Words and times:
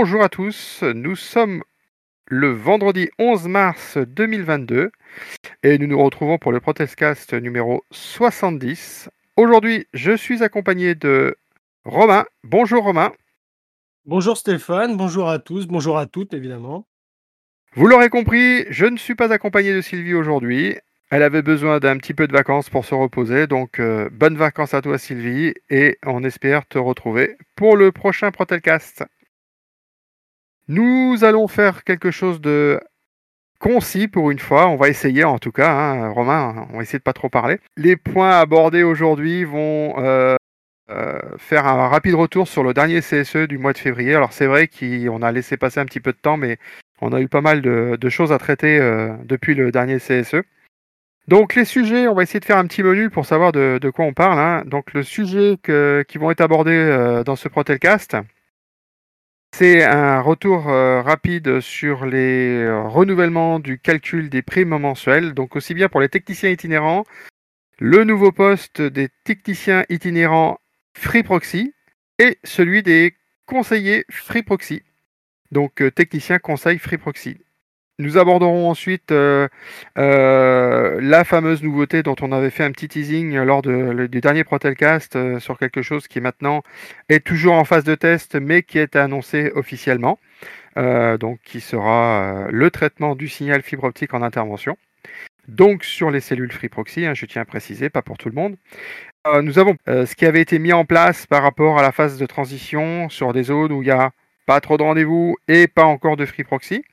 Bonjour 0.00 0.22
à 0.22 0.28
tous, 0.28 0.84
nous 0.94 1.16
sommes 1.16 1.64
le 2.26 2.52
vendredi 2.52 3.08
11 3.18 3.48
mars 3.48 3.98
2022 3.98 4.92
et 5.64 5.76
nous 5.76 5.88
nous 5.88 6.00
retrouvons 6.00 6.38
pour 6.38 6.52
le 6.52 6.60
Protestcast 6.60 7.34
numéro 7.34 7.82
70. 7.90 9.10
Aujourd'hui, 9.36 9.88
je 9.94 10.16
suis 10.16 10.44
accompagné 10.44 10.94
de 10.94 11.36
Romain. 11.84 12.26
Bonjour 12.44 12.84
Romain. 12.84 13.10
Bonjour 14.04 14.36
Stéphane, 14.36 14.96
bonjour 14.96 15.28
à 15.28 15.40
tous, 15.40 15.66
bonjour 15.66 15.98
à 15.98 16.06
toutes 16.06 16.32
évidemment. 16.32 16.86
Vous 17.74 17.88
l'aurez 17.88 18.08
compris, 18.08 18.66
je 18.70 18.86
ne 18.86 18.98
suis 18.98 19.16
pas 19.16 19.32
accompagné 19.32 19.74
de 19.74 19.80
Sylvie 19.80 20.14
aujourd'hui. 20.14 20.76
Elle 21.10 21.24
avait 21.24 21.42
besoin 21.42 21.80
d'un 21.80 21.96
petit 21.96 22.14
peu 22.14 22.28
de 22.28 22.32
vacances 22.32 22.70
pour 22.70 22.84
se 22.84 22.94
reposer, 22.94 23.48
donc 23.48 23.80
euh, 23.80 24.08
bonnes 24.12 24.36
vacances 24.36 24.74
à 24.74 24.80
toi 24.80 24.96
Sylvie 24.96 25.54
et 25.70 25.98
on 26.06 26.22
espère 26.22 26.68
te 26.68 26.78
retrouver 26.78 27.36
pour 27.56 27.76
le 27.76 27.90
prochain 27.90 28.30
Protelcast. 28.30 29.04
Nous 30.68 31.24
allons 31.24 31.48
faire 31.48 31.82
quelque 31.82 32.10
chose 32.10 32.42
de 32.42 32.78
concis 33.58 34.06
pour 34.06 34.30
une 34.30 34.38
fois. 34.38 34.68
On 34.68 34.76
va 34.76 34.88
essayer 34.88 35.24
en 35.24 35.38
tout 35.38 35.50
cas, 35.50 35.70
hein, 35.70 36.10
Romain, 36.10 36.66
on 36.70 36.76
va 36.76 36.82
essayer 36.82 36.98
de 36.98 37.04
pas 37.04 37.14
trop 37.14 37.30
parler. 37.30 37.58
Les 37.78 37.96
points 37.96 38.38
abordés 38.38 38.82
aujourd'hui 38.82 39.44
vont 39.44 39.94
euh, 39.98 40.36
euh, 40.90 41.18
faire 41.38 41.66
un 41.66 41.88
rapide 41.88 42.14
retour 42.14 42.48
sur 42.48 42.62
le 42.62 42.74
dernier 42.74 43.00
CSE 43.00 43.48
du 43.48 43.56
mois 43.56 43.72
de 43.72 43.78
février. 43.78 44.14
Alors 44.14 44.34
c'est 44.34 44.46
vrai 44.46 44.68
qu'on 44.68 45.22
a 45.22 45.32
laissé 45.32 45.56
passer 45.56 45.80
un 45.80 45.86
petit 45.86 46.00
peu 46.00 46.12
de 46.12 46.18
temps, 46.18 46.36
mais 46.36 46.58
on 47.00 47.12
a 47.12 47.20
eu 47.20 47.28
pas 47.28 47.40
mal 47.40 47.62
de, 47.62 48.08
choses 48.10 48.32
à 48.32 48.38
traiter 48.38 48.78
euh, 48.78 49.12
depuis 49.24 49.54
le 49.54 49.70
dernier 49.70 49.96
CSE. 49.96 50.42
Donc 51.28 51.54
les 51.54 51.64
sujets, 51.64 52.08
on 52.08 52.14
va 52.14 52.24
essayer 52.24 52.40
de 52.40 52.44
faire 52.44 52.58
un 52.58 52.66
petit 52.66 52.82
menu 52.82 53.08
pour 53.08 53.24
savoir 53.24 53.52
de, 53.52 53.90
quoi 53.94 54.04
on 54.04 54.12
parle. 54.12 54.38
Hein. 54.38 54.64
Donc 54.66 54.92
le 54.92 55.02
sujet 55.02 55.56
qui 55.62 56.18
vont 56.18 56.30
être 56.30 56.40
abordés 56.40 57.22
dans 57.24 57.36
ce 57.36 57.48
Protelcast, 57.48 58.16
c'est 59.52 59.82
un 59.82 60.20
retour 60.20 60.68
euh, 60.68 61.02
rapide 61.02 61.60
sur 61.60 62.06
les 62.06 62.62
euh, 62.62 62.82
renouvellements 62.82 63.58
du 63.58 63.78
calcul 63.78 64.30
des 64.30 64.42
primes 64.42 64.76
mensuelles, 64.78 65.34
donc 65.34 65.56
aussi 65.56 65.74
bien 65.74 65.88
pour 65.88 66.00
les 66.00 66.08
techniciens 66.08 66.50
itinérants, 66.50 67.04
le 67.78 68.04
nouveau 68.04 68.30
poste 68.30 68.80
des 68.82 69.08
techniciens 69.24 69.84
itinérants 69.88 70.58
Free 70.94 71.22
Proxy 71.22 71.74
et 72.18 72.38
celui 72.44 72.82
des 72.82 73.14
conseillers 73.46 74.04
Free 74.10 74.42
Proxy. 74.42 74.82
Donc 75.50 75.80
euh, 75.80 75.90
technicien 75.90 76.38
conseil 76.38 76.78
Free 76.78 76.98
Proxy. 76.98 77.38
Nous 78.00 78.16
aborderons 78.16 78.70
ensuite 78.70 79.10
euh, 79.10 79.48
euh, 79.98 81.00
la 81.02 81.24
fameuse 81.24 81.64
nouveauté 81.64 82.04
dont 82.04 82.14
on 82.20 82.30
avait 82.30 82.50
fait 82.50 82.62
un 82.62 82.70
petit 82.70 82.86
teasing 82.86 83.34
lors 83.38 83.60
du 83.60 84.20
dernier 84.20 84.44
Protelcast 84.44 85.16
euh, 85.16 85.40
sur 85.40 85.58
quelque 85.58 85.82
chose 85.82 86.06
qui 86.06 86.20
maintenant 86.20 86.62
est 87.08 87.26
toujours 87.26 87.54
en 87.54 87.64
phase 87.64 87.82
de 87.82 87.96
test 87.96 88.36
mais 88.36 88.62
qui 88.62 88.78
est 88.78 88.94
annoncé 88.94 89.50
officiellement. 89.56 90.20
donc 90.76 91.40
qui 91.42 91.60
sera 91.60 92.46
le 92.50 92.70
traitement 92.70 93.16
du 93.16 93.26
signal 93.26 93.62
fibre 93.62 93.82
optique 93.84 94.14
en 94.14 94.22
intervention. 94.22 94.76
Donc 95.48 95.82
sur 95.82 96.12
les 96.12 96.20
cellules 96.20 96.52
Free 96.52 96.68
Proxy, 96.68 97.04
hein, 97.04 97.14
je 97.14 97.26
tiens 97.26 97.42
à 97.42 97.44
préciser, 97.44 97.90
pas 97.90 98.02
pour 98.02 98.16
tout 98.16 98.28
le 98.28 98.36
monde. 98.36 98.56
nous 99.42 99.58
avons 99.58 99.76
ce 99.88 100.14
qui 100.14 100.24
avait 100.24 100.40
été 100.40 100.60
mis 100.60 100.72
en 100.72 100.84
place 100.84 101.26
par 101.26 101.42
rapport 101.42 101.80
à 101.80 101.82
la 101.82 101.90
phase 101.90 102.16
de 102.16 102.26
transition 102.26 103.08
sur 103.08 103.32
des 103.32 103.42
zones 103.44 103.72
où 103.72 103.82
il 103.82 103.86
n'y 103.86 103.90
a 103.90 104.12
pas 104.46 104.60
trop 104.60 104.76
de 104.76 104.84
rendez-vous 104.84 105.36
et 105.48 105.66
pas 105.66 105.84
encore 105.84 106.16
de 106.16 106.26
Free 106.26 106.44
Proxy. 106.44 106.84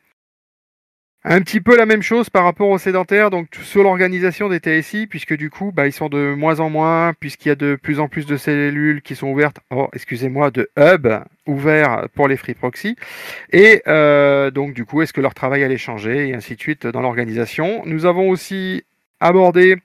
Un 1.27 1.41
petit 1.41 1.59
peu 1.59 1.75
la 1.75 1.87
même 1.87 2.03
chose 2.03 2.29
par 2.29 2.43
rapport 2.43 2.69
aux 2.69 2.77
sédentaires, 2.77 3.31
donc 3.31 3.47
sur 3.63 3.81
l'organisation 3.81 4.47
des 4.47 4.59
TSI, 4.59 5.07
puisque 5.07 5.35
du 5.35 5.49
coup, 5.49 5.71
bah, 5.71 5.87
ils 5.87 5.91
sont 5.91 6.07
de 6.07 6.35
moins 6.35 6.59
en 6.59 6.69
moins, 6.69 7.13
puisqu'il 7.19 7.49
y 7.49 7.51
a 7.51 7.55
de 7.55 7.75
plus 7.81 7.99
en 7.99 8.07
plus 8.07 8.27
de 8.27 8.37
cellules 8.37 9.01
qui 9.01 9.15
sont 9.15 9.29
ouvertes, 9.29 9.59
oh, 9.71 9.87
excusez-moi, 9.93 10.51
de 10.51 10.69
hubs 10.77 11.23
ouverts 11.47 12.09
pour 12.13 12.27
les 12.27 12.37
free 12.37 12.53
proxy. 12.53 12.95
Et 13.51 13.81
euh, 13.87 14.51
donc, 14.51 14.75
du 14.75 14.85
coup, 14.85 15.01
est-ce 15.01 15.13
que 15.13 15.21
leur 15.21 15.33
travail 15.33 15.63
allait 15.63 15.79
changer, 15.79 16.27
et 16.27 16.35
ainsi 16.35 16.55
de 16.55 16.61
suite 16.61 16.85
dans 16.85 17.01
l'organisation. 17.01 17.81
Nous 17.87 18.05
avons 18.05 18.29
aussi 18.29 18.83
abordé 19.19 19.77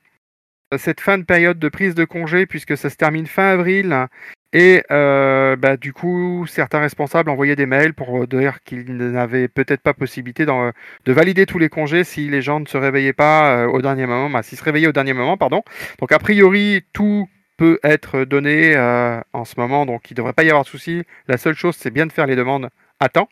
cette 0.77 1.01
fin 1.01 1.17
de 1.17 1.25
période 1.25 1.59
de 1.59 1.69
prise 1.71 1.95
de 1.95 2.05
congé, 2.05 2.45
puisque 2.45 2.77
ça 2.77 2.91
se 2.91 2.97
termine 2.97 3.27
fin 3.27 3.49
avril, 3.49 4.09
et 4.53 4.83
euh, 4.91 5.55
bah, 5.55 5.77
du 5.77 5.93
coup, 5.93 6.45
certains 6.49 6.81
responsables 6.81 7.31
envoyaient 7.31 7.57
des 7.57 7.67
mails 7.67 7.95
pour 7.95 8.27
dire 8.27 8.63
qu'ils 8.65 8.97
n'avaient 8.97 9.47
peut-être 9.47 9.81
pas 9.81 9.95
possibilité 9.95 10.45
de 10.45 11.13
valider 11.13 11.47
tous 11.47 11.59
les 11.59 11.69
congés 11.69 12.03
si 12.03 12.29
les 12.29 12.43
gens 12.43 12.59
ne 12.59 12.67
se 12.67 12.77
réveillaient 12.77 13.13
pas 13.13 13.65
euh, 13.65 13.67
au 13.69 13.81
dernier 13.81 14.07
moment, 14.07 14.43
se 14.43 14.65
réveillaient 14.65 14.89
au 14.89 14.93
dernier 14.93 15.13
moment, 15.13 15.37
pardon. 15.37 15.63
Donc 16.01 16.11
a 16.11 16.19
priori, 16.19 16.85
tout 16.93 17.29
peut 17.59 17.79
être 17.85 18.25
donné 18.25 18.75
euh, 18.75 19.21
en 19.33 19.45
ce 19.45 19.55
moment, 19.57 19.87
donc 19.87 20.11
il 20.11 20.15
ne 20.15 20.17
devrait 20.17 20.33
pas 20.33 20.43
y 20.43 20.49
avoir 20.49 20.65
de 20.65 20.69
souci. 20.69 21.05
La 21.29 21.37
seule 21.37 21.55
chose, 21.55 21.77
c'est 21.77 21.93
bien 21.93 22.07
de 22.07 22.13
faire 22.13 22.27
les 22.27 22.37
demandes 22.37 22.71
à 22.99 23.09
temps. 23.09 23.29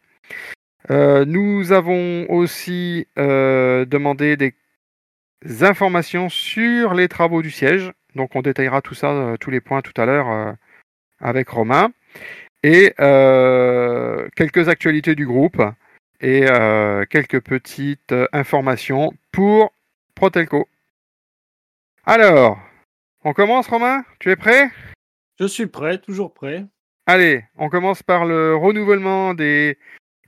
nous 0.88 1.72
avons 1.72 2.26
aussi 2.30 3.08
demandé 3.16 4.36
des 4.36 4.54
informations 5.62 6.28
sur 6.28 6.94
les 6.94 7.08
travaux 7.08 7.42
du 7.42 7.50
siège. 7.50 7.90
Donc 8.14 8.36
on 8.36 8.42
détaillera 8.42 8.82
tout 8.82 8.94
ça, 8.94 9.34
tous 9.40 9.50
les 9.50 9.60
points 9.60 9.82
tout 9.82 10.00
à 10.00 10.06
l'heure 10.06 10.56
avec 11.20 11.48
Romain 11.48 11.90
et 12.62 12.94
euh, 13.00 14.28
quelques 14.36 14.68
actualités 14.68 15.14
du 15.14 15.26
groupe 15.26 15.62
et 16.20 16.46
euh, 16.48 17.04
quelques 17.08 17.40
petites 17.40 18.14
informations 18.32 19.12
pour 19.32 19.72
Protelco. 20.14 20.68
Alors, 22.04 22.58
on 23.24 23.32
commence 23.32 23.68
Romain? 23.68 24.04
Tu 24.18 24.30
es 24.30 24.36
prêt? 24.36 24.70
Je 25.38 25.46
suis 25.46 25.66
prêt, 25.66 25.98
toujours 25.98 26.34
prêt. 26.34 26.64
Allez, 27.06 27.44
on 27.56 27.68
commence 27.68 28.02
par 28.02 28.24
le 28.24 28.56
renouvellement 28.56 29.34
des 29.34 29.78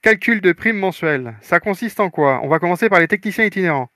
calculs 0.02 0.40
de 0.40 0.52
primes 0.52 0.78
mensuelles. 0.78 1.34
Ça 1.40 1.60
consiste 1.60 2.00
en 2.00 2.10
quoi? 2.10 2.40
On 2.42 2.48
va 2.48 2.58
commencer 2.58 2.88
par 2.88 3.00
les 3.00 3.08
techniciens 3.08 3.44
itinérants. 3.44 3.90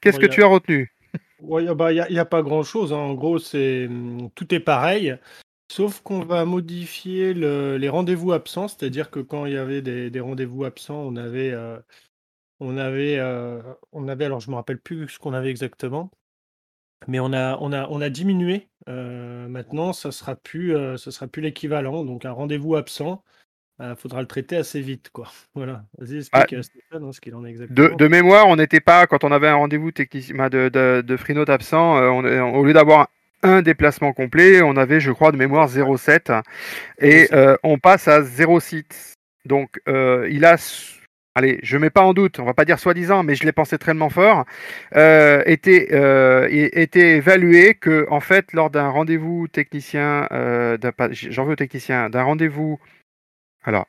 Qu'est-ce 0.00 0.18
que 0.18 0.26
tu 0.26 0.42
as 0.42 0.46
retenu? 0.46 0.92
Il 1.40 1.68
n'y 1.68 1.74
bah, 1.74 1.90
a, 1.90 2.24
pas 2.24 2.42
grand-chose. 2.42 2.92
Hein. 2.92 2.96
En 2.96 3.14
gros, 3.14 3.38
c'est 3.38 3.86
hum, 3.86 4.30
tout 4.34 4.54
est 4.54 4.60
pareil. 4.60 5.16
Sauf 5.68 6.00
qu'on 6.00 6.20
va 6.20 6.44
modifier 6.44 7.34
les 7.34 7.88
rendez-vous 7.88 8.32
absents, 8.32 8.68
c'est-à-dire 8.68 9.10
que 9.10 9.18
quand 9.18 9.46
il 9.46 9.54
y 9.54 9.56
avait 9.56 9.82
des, 9.82 10.20
rendez-vous 10.20 10.64
absents, 10.64 11.00
on 11.00 11.16
avait, 11.16 11.50
euh, 11.50 11.78
on 12.60 12.76
avait, 12.76 13.18
euh, 13.18 13.60
on 13.92 14.06
avait, 14.06 14.26
alors 14.26 14.40
je 14.40 14.50
me 14.50 14.54
rappelle 14.54 14.78
plus 14.78 15.08
ce 15.08 15.18
qu'on 15.18 15.32
avait 15.32 15.50
exactement, 15.50 16.10
mais 17.08 17.18
on 17.18 17.32
a, 17.32 17.58
on 17.60 17.72
a, 17.72 17.88
on 17.88 18.00
a 18.00 18.10
diminué. 18.10 18.68
Euh, 18.88 19.48
maintenant, 19.48 19.92
ça 19.92 20.12
sera 20.12 20.36
plus, 20.36 20.72
ça 20.98 21.10
sera 21.10 21.26
plus 21.26 21.42
l'équivalent. 21.42 22.04
Donc 22.04 22.24
un 22.24 22.32
rendez-vous 22.32 22.76
absent, 22.76 23.24
il 23.80 23.96
faudra 23.96 24.20
le 24.20 24.28
traiter 24.28 24.56
assez 24.56 24.80
vite, 24.80 25.10
quoi. 25.10 25.28
Voilà. 25.54 25.84
Vas-y, 25.98 26.18
explique 26.18 26.54
ah, 26.56 26.62
Stéphane 26.62 27.04
hein, 27.04 27.12
ce 27.12 27.20
qu'il 27.20 27.34
en 27.34 27.44
est 27.44 27.50
exactement. 27.50 27.96
De, 27.96 28.06
mémoire, 28.06 28.46
on 28.46 28.54
n'était 28.54 28.80
pas 28.80 29.08
quand 29.08 29.24
on 29.24 29.32
avait 29.32 29.48
un 29.48 29.56
rendez-vous 29.56 29.90
technicien 29.90 30.48
de, 30.48 30.68
de, 30.68 31.02
de 31.02 31.50
absent, 31.50 31.98
au 32.14 32.64
lieu 32.64 32.72
d'avoir 32.72 33.08
un 33.46 33.62
déplacement 33.62 34.12
complet, 34.12 34.62
on 34.62 34.76
avait, 34.76 35.00
je 35.00 35.12
crois, 35.12 35.32
de 35.32 35.36
mémoire 35.36 35.68
0,7 35.68 36.42
et 36.98 37.28
euh, 37.32 37.56
on 37.62 37.78
passe 37.78 38.08
à 38.08 38.20
0,6. 38.20 39.14
Donc, 39.44 39.80
euh, 39.88 40.28
il 40.30 40.44
a, 40.44 40.56
allez, 41.34 41.60
je 41.62 41.78
mets 41.78 41.90
pas 41.90 42.02
en 42.02 42.12
doute, 42.12 42.40
on 42.40 42.44
va 42.44 42.54
pas 42.54 42.64
dire 42.64 42.78
soi-disant, 42.78 43.22
mais 43.22 43.34
je 43.34 43.44
l'ai 43.44 43.52
pensé 43.52 43.78
tellement 43.78 44.10
fort, 44.10 44.44
euh, 44.96 45.42
était, 45.46 45.88
était 46.50 47.16
évalué 47.16 47.74
que, 47.74 48.06
en 48.10 48.20
fait, 48.20 48.52
lors 48.52 48.70
d'un 48.70 48.88
rendez-vous 48.88 49.48
technicien, 49.48 50.26
j'en 51.10 51.44
veux 51.44 51.52
au 51.52 51.56
technicien, 51.56 52.10
d'un 52.10 52.22
rendez-vous, 52.22 52.80
alors, 53.64 53.86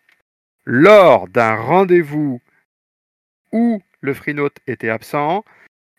lors 0.65 1.27
d'un 1.27 1.55
rendez-vous 1.55 2.41
où 3.51 3.81
le 4.01 4.13
FreeNote 4.13 4.57
était 4.67 4.89
absent, 4.89 5.43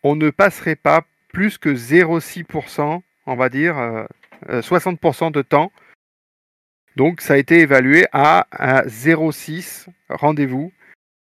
on 0.03 0.15
ne 0.17 0.31
passerait 0.31 0.77
pas 0.77 1.03
plus 1.33 1.59
que 1.59 1.71
0,6% 1.71 3.03
on 3.29 3.37
va 3.37 3.49
dire, 3.49 3.77
60% 4.47 5.25
euh, 5.25 5.27
euh, 5.27 5.31
de 5.31 5.43
temps. 5.43 5.71
Donc 6.97 7.21
ça 7.21 7.35
a 7.35 7.37
été 7.37 7.61
évalué 7.61 8.07
à, 8.13 8.47
0,6 8.87 9.87
rendez-vous, 10.09 10.73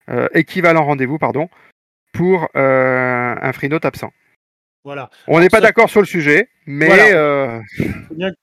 euh, 0.09 0.27
équivalent 0.33 0.83
rendez-vous, 0.86 1.19
pardon, 1.19 1.50
pour 2.13 2.50
un 2.56 3.54
FreeNote 3.54 3.86
absent. 3.86 4.12
Voilà. 4.83 5.09
On 5.27 5.42
n'est 5.42 5.50
pas 5.50 5.59
d'accord 5.59 5.89
sur 5.89 6.00
le 6.00 6.07
sujet, 6.07 6.50
mais 6.65 6.89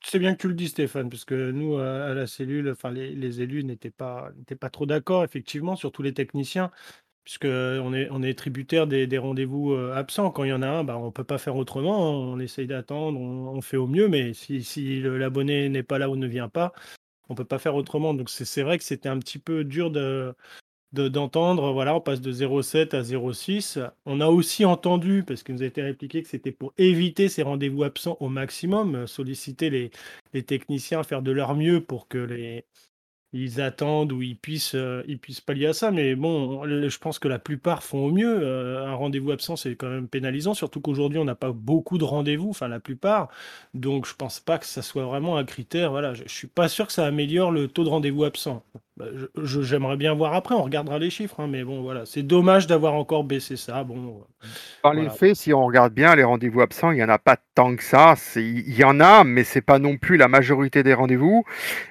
c'est 0.03 0.19
bien, 0.19 0.35
que 0.35 0.39
tu 0.39 0.49
le 0.49 0.55
dis, 0.55 0.69
Stéphane, 0.69 1.09
parce 1.09 1.25
que 1.25 1.51
nous 1.51 1.79
à 1.79 2.13
la 2.13 2.27
cellule, 2.27 2.71
enfin 2.71 2.91
les, 2.91 3.15
les 3.15 3.41
élus 3.41 3.65
n'étaient 3.65 3.91
pas 3.91 4.31
n'étaient 4.37 4.55
pas 4.55 4.69
trop 4.69 4.85
d'accord, 4.85 5.25
effectivement, 5.25 5.75
surtout 5.75 6.03
les 6.03 6.13
techniciens 6.13 6.71
puisqu'on 7.25 7.95
est, 7.95 8.09
on 8.11 8.23
est 8.23 8.39
tributaire 8.39 8.87
des, 8.87 9.19
rendez-vous 9.19 9.73
euh, 9.73 9.95
absents. 9.95 10.31
Quand 10.31 10.45
il 10.45 10.51
y 10.51 10.53
en 10.53 10.63
a 10.63 10.69
un, 10.69 10.85
bah, 10.85 10.99
on 10.99 11.07
ne 11.07 11.11
peut 11.11 11.25
pas 11.25 11.39
faire 11.39 11.57
autrement. 11.57 12.11
On 12.13 12.39
essaye 12.39 12.67
d'attendre, 12.67 13.19
on, 13.19 13.61
fait 13.63 13.77
au 13.79 13.87
mieux, 13.87 14.09
mais 14.09 14.33
si, 14.35 15.01
l'abonné 15.01 15.69
n'est 15.69 15.83
pas 15.83 15.99
là 15.99 16.11
ou 16.11 16.17
ne 16.17 16.27
vient 16.27 16.49
pas, 16.49 16.73
on 17.29 17.35
ne 17.35 17.37
peut 17.37 17.45
pas 17.45 17.59
faire 17.59 17.75
autrement. 17.75 18.15
Donc 18.15 18.31
c'est 18.31 18.63
vrai 18.63 18.79
que 18.79 18.85
c'était 18.85 19.09
un 19.09 19.19
petit 19.19 19.39
peu 19.39 19.65
dur 19.65 19.91
de, 19.91 20.35
d'entendre, 20.93 21.73
voilà, 21.73 21.95
on 21.95 22.01
passe 22.01 22.21
de 22.21 22.33
0,7 22.33 22.95
à 22.95 23.03
0,6. 23.03 23.91
On 24.07 24.21
a 24.21 24.29
aussi 24.29 24.65
entendu, 24.65 25.25
parce 25.27 25.43
qu'il 25.43 25.55
nous 25.55 25.63
a 25.63 25.67
été 25.67 25.83
répliqué, 25.83 26.23
que 26.23 26.29
c'était 26.29 26.53
pour 26.53 26.75
éviter 26.79 27.29
ces 27.29 27.43
rendez-vous 27.43 27.85
absents 27.85 28.19
au 28.21 28.29
maximum, 28.29 29.07
solliciter 29.07 29.71
les, 29.71 29.91
les 30.35 30.43
techniciens 30.43 31.01
à 31.01 31.05
faire 31.05 31.23
de 31.23 31.33
leur 31.33 31.55
mieux 31.55 31.81
pour 31.81 32.07
que 32.09 32.19
les, 32.19 32.65
ils 33.35 33.61
attendent 33.61 34.13
ou 34.13 34.23
ils 34.23 34.37
puissent, 34.37 34.77
euh, 34.77 35.03
ils 35.09 35.19
puissent 35.19 35.41
pallier 35.41 35.67
à 35.67 35.73
ça. 35.73 35.91
Mais 35.91 36.15
bon, 36.15 36.65
je 36.65 36.99
pense 36.99 37.19
que 37.19 37.27
la 37.27 37.41
plupart 37.41 37.83
font 37.83 38.07
au 38.07 38.13
mieux. 38.13 38.39
Euh, 38.43 38.87
un 38.87 38.95
rendez-vous 38.95 39.33
absent, 39.33 39.57
c'est 39.57 39.75
quand 39.75 39.89
même 39.89 40.07
pénalisant, 40.07 40.55
surtout 40.55 40.81
qu'aujourd'hui, 40.81 41.19
on 41.19 41.25
n'a 41.25 41.35
pas 41.35 41.51
beaucoup 41.51 41.99
de 41.99 42.05
rendez-vous, 42.05 42.51
enfin 42.51 42.69
la 42.69 42.79
plupart. 42.79 43.29
Donc, 43.75 44.07
je 44.07 44.15
pense 44.15 44.39
pas 44.39 44.59
que 44.59 44.67
ça 44.67 44.83
soit 44.83 45.05
vraiment 45.05 45.37
un 45.37 45.45
critère. 45.45 45.91
Voilà, 45.91 46.15
je, 46.15 46.23
ne 46.23 46.29
suis 46.29 46.47
pas 46.47 46.69
sûr 46.69 46.87
que 46.87 46.93
ça 46.93 47.07
améliore 47.07 47.51
le 47.51 47.67
taux 47.67 47.83
de 47.83 47.89
rendez-vous 47.89 48.25
absent. 48.25 48.65
Bah, 48.97 49.07
j'aimerais 49.43 49.97
bien 49.97 50.15
voir 50.15 50.35
après, 50.35 50.55
on 50.55 50.63
regardera 50.63 51.01
les 51.01 51.11
chiffres, 51.11 51.41
hein, 51.41 51.49
mais 51.51 51.65
bon, 51.65 51.83
voilà, 51.83 52.07
c'est 52.07 52.23
dommage 52.23 52.69
d'avoir 52.69 52.95
encore 52.95 53.25
baissé 53.25 53.57
ça. 53.57 53.83
Bon, 53.83 54.25
Par 54.83 54.95
les 54.95 55.11
faits, 55.11 55.35
si 55.35 55.53
on 55.53 55.67
regarde 55.67 55.93
bien 55.93 56.15
les 56.15 56.23
rendez-vous 56.23 56.61
absents, 56.61 56.93
il 56.93 56.97
n'y 56.97 57.03
en 57.03 57.09
a 57.09 57.19
pas 57.19 57.37
tant 57.57 57.75
que 57.75 57.83
ça. 57.83 58.15
Il 58.37 58.73
y 58.73 58.85
en 58.85 59.01
a, 59.01 59.25
mais 59.25 59.43
c'est 59.43 59.63
pas 59.63 59.81
non 59.81 59.97
plus 59.97 60.17
la 60.17 60.29
majorité 60.29 60.85
des 60.85 60.95
rendez-vous. 60.95 61.45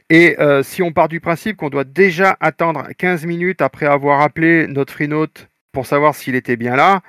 Et 0.09 0.39
euh, 0.39 0.63
si 0.63 0.81
on 0.81 0.94
part 0.94 1.09
du 1.09 1.19
principe 1.19 1.57
qu'on 1.57 1.69
doit 1.69 1.83
déjà 1.83 2.38
attendre 2.39 2.88
15 2.97 3.25
minutes 3.25 3.61
après 3.61 3.85
avoir 3.85 4.21
appelé 4.21 4.67
notre 4.67 4.94
free-note 4.94 5.49
pour 5.73 5.85
savoir 5.85 6.15
s'il 6.15 6.35
était 6.35 6.56
bien 6.56 6.77
là, 6.77 7.01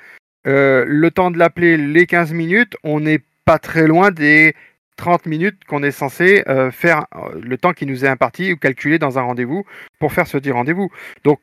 euh, 0.49 0.85
le 0.89 1.11
temps 1.13 1.31
de 1.31 1.39
l'appeler, 1.39 1.77
les 1.77 2.07
15 2.07 2.33
minutes, 2.33 2.77
on 2.83 2.99
n'est 2.99 3.21
pas 3.45 3.61
très 3.61 3.87
loin 3.87 4.11
des 4.11 4.57
30 4.97 5.27
minutes 5.27 5.65
qu'on 5.65 5.83
est 5.83 5.91
censé 5.91 6.45
euh, 6.49 6.71
faire 6.71 7.07
euh, 7.15 7.41
le 7.41 7.59
temps 7.59 7.73
qui 7.73 7.87
nous 7.87 8.05
est 8.05 8.09
imparti 8.09 8.53
ou 8.53 8.57
calculé 8.57 8.99
dans 8.99 9.19
un 9.19 9.23
rendez-vous 9.23 9.65
pour 9.99 10.13
faire 10.13 10.27
ce 10.27 10.39
dit 10.39 10.53
rendez-vous. 10.53 10.91
Donc 11.25 11.41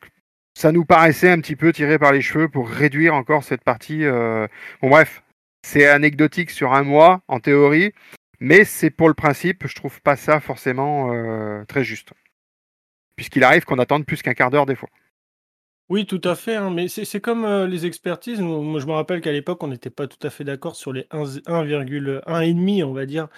ça 0.54 0.72
nous 0.72 0.84
paraissait 0.84 1.30
un 1.30 1.40
petit 1.40 1.56
peu 1.56 1.72
tiré 1.72 1.98
par 1.98 2.12
les 2.12 2.22
cheveux 2.22 2.48
pour 2.48 2.68
réduire 2.68 3.14
encore 3.14 3.44
cette 3.44 3.64
partie. 3.64 4.04
Euh, 4.04 4.46
bon 4.80 4.90
bref, 4.90 5.22
c'est 5.66 5.86
anecdotique 5.86 6.50
sur 6.50 6.72
un 6.72 6.82
mois 6.82 7.22
en 7.28 7.40
théorie, 7.40 7.92
mais 8.40 8.64
c'est 8.64 8.90
pour 8.90 9.08
le 9.08 9.14
principe, 9.14 9.66
je 9.66 9.74
trouve 9.74 10.00
pas 10.02 10.16
ça 10.16 10.40
forcément 10.40 11.12
très 11.66 11.84
juste. 11.84 12.12
Puisqu'il 13.16 13.44
arrive 13.44 13.64
qu'on 13.64 13.78
attende 13.78 14.04
plus 14.04 14.22
qu'un 14.22 14.34
quart 14.34 14.50
d'heure 14.50 14.66
des 14.66 14.74
fois. 14.74 14.88
Oui, 15.92 16.06
tout 16.06 16.22
à 16.24 16.34
fait, 16.36 16.56
hein, 16.56 16.70
mais 16.70 16.88
c'est 16.88 17.20
comme, 17.20 17.44
euh, 17.44 17.66
les 17.66 17.84
expertises. 17.84 18.40
moi, 18.40 18.80
je 18.80 18.86
me 18.86 18.92
rappelle 18.92 19.20
qu'à 19.20 19.30
l'époque, 19.30 19.62
on 19.62 19.68
n'était 19.68 19.90
pas 19.90 20.06
tout 20.06 20.26
à 20.26 20.30
fait 20.30 20.42
d'accord 20.42 20.74
sur 20.74 20.90
les 20.90 21.02
1,1,5, 21.10 22.82
on 22.82 22.94
va 22.94 23.04
dire, 23.04 23.28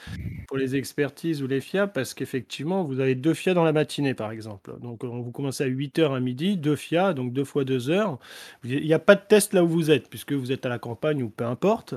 pour 0.47 0.57
les 0.57 0.77
expertises 0.77 1.43
ou 1.43 1.49
les 1.49 1.61
FIA, 1.61 1.89
parce 1.89 2.15
qu'effectivement, 2.15 2.85
vous 2.85 3.01
avez 3.01 3.17
deux 3.17 3.35
FIA 3.35 3.55
dans 3.55 3.65
la 3.65 3.73
matinée, 3.73 4.15
par 4.15 4.31
exemple. 4.31 4.73
Donc, 4.81 5.03
on 5.03 5.21
vous 5.21 5.33
commencez 5.33 5.65
à 5.65 5.67
8h 5.67 6.15
à 6.15 6.21
midi, 6.21 6.57
deux 6.57 6.77
FIA, 6.77 7.13
donc 7.13 7.33
deux 7.33 7.43
fois 7.43 7.65
deux 7.65 7.91
heures. 7.91 8.21
Il 8.63 8.85
n'y 8.85 8.95
a 8.95 9.01
pas 9.01 9.17
de 9.17 9.23
test 9.29 9.53
là 9.53 9.65
où 9.65 9.69
vous 9.69 9.91
êtes, 9.91 10.09
puisque 10.09 10.33
vous 10.33 10.53
êtes 10.53 10.65
à 10.65 10.69
la 10.69 10.79
campagne 10.79 11.25
ou 11.25 11.31
peu 11.31 11.47
importe. 11.47 11.97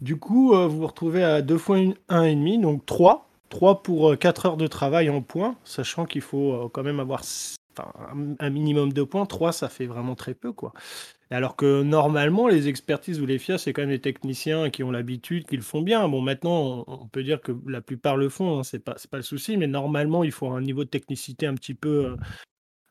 Du 0.00 0.16
coup, 0.16 0.54
euh, 0.54 0.66
vous 0.66 0.78
vous 0.78 0.86
retrouvez 0.86 1.22
à 1.22 1.42
deux 1.42 1.58
fois 1.58 1.76
un 2.08 2.22
et 2.22 2.34
demi, 2.34 2.56
donc 2.56 2.86
trois. 2.86 3.28
Trois 3.50 3.82
pour, 3.82 4.16
4 4.16 4.46
euh, 4.46 4.48
heures 4.48 4.56
de 4.56 4.66
travail 4.66 5.10
en 5.10 5.20
point, 5.20 5.56
sachant 5.62 6.06
qu'il 6.06 6.22
faut, 6.22 6.70
quand 6.72 6.84
même 6.84 7.00
avoir 7.00 7.22
un 8.38 8.50
minimum 8.50 8.92
de 8.92 9.02
points, 9.02 9.26
3 9.26 9.52
ça 9.52 9.68
fait 9.68 9.86
vraiment 9.86 10.14
très 10.14 10.34
peu 10.34 10.52
quoi. 10.52 10.72
Alors 11.30 11.54
que 11.56 11.82
normalement 11.82 12.48
les 12.48 12.68
expertises 12.68 13.20
ou 13.20 13.26
les 13.26 13.38
FIA 13.38 13.58
c'est 13.58 13.72
quand 13.72 13.82
même 13.82 13.90
les 13.90 14.00
techniciens 14.00 14.70
qui 14.70 14.82
ont 14.82 14.90
l'habitude, 14.90 15.46
qui 15.46 15.56
le 15.56 15.62
font 15.62 15.82
bien. 15.82 16.08
Bon 16.08 16.20
maintenant 16.20 16.84
on, 16.88 17.08
peut 17.08 17.22
dire 17.22 17.40
que 17.40 17.52
la 17.66 17.80
plupart 17.80 18.16
le 18.16 18.28
font, 18.28 18.58
hein, 18.58 18.62
c'est 18.64 18.80
pas 18.80 18.96
pas 19.10 19.16
le 19.18 19.22
souci, 19.22 19.56
mais 19.56 19.66
normalement 19.66 20.24
il 20.24 20.32
faut 20.32 20.48
un 20.48 20.60
niveau 20.60 20.84
de 20.84 20.90
technicité 20.90 21.46
un 21.46 21.54
petit 21.54 21.74
peu 21.74 22.06
euh, 22.06 22.16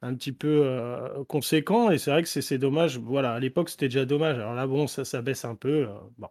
un 0.02 0.16
petit 0.16 0.32
peu 0.32 0.62
euh, 0.66 1.24
conséquent 1.26 1.92
et 1.92 1.98
c'est 1.98 2.12
vrai 2.12 2.24
que 2.24 2.30
c'est 2.30 2.58
dommage. 2.58 2.98
Voilà 3.00 3.34
à 3.34 3.40
l'époque 3.40 3.70
c'était 3.70 3.88
déjà 3.90 4.06
dommage. 4.06 4.38
Alors 4.38 4.54
là 4.54 4.68
bon 4.68 4.88
ça 4.88 5.06
ça 5.06 5.22
baisse 5.22 5.46
un 5.46 5.56
peu. 5.56 5.88
Euh, 5.90 5.94
bon 6.18 6.30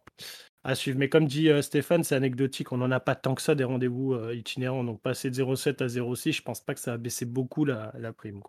à 0.65 0.75
suivre. 0.75 0.99
Mais 0.99 1.09
comme 1.09 1.27
dit 1.27 1.49
euh, 1.49 1.63
Stéphane, 1.63 2.05
c'est 2.05 2.15
anecdotique. 2.15 2.73
On 2.73 2.79
n'en 2.79 2.91
a 2.91 3.01
pas 3.01 3.15
tant 3.15 3.35
que 3.35 3.43
ça 3.43 3.55
des 3.55 3.65
rendez-vous 3.65 4.15
euh, 4.15 4.35
itinérants. 4.35 4.85
Donc 4.85 5.01
passer 5.01 5.31
de 5.31 5.35
0,7 5.35 5.83
à 5.83 5.87
0,6, 5.87 6.33
je 6.33 6.43
pense 6.43 6.61
pas 6.61 6.75
que 6.75 6.81
ça 6.81 6.95
a 6.95 6.97
baissé 6.97 7.25
beaucoup 7.25 7.65
la, 7.65 7.93
prime. 8.17 8.41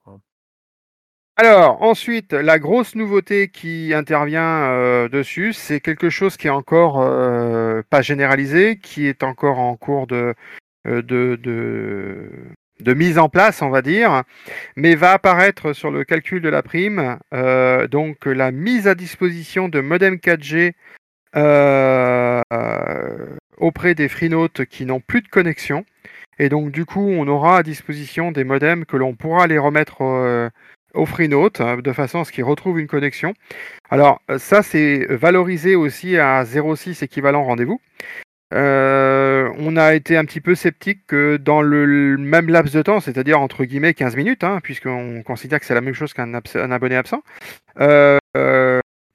Alors, 1.35 1.81
ensuite, 1.81 2.33
la 2.33 2.59
grosse 2.59 2.95
nouveauté 2.95 3.49
qui 3.49 3.93
intervient 3.93 4.63
euh, 4.71 5.07
dessus, 5.07 5.53
c'est 5.53 5.79
quelque 5.79 6.09
chose 6.09 6.35
qui 6.35 6.47
est 6.47 6.51
encore 6.51 6.97
pas 7.89 8.01
généralisé, 8.01 8.77
qui 8.77 9.07
est 9.07 9.23
encore 9.23 9.59
en 9.59 9.77
cours 9.77 10.05
de, 10.07 10.35
mise 12.85 13.17
en 13.17 13.29
place, 13.29 13.61
on 13.61 13.69
va 13.69 13.81
dire, 13.81 14.23
mais 14.75 14.95
va 14.95 15.13
apparaître 15.13 15.71
sur 15.71 15.91
le 15.91 16.03
calcul 16.03 16.41
de 16.41 16.49
la 16.49 16.61
prime. 16.61 17.19
donc, 17.89 18.25
la 18.25 18.51
mise 18.51 18.87
à 18.87 18.95
disposition 18.95 19.69
de 19.69 19.79
modem 19.79 20.15
4G 20.15 20.73
euh, 20.73 20.98
auprès 23.57 23.95
des 23.95 24.07
FreeNote 24.07 24.65
qui 24.65 24.85
n'ont 24.85 24.99
plus 24.99 25.21
de 25.21 25.27
connexion. 25.27 25.85
Et 26.39 26.49
donc 26.49 26.71
du 26.71 26.85
coup, 26.85 27.07
on 27.09 27.27
aura 27.27 27.57
à 27.57 27.63
disposition 27.63 28.31
des 28.31 28.43
modems 28.43 28.85
que 28.85 28.97
l'on 28.97 29.15
pourra 29.15 29.47
les 29.47 29.57
remettre 29.57 30.01
euh, 30.01 30.49
au 30.93 31.05
FreeNote 31.05 31.59
hein, 31.61 31.77
de 31.77 31.93
façon 31.93 32.21
à 32.21 32.25
ce 32.25 32.31
qu'ils 32.31 32.45
retrouvent 32.45 32.79
une 32.79 32.87
connexion. 32.87 33.33
Alors 33.89 34.21
ça, 34.37 34.63
c'est 34.63 35.05
valorisé 35.09 35.75
aussi 35.75 36.17
à 36.17 36.43
0,6 36.43 37.03
équivalent 37.03 37.43
rendez-vous. 37.43 37.81
Euh, 38.51 39.51
on 39.59 39.77
a 39.77 39.93
été 39.93 40.17
un 40.17 40.25
petit 40.25 40.41
peu 40.41 40.55
sceptique 40.55 41.05
que 41.05 41.37
dans 41.37 41.61
le 41.61 42.17
même 42.17 42.49
laps 42.49 42.73
de 42.73 42.81
temps, 42.81 42.99
c'est-à-dire 42.99 43.39
entre 43.39 43.63
guillemets 43.63 43.93
15 43.93 44.15
minutes, 44.15 44.43
hein, 44.43 44.59
puisqu'on 44.63 45.21
considère 45.23 45.59
que 45.59 45.65
c'est 45.65 45.75
la 45.75 45.81
même 45.81 45.93
chose 45.93 46.13
qu'un 46.13 46.33
abonné 46.33 46.95
absent, 46.95 47.21
euh, 47.79 48.17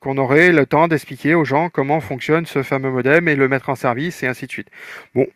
qu'on 0.05 0.19
aurait 0.19 0.53
le 0.53 0.67
temps 0.67 0.87
d'expliquer 0.87 1.35
aux 1.35 1.47
gens 1.47 1.71
comment 1.71 2.01
fonctionne 2.01 2.45
ce 2.45 2.63
fameux 2.63 2.91
modem 2.91 3.27
et 3.27 3.37
le 3.37 3.49
mettre 3.49 3.71
en 3.71 3.75
service 3.75 4.23
et 4.23 4.27
ainsi 4.27 4.47
de 4.47 4.53
suite. 4.53 4.69
Bon, 5.15 5.27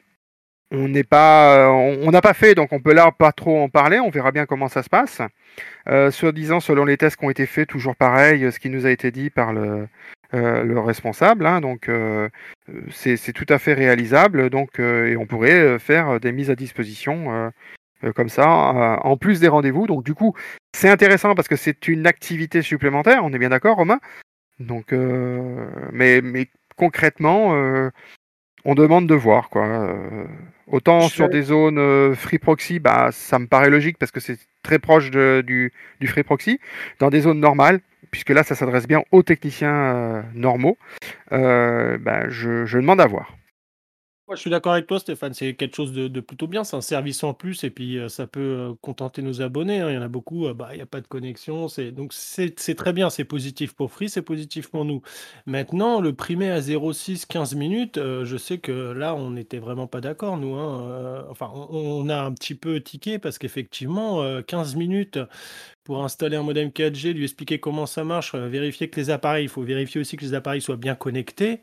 on 0.70 0.88
n'est 0.88 1.05
pas, 1.05 1.70
on 1.70 2.11
n'a 2.11 2.20
pas 2.20 2.35
fait, 2.35 2.55
donc 2.55 2.75
on 2.75 2.81
peut 2.81 2.93
là 2.93 3.11
pas 3.11 3.32
trop 3.32 3.62
en 3.62 3.70
parler. 3.70 3.99
On 3.99 4.11
verra 4.11 4.31
bien 4.31 4.44
comment 4.44 4.69
ça 4.69 4.82
se 4.82 4.91
passe. 4.91 5.23
Euh, 5.88 6.11
soit 6.11 6.32
disant, 6.32 6.61
selon 6.61 6.85
les 6.85 6.99
tests 6.99 7.17
qui 7.17 7.25
ont 7.25 7.31
été 7.31 7.47
faits, 7.47 7.70
toujours 7.70 7.97
pareil, 7.97 8.53
ce 8.53 8.59
qui 8.59 8.69
nous 8.69 8.85
a 8.85 8.91
été 8.91 9.11
dit 9.11 9.31
par 9.31 9.55
le, 9.55 9.88
euh, 10.35 10.62
le 10.62 10.79
responsable. 10.79 11.47
Hein, 11.47 11.62
donc 11.62 11.88
euh, 11.88 12.29
c'est 12.91 13.32
tout 13.32 13.47
à 13.49 13.59
fait 13.59 13.73
réalisable. 13.73 14.50
Donc 14.50 14.79
et 14.79 15.17
on 15.17 15.25
pourrait 15.25 15.79
faire 15.79 16.20
des 16.20 16.32
mises 16.32 16.51
à 16.51 16.55
disposition. 16.55 17.51
comme 18.15 18.29
ça, 18.29 18.46
en 19.03 19.17
plus 19.17 19.41
des 19.41 19.48
rendez-vous. 19.48 19.87
Donc 19.87 20.05
du 20.05 20.13
coup, 20.13 20.34
c'est 20.77 20.91
intéressant 20.91 21.34
parce 21.34 21.48
que 21.48 21.56
c'est 21.56 21.89
une 21.89 22.06
activité 22.06 22.60
supplémentaire, 22.60 23.25
on 23.25 23.32
est 23.32 23.39
bien 23.39 23.48
d'accord 23.48 23.79
Romain? 23.79 24.01
Donc, 24.60 24.93
euh, 24.93 25.67
mais, 25.93 26.20
mais 26.20 26.48
concrètement, 26.77 27.55
euh, 27.55 27.91
on 28.65 28.74
demande 28.74 29.06
de 29.06 29.15
voir 29.15 29.50
quoi. 29.50 29.67
Euh, 29.67 30.24
autant 30.67 31.08
sur 31.08 31.29
des 31.29 31.43
zones 31.43 32.15
free 32.15 32.38
proxy, 32.38 32.79
bah 32.79 33.10
ça 33.12 33.38
me 33.38 33.46
paraît 33.46 33.70
logique 33.70 33.98
parce 33.98 34.10
que 34.10 34.20
c'est 34.20 34.38
très 34.62 34.79
proche 34.79 35.10
du, 35.10 35.72
du, 36.00 36.06
free 36.06 36.24
proxy. 36.24 36.60
Dans 36.98 37.10
des 37.10 37.20
zones 37.20 37.41
normales, 37.41 37.81
puisque 38.10 38.31
là 38.31 38.43
ça 38.43 38.55
s'adresse 38.55 38.86
bien 38.86 39.03
aux 39.12 39.22
techniciens 39.22 40.24
normaux, 40.34 40.77
bah, 41.31 42.29
je, 42.29 42.67
je 42.67 42.79
demande 42.79 43.00
à 43.00 43.06
voir 43.06 43.38
je 44.35 44.41
suis 44.41 44.51
d'accord 44.51 44.73
avec 44.73 44.87
toi, 44.87 44.99
Stéphane. 44.99 45.32
C'est 45.32 45.55
quelque 45.55 45.75
chose 45.75 45.93
de, 45.93 46.20
plutôt 46.20 46.47
bien. 46.47 46.65
C'est 46.65 46.77
un 46.77 46.81
service 46.81 47.23
en 47.25 47.35
plus 47.35 47.65
et 47.65 47.70
puis 47.70 47.99
euh, 47.99 48.08
ça 48.08 48.27
peut 48.27 48.41
euh, 48.41 48.75
contenter 48.81 49.23
nos 49.23 49.43
abonnés. 49.43 49.81
Hein. 49.81 49.91
Il 49.91 49.94
y 49.94 49.99
en 49.99 50.03
a 50.03 50.08
beaucoup, 50.08 50.47
euh, 50.47 50.55
bah, 50.55 50.69
il 50.73 50.77
n'y 50.77 50.82
a 50.82 50.87
pas 50.87 51.01
de 51.01 51.06
connexion. 51.06 51.67
Donc 51.93 52.13
c'est, 52.13 52.55
très 52.75 52.93
bien. 52.93 53.11
C'est 53.11 53.25
positif 53.25 53.75
pour 53.75 53.91
Free, 53.91 54.08
c'est 54.08 54.23
positif 54.23 54.69
pour 54.69 54.85
nous. 54.85 55.03
Maintenant, 55.47 56.01
le 56.01 56.15
primé 56.15 56.51
à 56.51 56.61
0,6, 56.61 57.27
15 57.27 57.55
minutes, 57.55 57.99
je 57.99 58.37
sais 58.37 58.58
que 58.58 58.73
là, 58.73 59.15
on 59.15 59.31
n'était 59.31 59.58
vraiment 59.58 59.87
pas 59.87 60.01
d'accord, 60.01 60.37
nous. 60.37 60.55
Hein. 60.55 61.25
enfin, 61.31 61.51
on, 61.70 62.08
a 62.08 62.20
un 62.20 62.32
petit 62.32 62.55
peu 62.55 62.81
tiqué 62.81 63.19
parce 63.19 63.39
qu'effectivement, 63.39 64.43
15 64.43 64.77
minutes 64.77 65.19
pour 65.85 66.05
installer 66.05 66.37
un 66.37 66.43
modem 66.43 66.69
4G, 66.69 67.13
lui 67.13 67.25
expliquer 67.25 67.61
comment 67.61 67.87
ça 67.87 68.05
marche, 68.05 68.35
vérifier 68.35 68.91
que 68.91 69.01
les 69.01 69.11
appareils, 69.11 69.44
il 69.44 69.49
faut 69.49 69.63
vérifier 69.63 70.01
aussi 70.01 70.17
que 70.17 70.25
les 70.25 70.35
appareils 70.35 70.61
soient 70.61 70.77
bien 70.77 70.94
connectés. 70.94 71.61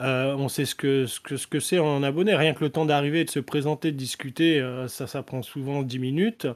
Euh, 0.00 0.34
on 0.34 0.48
sait 0.48 0.64
ce 0.64 0.74
que 0.74 1.06
ce 1.06 1.20
que 1.20 1.36
ce 1.36 1.46
que 1.46 1.60
c'est 1.60 1.78
en 1.78 2.02
abonné. 2.02 2.34
Rien 2.34 2.54
que 2.54 2.64
le 2.64 2.70
temps 2.70 2.86
d'arriver, 2.86 3.24
de 3.24 3.30
se 3.30 3.40
présenter, 3.40 3.92
de 3.92 3.96
discuter, 3.96 4.60
euh, 4.60 4.88
ça, 4.88 5.06
ça 5.06 5.22
prend 5.22 5.42
souvent 5.42 5.82
10 5.82 5.98
minutes. 5.98 6.46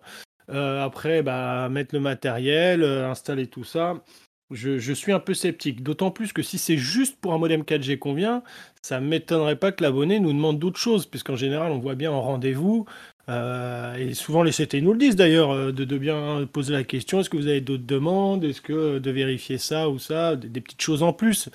Euh, 0.50 0.84
après, 0.84 1.22
bah, 1.22 1.68
mettre 1.68 1.94
le 1.94 2.00
matériel, 2.00 2.84
installer 2.84 3.46
tout 3.46 3.64
ça. 3.64 4.02
Je, 4.50 4.92
suis 4.92 5.12
un 5.12 5.20
peu 5.20 5.34
sceptique. 5.34 5.82
D'autant 5.82 6.10
plus 6.10 6.32
que 6.32 6.42
si 6.42 6.58
c'est 6.58 6.76
juste 6.76 7.18
pour 7.20 7.32
un 7.32 7.38
modem 7.38 7.62
4G 7.62 7.98
qu'on 7.98 8.14
vient, 8.14 8.42
ça 8.82 9.00
ne 9.00 9.06
m'étonnerait 9.06 9.56
pas 9.56 9.72
que 9.72 9.82
l'abonné 9.82 10.20
nous 10.20 10.32
demande 10.32 10.58
d'autres 10.58 10.78
choses, 10.78 11.06
puisqu'en 11.06 11.34
général, 11.34 11.72
on 11.72 11.78
voit 11.78 11.96
bien 11.96 12.12
en 12.12 12.22
rendez-vous. 12.22 12.86
et 13.28 14.14
souvent 14.14 14.42
les 14.42 14.52
CT 14.52 14.82
nous 14.82 14.92
le 14.92 14.98
disent 14.98 15.16
d'ailleurs, 15.16 15.72
de, 15.72 15.98
bien 15.98 16.46
poser 16.52 16.72
la 16.72 16.84
question, 16.84 17.20
est-ce 17.20 17.30
que 17.30 17.36
vous 17.38 17.48
avez 17.48 17.62
d'autres 17.62 17.86
demandes, 17.86 18.44
est-ce 18.44 18.60
que 18.60 18.98
de 18.98 19.10
vérifier 19.10 19.58
ça 19.58 19.88
ou 19.88 19.98
ça, 19.98 20.36
des 20.36 20.60
petites 20.60 20.82
choses 20.82 21.02
en 21.02 21.12
plus. 21.12 21.48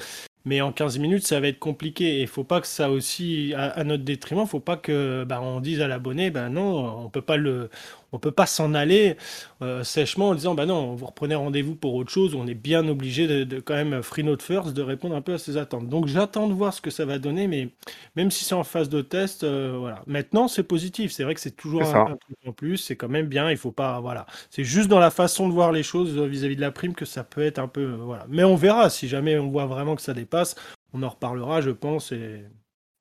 Mais 0.46 0.62
en 0.62 0.72
15 0.72 1.00
minutes, 1.00 1.25
ça 1.27 1.39
va 1.39 1.48
être 1.48 1.60
compliqué. 1.60 2.19
Et 2.19 2.22
il 2.22 2.27
faut 2.27 2.43
pas 2.43 2.62
que 2.62 2.67
ça 2.67 2.89
aussi, 2.91 3.53
à, 3.55 3.84
notre 3.84 4.03
détriment, 4.03 4.46
faut 4.48 4.60
pas 4.60 4.77
que 4.77 5.24
bah, 5.25 5.41
on 5.41 5.60
dise 5.60 5.81
à 5.81 5.88
l'abonné, 5.88 6.31
ben 6.31 6.50
non, 6.50 7.05
on 7.05 7.10
peut 7.10 7.22
pas 7.22 7.38
le, 7.38 7.69
on 8.11 8.19
peut 8.19 8.31
pas 8.31 8.45
s'en 8.45 8.73
aller 8.73 9.17
euh, 9.61 9.83
sèchement 9.83 10.29
en 10.29 10.35
disant 10.35 10.55
bah 10.55 10.65
non, 10.65 10.95
vous 10.95 11.05
reprenez 11.05 11.35
rendez-vous 11.35 11.75
pour 11.75 11.95
autre 11.95 12.11
chose. 12.11 12.35
On 12.35 12.47
est 12.47 12.53
bien 12.53 12.87
obligé 12.87 13.45
de, 13.45 13.59
quand 13.59 13.73
même 13.73 14.01
free 14.01 14.23
note 14.23 14.41
first 14.41 14.73
de 14.73 14.81
répondre 14.81 15.15
un 15.15 15.21
peu 15.21 15.33
à 15.33 15.37
ces 15.37 15.57
attentes. 15.57 15.89
Donc 15.89 16.07
j'attends 16.07 16.47
de 16.47 16.53
voir 16.53 16.73
ce 16.73 16.81
que 16.81 16.89
ça 16.89 17.05
va 17.05 17.19
donner, 17.19 17.47
mais 17.47 17.69
même 18.15 18.31
si 18.31 18.43
c'est 18.45 18.55
en 18.55 18.63
phase 18.63 18.89
de 18.89 19.01
test, 19.01 19.43
euh, 19.43 19.75
voilà. 19.79 20.01
Maintenant 20.07 20.47
c'est 20.47 20.63
positif. 20.63 21.11
C'est 21.11 21.23
vrai 21.23 21.35
que 21.35 21.41
c'est 21.41 21.55
toujours 21.55 21.83
un, 21.83 22.17
truc 22.17 22.37
en 22.45 22.53
plus. 22.53 22.77
C'est 22.77 22.95
quand 22.95 23.09
même 23.09 23.27
bien. 23.27 23.51
Il 23.51 23.57
faut 23.57 23.71
pas 23.71 23.99
voilà. 23.99 24.25
C'est 24.49 24.63
juste 24.63 24.89
dans 24.89 24.99
la 24.99 25.11
façon 25.11 25.47
de 25.47 25.53
voir 25.53 25.71
les 25.71 25.83
choses 25.83 26.17
vis-à-vis 26.17 26.55
de 26.55 26.61
la 26.61 26.71
prime 26.71 26.93
que 26.93 27.05
ça 27.05 27.23
peut 27.23 27.43
être 27.43 27.59
un 27.59 27.67
peu 27.67 27.85
voilà. 27.85 28.25
Mais 28.29 28.43
on 28.43 28.55
verra 28.55 28.89
si 28.89 29.07
jamais 29.07 29.37
on 29.37 29.49
voit 29.49 29.65
vraiment 29.65 29.95
que 29.95 30.01
ça 30.01 30.13
dépasse. 30.13 30.55
On 30.93 31.03
en 31.03 31.09
reparlera, 31.09 31.61
je 31.61 31.69
pense. 31.69 32.11
Et 32.11 32.43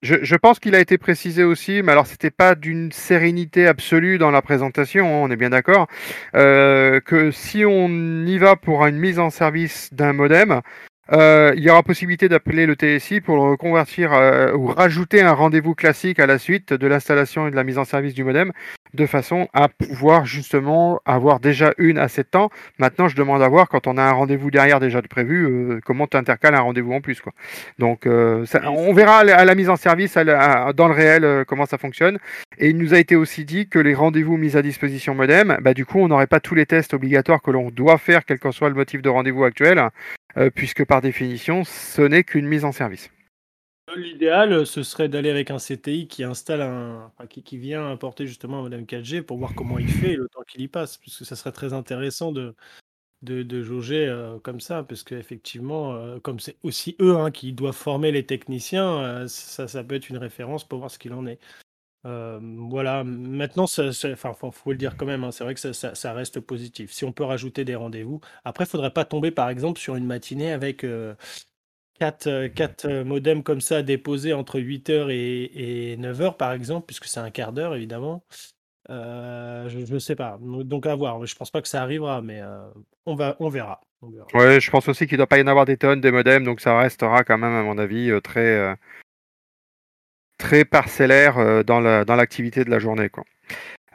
je, 0.03 0.37
pense 0.37 0.61
qu'il 0.61 0.75
a 0.75 0.81
été 0.81 0.97
précisé 0.97 1.43
aussi, 1.43 1.83
mais 1.83 1.93
alors 1.93 2.07
c'était 2.07 2.31
pas 2.31 2.55
d'une 2.55 2.93
sérénité 2.93 3.67
absolue 3.67 4.19
dans 4.19 4.31
la 4.31 4.43
présentation, 4.43 5.07
hein, 5.07 5.21
on 5.23 5.31
est 5.31 5.37
bien 5.37 5.51
d'accord, 5.51 5.89
euh, 6.37 7.01
que 7.01 7.31
si 7.31 7.65
on 7.65 7.89
y 8.25 8.39
va 8.39 8.55
pour 8.57 8.87
une 8.87 8.99
mise 8.99 9.19
en 9.19 9.31
service 9.31 9.93
d'un 9.93 10.13
modem, 10.13 10.61
euh, 11.13 11.53
il 11.57 11.63
y 11.63 11.71
aura 11.71 11.83
possibilité 11.83 12.29
d'appeler 12.29 12.67
le 12.67 12.75
TSI 12.75 13.21
pour 13.21 13.49
le 13.49 13.57
convertir 13.57 14.13
euh, 14.13 14.53
ou 14.53 14.67
rajouter 14.67 15.23
un 15.23 15.33
rendez-vous 15.33 15.75
classique 15.75 16.21
à 16.21 16.27
la 16.27 16.39
suite 16.39 16.75
de 16.75 16.87
l'installation 16.87 17.49
et 17.49 17.51
de 17.51 17.57
la 17.57 17.65
mise 17.65 17.79
en 17.79 17.85
service 17.85 18.15
du 18.15 18.25
modem, 18.25 18.53
de 18.95 19.07
façon 19.07 19.49
à 19.53 19.69
pouvoir 19.69 20.27
justement 20.27 21.01
avoir 21.05 21.41
déjà 21.41 21.73
une 21.79 21.99
à 21.99 22.09
7 22.09 22.31
temps. 22.31 22.51
Maintenant, 22.79 23.09
je 23.09 23.17
demande 23.17 23.43
à 23.43 23.49
voir 23.49 23.69
quand 23.69 23.87
on 23.87 23.97
a 23.97 24.03
un 24.03 24.13
rendez-vous 24.13 24.51
derrière 24.51 24.81
déjà 24.81 25.03
de 25.03 25.07
prévu, 25.07 25.45
euh, 25.45 25.81
comment 25.85 26.07
tu 26.07 26.17
intercales 26.17 26.55
un 26.55 26.61
rendez-vous 26.61 26.93
en 26.93 27.01
plus. 27.01 27.21
Quoi. 27.21 27.33
Donc, 27.79 28.07
on 28.07 28.93
verra 28.93 29.19
à 29.19 29.45
la 29.45 29.55
mise 29.55 29.71
en 29.71 29.77
service 29.77 30.15
dans 30.15 30.89
le 30.89 30.95
réel 30.95 31.45
comment 31.47 31.67
ça 31.67 31.79
fonctionne. 31.79 32.19
Et 32.59 32.71
il 32.71 32.79
nous 32.79 32.95
a 32.95 32.99
été 32.99 33.17
aussi 33.17 33.45
dit 33.45 33.69
que 33.69 33.79
les 33.79 33.95
rendez-vous 33.95 34.37
mis 34.37 34.57
à 34.57 34.63
disposition 34.63 35.15
modem, 35.15 35.59
bah, 35.61 35.75
du 35.75 35.87
coup, 35.87 35.99
on 35.99 36.09
n'aurait 36.09 36.27
pas 36.27 36.41
tous 36.41 36.55
les 36.55 36.67
tests 36.67 36.95
obligatoires 36.95 37.43
que 37.43 37.51
l'on 37.51 37.71
doit 37.71 37.99
faire, 37.99 38.25
quel 38.25 38.39
que 38.39 38.51
soit 38.51 38.69
le 38.69 38.75
motif 38.75 39.03
de 39.03 39.09
rendez-vous 39.09 39.45
actuel. 39.45 39.91
Euh, 40.37 40.51
puisque 40.55 40.85
par 40.85 41.01
définition, 41.01 41.65
ce 41.65 42.03
n'est 42.03 42.23
qu'une 42.23 42.47
mise 42.47 42.65
en 42.65 42.73
service. 42.73 43.11
L'idéal, 43.97 44.67
ce 44.67 44.83
serait 44.83 45.09
d'aller 45.09 45.31
avec 45.31 45.51
un 45.51 45.59
CTI 45.59 46.09
qui 46.09 46.25
installe 46.25 46.63
un, 46.63 47.13
qui, 47.29 47.59
vient 47.59 47.91
apporter 47.91 48.27
justement 48.27 48.59
un 48.59 48.63
modem 48.63 48.85
4G 48.85 49.23
pour 49.23 49.39
voir 49.39 49.55
comment 49.55 49.79
il 49.79 49.89
fait 49.89 50.15
le 50.17 50.29
temps 50.29 50.43
qu'il 50.43 50.61
y 50.61 50.69
passe, 50.69 50.97
puisque 50.97 51.25
ça 51.25 51.37
serait 51.37 51.53
très 51.53 51.73
intéressant 51.73 52.33
de, 52.33 52.55
de, 53.23 53.63
jauger 53.63 54.07
euh, 54.07 54.39
comme 54.39 54.61
ça, 54.61 54.83
parce 54.83 55.03
qu'effectivement, 55.03 55.95
euh, 55.95 56.21
comme 56.21 56.41
c'est 56.41 56.57
aussi 56.63 56.97
eux 57.01 57.17
hein, 57.17 57.31
qui 57.31 57.53
doivent 57.53 57.75
former 57.75 58.13
les 58.13 58.27
techniciens, 58.27 59.27
ça, 59.29 59.69
ça 59.69 59.85
peut 59.85 59.95
être 59.95 60.09
une 60.09 60.19
référence 60.19 60.65
pour 60.67 60.79
voir 60.79 60.91
ce 60.91 60.99
qu'il 60.99 61.13
en 61.13 61.27
est. 61.27 61.39
Euh, 62.07 62.39
voilà, 62.71 63.05
maintenant, 63.05 63.67
ça, 63.67 63.91
enfin, 64.13 64.33
faut, 64.33 64.71
le 64.71 64.79
dire 64.79 64.97
quand 64.97 65.07
même, 65.07 65.25
hein, 65.25 65.33
c'est 65.33 65.45
vrai 65.45 65.55
que 65.55 65.73
ça, 65.73 66.13
reste 66.13 66.41
positif. 66.41 66.93
Si 66.93 67.05
on 67.05 67.13
peut 67.13 67.25
rajouter 67.25 67.65
des 67.65 67.75
rendez-vous, 67.75 68.21
après, 68.45 68.65
il 68.65 68.69
faudrait 68.69 68.93
pas 68.93 69.05
tomber, 69.05 69.31
par 69.31 69.51
exemple, 69.51 69.81
sur 69.81 69.97
une 69.97 70.07
matinée 70.07 70.53
avec 70.53 70.85
4, 71.99 72.27
euh, 72.27 73.05
modems 73.05 73.43
comme 73.43 73.61
ça 73.61 73.83
déposés 73.83 74.33
entre 74.33 74.61
8h 74.61 75.11
et, 75.11 75.97
9h, 75.99 76.37
par 76.37 76.53
exemple, 76.53 76.87
puisque 76.87 77.07
c'est 77.07 77.21
un 77.21 77.31
quart 77.31 77.53
d'heure, 77.53 77.75
évidemment. 77.75 78.23
Euh, 78.91 79.69
je 79.69 79.93
ne 79.93 79.99
sais 79.99 80.17
pas. 80.17 80.39
Donc 80.41 80.87
à 80.87 80.95
voir. 80.95 81.25
Je 81.27 81.35
pense 81.35 81.51
pas 81.51 81.61
que 81.61 81.69
ça 81.69 81.83
arrivera, 81.83 82.23
mais 82.23 82.41
on, 83.05 83.15
va, 83.15 83.37
on 83.39 83.49
verra. 83.49 83.81
Je 84.03 84.71
pense 84.71 84.89
aussi 84.89 85.07
qu'il 85.07 85.17
ne 85.17 85.19
doit 85.19 85.27
pas 85.27 85.39
y 85.39 85.43
en 85.43 85.47
avoir 85.47 85.67
des 85.67 85.77
tonnes 85.77 86.01
des 86.01 86.11
modems, 86.11 86.45
donc 86.45 86.61
ça 86.61 86.79
restera 86.79 87.25
quand 87.25 87.37
même, 87.37 87.53
à 87.53 87.63
mon 87.63 87.77
avis, 87.77 88.11
très 88.23 88.77
très 90.39 90.65
parcellaire 90.65 91.39
euh, 91.39 91.63
dans 91.63 91.81
l'activité 91.81 92.65
de 92.65 92.71
la 92.71 92.79
journée. 92.79 93.11
Quoi. 93.11 93.25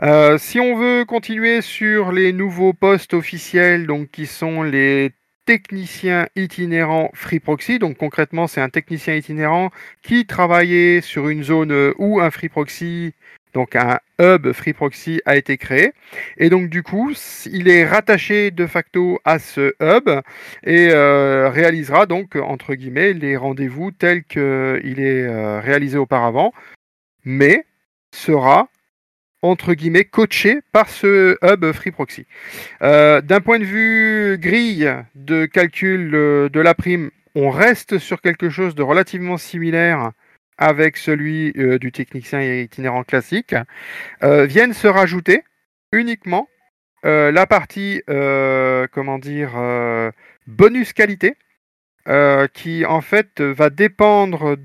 Euh, 0.01 0.37
si 0.37 0.59
on 0.59 0.75
veut 0.75 1.05
continuer 1.05 1.61
sur 1.61 2.11
les 2.11 2.33
nouveaux 2.33 2.73
postes 2.73 3.13
officiels, 3.13 3.87
donc 3.87 4.11
qui 4.11 4.27
sont 4.27 4.61
les 4.61 5.11
techniciens 5.45 6.27
itinérants 6.35 7.09
Free 7.13 7.39
Proxy. 7.39 7.79
Donc 7.79 7.97
concrètement, 7.97 8.47
c'est 8.47 8.61
un 8.61 8.69
technicien 8.69 9.15
itinérant 9.15 9.69
qui 10.01 10.25
travaillait 10.25 11.01
sur 11.01 11.29
une 11.29 11.43
zone 11.43 11.93
où 11.97 12.19
un 12.19 12.31
Free 12.31 12.49
Proxy 12.49 13.13
donc 13.53 13.75
un 13.75 13.99
hub 14.19 14.51
Free 14.51 14.73
Proxy 14.73 15.21
a 15.25 15.35
été 15.35 15.57
créé. 15.57 15.93
Et 16.37 16.49
donc 16.49 16.69
du 16.69 16.83
coup, 16.83 17.13
il 17.45 17.67
est 17.69 17.85
rattaché 17.85 18.51
de 18.51 18.65
facto 18.67 19.19
à 19.25 19.39
ce 19.39 19.73
hub 19.79 20.09
et 20.63 20.89
euh, 20.91 21.49
réalisera 21.49 22.05
donc 22.05 22.35
entre 22.35 22.73
guillemets 22.73 23.13
les 23.13 23.37
rendez-vous 23.37 23.91
tels 23.91 24.23
qu'il 24.23 24.99
est 24.99 25.27
euh, 25.27 25.59
réalisé 25.59 25.97
auparavant, 25.97 26.51
mais 27.23 27.65
sera 28.13 28.67
entre 29.43 29.75
guillemets 29.75 30.05
coaché 30.05 30.61
par 30.71 30.89
ce 30.89 31.37
hub 31.43 31.71
Free 31.73 31.91
Proxy. 31.91 32.25
Euh, 32.81 33.21
d'un 33.21 33.41
point 33.41 33.59
de 33.59 33.65
vue 33.65 34.37
grille 34.39 34.91
de 35.13 35.45
calcul 35.45 36.09
de 36.11 36.59
la 36.59 36.73
prime, 36.73 37.11
on 37.35 37.51
reste 37.51 37.99
sur 37.99 38.21
quelque 38.21 38.49
chose 38.49 38.73
de 38.73 38.81
relativement 38.81 39.37
similaire 39.37 40.11
avec 40.57 40.97
celui 40.97 41.53
euh, 41.57 41.79
du 41.79 41.91
technicien 41.91 42.41
itinérant 42.41 43.03
classique, 43.03 43.55
euh, 44.23 44.45
viennent 44.45 44.73
se 44.73 44.87
rajouter 44.87 45.43
uniquement 45.91 46.47
euh, 47.05 47.31
la 47.31 47.45
partie, 47.45 48.01
comment 48.07 49.19
dire, 49.19 49.51
bonus 50.47 50.93
qualité, 50.93 51.35
qui 52.53 52.85
en 52.85 53.01
fait 53.01 53.41
va 53.41 53.69
dépendre, 53.69 54.55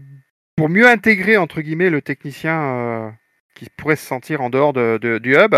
pour 0.57 0.69
mieux 0.69 0.89
intégrer 0.89 1.37
entre 1.37 1.61
guillemets 1.61 1.91
le 1.91 2.03
technicien 2.03 3.17
qui 3.59 3.69
pourrait 3.77 3.97
se 3.97 4.07
sentir 4.07 4.41
en 4.41 4.51
dehors 4.51 4.73
de, 4.73 5.19
du 5.19 5.37
hub, 5.37 5.55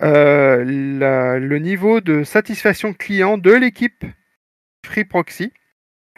le 0.00 1.58
niveau 1.58 2.00
de 2.00 2.24
satisfaction 2.24 2.92
client 2.92 3.38
de 3.38 3.52
l'équipe 3.52 4.04
Free 4.84 5.04
Proxy 5.04 5.52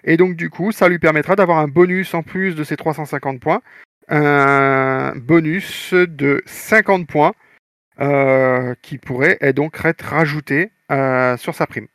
et 0.05 0.17
donc, 0.17 0.37
du 0.37 0.51
coup, 0.51 0.73
ça 0.73 0.89
lui 0.89 0.99
permettra 0.99 1.37
d'avoir 1.37 1.59
un 1.59 1.69
bonus 1.69 2.15
en 2.15 2.23
plus 2.23 2.55
de 2.55 2.65
ses 2.65 2.77
350 2.77 3.41
points. 3.41 3.63
Un 4.09 5.13
bonus 5.17 5.93
de 5.93 6.43
50 6.47 7.07
points 7.07 7.33
euh, 8.01 8.75
qui 8.83 8.99
pourrait 8.99 9.39
donc 9.55 9.85
être 9.85 10.03
rajouté 10.03 10.73
euh, 10.91 11.37
sur 11.37 11.55
sa 11.55 11.67
prime. 11.67 11.87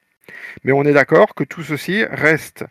Mais 0.64 0.72
on 0.72 0.84
est 0.84 0.94
d'accord 0.94 1.36
que 1.36 1.44
tout 1.44 1.64
ceci 1.64 2.06
reste, 2.06 2.66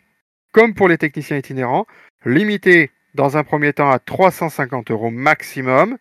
comme 0.51 0.73
pour 0.73 0.87
les 0.87 0.97
techniciens 0.97 1.37
itinérants, 1.37 1.85
limité 2.25 2.91
dans 3.13 3.37
un 3.37 3.43
premier 3.43 3.73
temps 3.73 3.91
à 3.91 3.99
350 3.99 4.89
euros 4.91 5.11
maximum. 5.11 5.97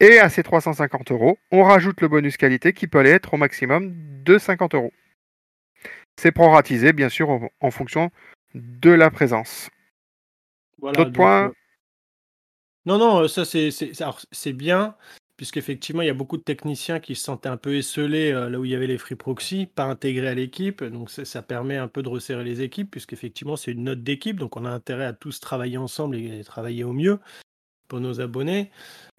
Et 0.00 0.18
à 0.18 0.30
ces 0.30 0.42
350 0.42 1.12
euros, 1.12 1.38
on 1.50 1.62
rajoute 1.62 2.00
le 2.00 2.08
bonus 2.08 2.38
qualité 2.38 2.72
qui 2.72 2.86
peut 2.86 2.98
aller 2.98 3.10
être 3.10 3.34
au 3.34 3.36
maximum 3.36 3.92
de 4.24 4.38
50 4.38 4.74
euros. 4.74 4.92
C'est 6.16 6.32
proratisé, 6.32 6.92
bien 6.92 7.10
sûr, 7.10 7.28
en 7.60 7.70
fonction 7.70 8.10
de 8.54 8.90
la 8.90 9.10
présence. 9.10 9.68
D'autres 10.80 11.12
points? 11.12 11.48
euh, 11.48 11.52
Non, 12.86 12.98
non, 12.98 13.20
euh, 13.20 13.28
ça 13.28 13.44
c'est 13.44 14.52
bien, 14.54 14.96
puisqu'effectivement, 15.36 16.02
il 16.02 16.06
y 16.06 16.10
a 16.10 16.14
beaucoup 16.14 16.38
de 16.38 16.42
techniciens 16.42 16.98
qui 16.98 17.14
se 17.14 17.22
sentaient 17.24 17.50
un 17.50 17.58
peu 17.58 17.76
esselés 17.76 18.32
euh, 18.32 18.48
là 18.48 18.58
où 18.58 18.64
il 18.64 18.70
y 18.70 18.74
avait 18.74 18.86
les 18.86 18.98
free 18.98 19.16
proxy, 19.16 19.66
pas 19.66 19.84
intégrés 19.84 20.28
à 20.28 20.34
l'équipe. 20.34 20.82
Donc 20.82 21.10
ça 21.10 21.42
permet 21.42 21.76
un 21.76 21.88
peu 21.88 22.02
de 22.02 22.08
resserrer 22.08 22.44
les 22.44 22.62
équipes, 22.62 22.90
puisqu'effectivement, 22.90 23.56
c'est 23.56 23.72
une 23.72 23.84
note 23.84 24.02
d'équipe. 24.02 24.38
Donc 24.38 24.56
on 24.56 24.64
a 24.64 24.70
intérêt 24.70 25.04
à 25.04 25.12
tous 25.12 25.40
travailler 25.40 25.76
ensemble 25.76 26.16
et 26.16 26.42
travailler 26.44 26.84
au 26.84 26.94
mieux 26.94 27.18
pour 27.88 28.00
nos 28.00 28.20
abonnés. 28.20 28.70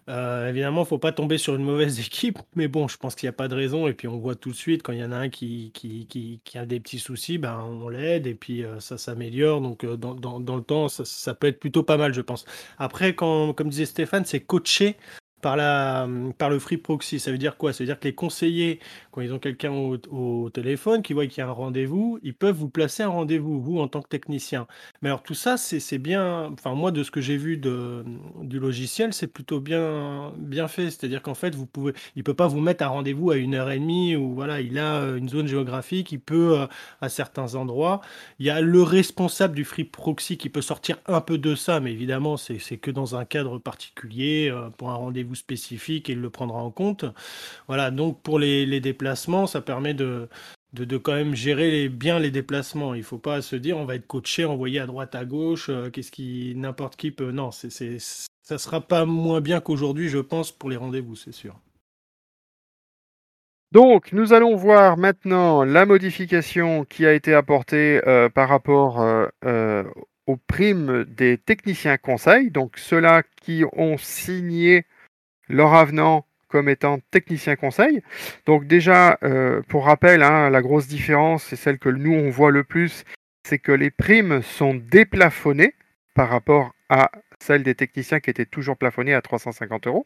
Euh, 0.10 0.50
évidemment, 0.50 0.84
faut 0.84 0.98
pas 0.98 1.12
tomber 1.12 1.38
sur 1.38 1.56
une 1.56 1.64
mauvaise 1.64 2.00
équipe, 2.06 2.40
mais 2.56 2.68
bon, 2.68 2.88
je 2.88 2.98
pense 2.98 3.16
qu'il 3.16 3.28
n'y 3.28 3.30
a 3.30 3.34
pas 3.34 3.48
de 3.48 3.56
raison. 3.56 3.88
Et 3.88 3.94
puis, 3.94 4.08
on 4.08 4.18
voit 4.18 4.36
tout 4.36 4.52
de 4.52 4.56
suite 4.56 4.84
quand 4.84 4.94
il 4.94 5.00
y 5.00 5.04
en 5.04 5.12
a 5.12 5.18
un 5.18 5.30
qui, 5.30 5.72
qui, 5.74 6.08
qui, 6.44 6.58
a 6.58 6.66
des 6.66 6.80
petits 6.80 7.00
soucis, 7.00 7.38
ben, 7.38 7.60
on 7.60 7.90
l'aide 7.90 8.28
et 8.28 8.36
puis 8.36 8.64
euh, 8.64 8.80
ça 8.80 8.98
s'améliore. 8.98 9.62
Donc, 9.62 9.84
euh, 9.84 9.96
dans, 9.98 10.16
dans, 10.16 10.56
le 10.56 10.64
temps, 10.64 10.88
ça, 10.90 11.06
ça, 11.06 11.34
peut 11.34 11.48
être 11.48 11.60
plutôt 11.60 11.84
pas 11.84 11.98
mal, 11.98 12.14
je 12.14 12.22
pense. 12.22 12.46
Après, 12.78 13.16
quand, 13.16 13.54
comme 13.54 13.70
disait 13.70 13.86
Stéphane, 13.86 14.26
c'est 14.26 14.42
coacher 14.42 14.98
par, 15.42 15.58
la, 15.58 16.08
par 16.38 16.50
le 16.50 16.60
free 16.60 16.78
proxy. 16.78 17.20
Ça 17.20 17.32
veut 17.32 17.38
dire 17.38 17.58
quoi? 17.58 17.74
Ça 17.74 17.84
veut 17.84 17.88
dire 17.88 18.00
que 18.00 18.06
les 18.06 18.16
conseillers, 18.16 18.80
quand 19.12 19.22
ils 19.22 19.34
ont 19.34 19.40
quelqu'un 19.40 19.72
au, 19.72 20.50
téléphone, 20.50 21.02
qui 21.02 21.14
voient 21.14 21.28
qu'il 21.28 21.40
y 21.40 21.42
a 21.42 21.48
un 21.48 21.52
rendez-vous, 21.52 22.20
ils 22.24 22.34
peuvent 22.34 22.56
vous 22.56 22.70
placer 22.70 23.04
un 23.04 23.10
rendez-vous, 23.10 23.62
vous, 23.62 23.80
en 23.80 23.88
tant 23.88 24.02
que 24.02 24.08
technicien. 24.08 24.68
Mais 25.02 25.10
alors 25.10 25.24
tout 25.24 25.34
ça, 25.34 25.58
c'est 25.58 25.98
bien, 25.98 26.52
enfin 26.54 26.74
moi, 26.74 26.92
de 26.92 27.04
ce 27.04 27.12
que 27.12 27.22
j'ai 27.22 27.38
vu 27.38 27.58
de, 27.58 28.04
du 28.42 28.60
logiciel, 28.60 29.14
c'est 29.14 29.28
plutôt 29.28 29.60
bien, 29.60 30.34
bien 30.38 30.68
fait. 30.68 30.92
C'est-à-dire 30.92 31.22
qu'en 31.22 31.34
fait, 31.34 31.56
vous 31.56 31.66
pouvez, 31.66 31.94
il 32.16 32.20
ne 32.20 32.24
peut 32.24 32.34
pas 32.34 32.48
vous 32.48 32.60
mettre 32.60 32.84
un 32.84 32.90
rendez-vous 32.90 33.32
à 33.32 33.38
une 33.38 33.56
heure 33.56 33.72
et 33.72 33.80
demie, 33.80 34.16
ou 34.16 34.34
voilà, 34.34 34.62
il 34.62 34.78
a 34.78 35.02
euh, 35.02 35.18
une 35.18 35.30
zone 35.30 35.48
géographique, 35.48 36.12
il 36.12 36.20
peut, 36.20 36.60
euh, 36.60 36.68
à 37.02 37.10
certains 37.10 37.56
endroits. 37.56 38.02
Il 38.40 38.46
y 38.46 38.50
a 38.50 38.62
le 38.62 38.84
responsable 38.84 39.56
du 39.56 39.66
free 39.66 39.84
proxy 39.84 40.38
qui 40.38 40.50
peut 40.50 40.62
sortir 40.62 40.98
un 41.08 41.22
peu 41.22 41.38
de 41.38 41.56
ça, 41.56 41.80
mais 41.80 41.92
évidemment, 41.92 42.38
c'est 42.38 42.78
que 42.78 42.92
dans 42.92 43.16
un 43.16 43.26
cadre 43.26 43.58
particulier, 43.60 44.50
euh, 44.52 44.70
pour 44.70 44.90
un 44.92 44.96
rendez-vous 44.96 45.31
spécifique 45.36 46.10
et 46.10 46.14
il 46.14 46.22
le 46.22 46.30
prendra 46.30 46.62
en 46.62 46.72
compte. 46.72 47.06
Voilà, 47.68 47.92
donc 47.92 48.22
pour 48.22 48.40
les, 48.40 48.80
déplacements, 48.80 49.48
ça 49.48 49.62
permet 49.62 49.94
de, 49.94 50.28
de, 50.74 50.98
quand 50.98 51.14
même 51.14 51.36
gérer 51.36 51.90
bien 51.90 52.20
les 52.20 52.32
déplacements. 52.32 52.94
Il 52.96 53.04
faut 53.04 53.18
pas 53.18 53.42
se 53.42 53.56
dire 53.56 53.78
on 53.78 53.86
va 53.86 53.96
être 53.96 54.08
coaché, 54.08 54.46
envoyé 54.46 54.80
à 54.80 54.86
droite, 54.86 55.16
à 55.16 55.26
gauche, 55.26 55.70
euh, 55.70 55.90
qu'est-ce 55.90 56.12
qui 56.12 56.54
n'importe 56.56 56.96
qui 56.96 57.12
peut. 57.12 57.32
Non, 57.32 57.52
c'est, 57.52 57.70
c'est, 57.70 57.98
sera 58.58 58.82
pas 58.82 59.06
moins 59.06 59.42
bien 59.42 59.62
qu'aujourd'hui, 59.62 60.10
je 60.10 60.20
pense, 60.20 60.52
pour 60.52 60.70
les 60.70 60.78
rendez-vous, 60.78 61.16
c'est 61.16 61.32
sûr. 61.32 61.60
Donc, 63.72 64.12
nous 64.12 64.34
allons 64.34 64.58
voir 64.58 64.98
maintenant 64.98 65.64
la 65.64 65.86
modification 65.86 66.84
qui 66.84 67.06
a 67.06 67.14
été 67.14 67.34
apportée 67.34 68.02
euh, 68.06 68.28
par 68.28 68.50
rapport 68.50 69.00
euh, 69.00 69.84
aux 70.28 70.36
primes 70.36 71.06
des 71.06 71.38
techniciens 71.38 71.98
conseils. 71.98 72.52
Donc, 72.52 72.78
ceux-là 72.78 73.24
qui 73.42 73.64
ont 73.72 73.98
signé 73.98 74.86
leur 75.52 75.74
avenant 75.74 76.26
comme 76.48 76.68
étant 76.68 77.00
technicien 77.12 77.56
conseil. 77.56 78.02
Donc 78.46 78.68
déjà, 78.68 79.18
pour 79.70 79.86
rappel, 79.86 80.22
hein, 80.22 80.50
la 80.50 80.62
grosse 80.62 80.88
différence, 80.88 81.54
et 81.54 81.56
celle 81.56 81.80
que 81.80 81.88
nous 81.88 82.14
on 82.14 82.30
voit 82.30 82.52
le 82.52 82.66
plus, 82.66 83.06
c'est 83.48 83.60
que 83.60 83.72
les 83.72 83.90
primes 83.90 84.42
sont 84.42 84.74
déplafonnées 84.74 85.74
par 86.14 86.30
rapport 86.30 86.74
à 86.90 87.12
celles 87.40 87.64
des 87.64 87.76
techniciens 87.76 88.20
qui 88.20 88.30
étaient 88.30 88.46
toujours 88.46 88.78
plafonnées 88.78 89.14
à 89.14 89.22
350 89.22 89.88
euros. 89.88 90.06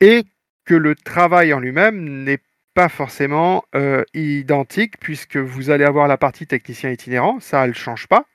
Et 0.00 0.24
que 0.64 0.74
le 0.74 0.94
travail 0.94 1.52
en 1.52 1.60
lui-même 1.60 2.24
n'est 2.24 2.40
pas 2.74 2.88
forcément 2.90 3.64
euh, 3.74 4.04
identique 4.12 4.98
puisque 5.00 5.38
vous 5.38 5.70
allez 5.70 5.84
avoir 5.84 6.08
la 6.08 6.18
partie 6.18 6.46
technicien 6.46 6.90
itinérant, 6.90 7.40
ça 7.40 7.64
elle 7.64 7.74
change 7.74 8.06
pas. 8.06 8.26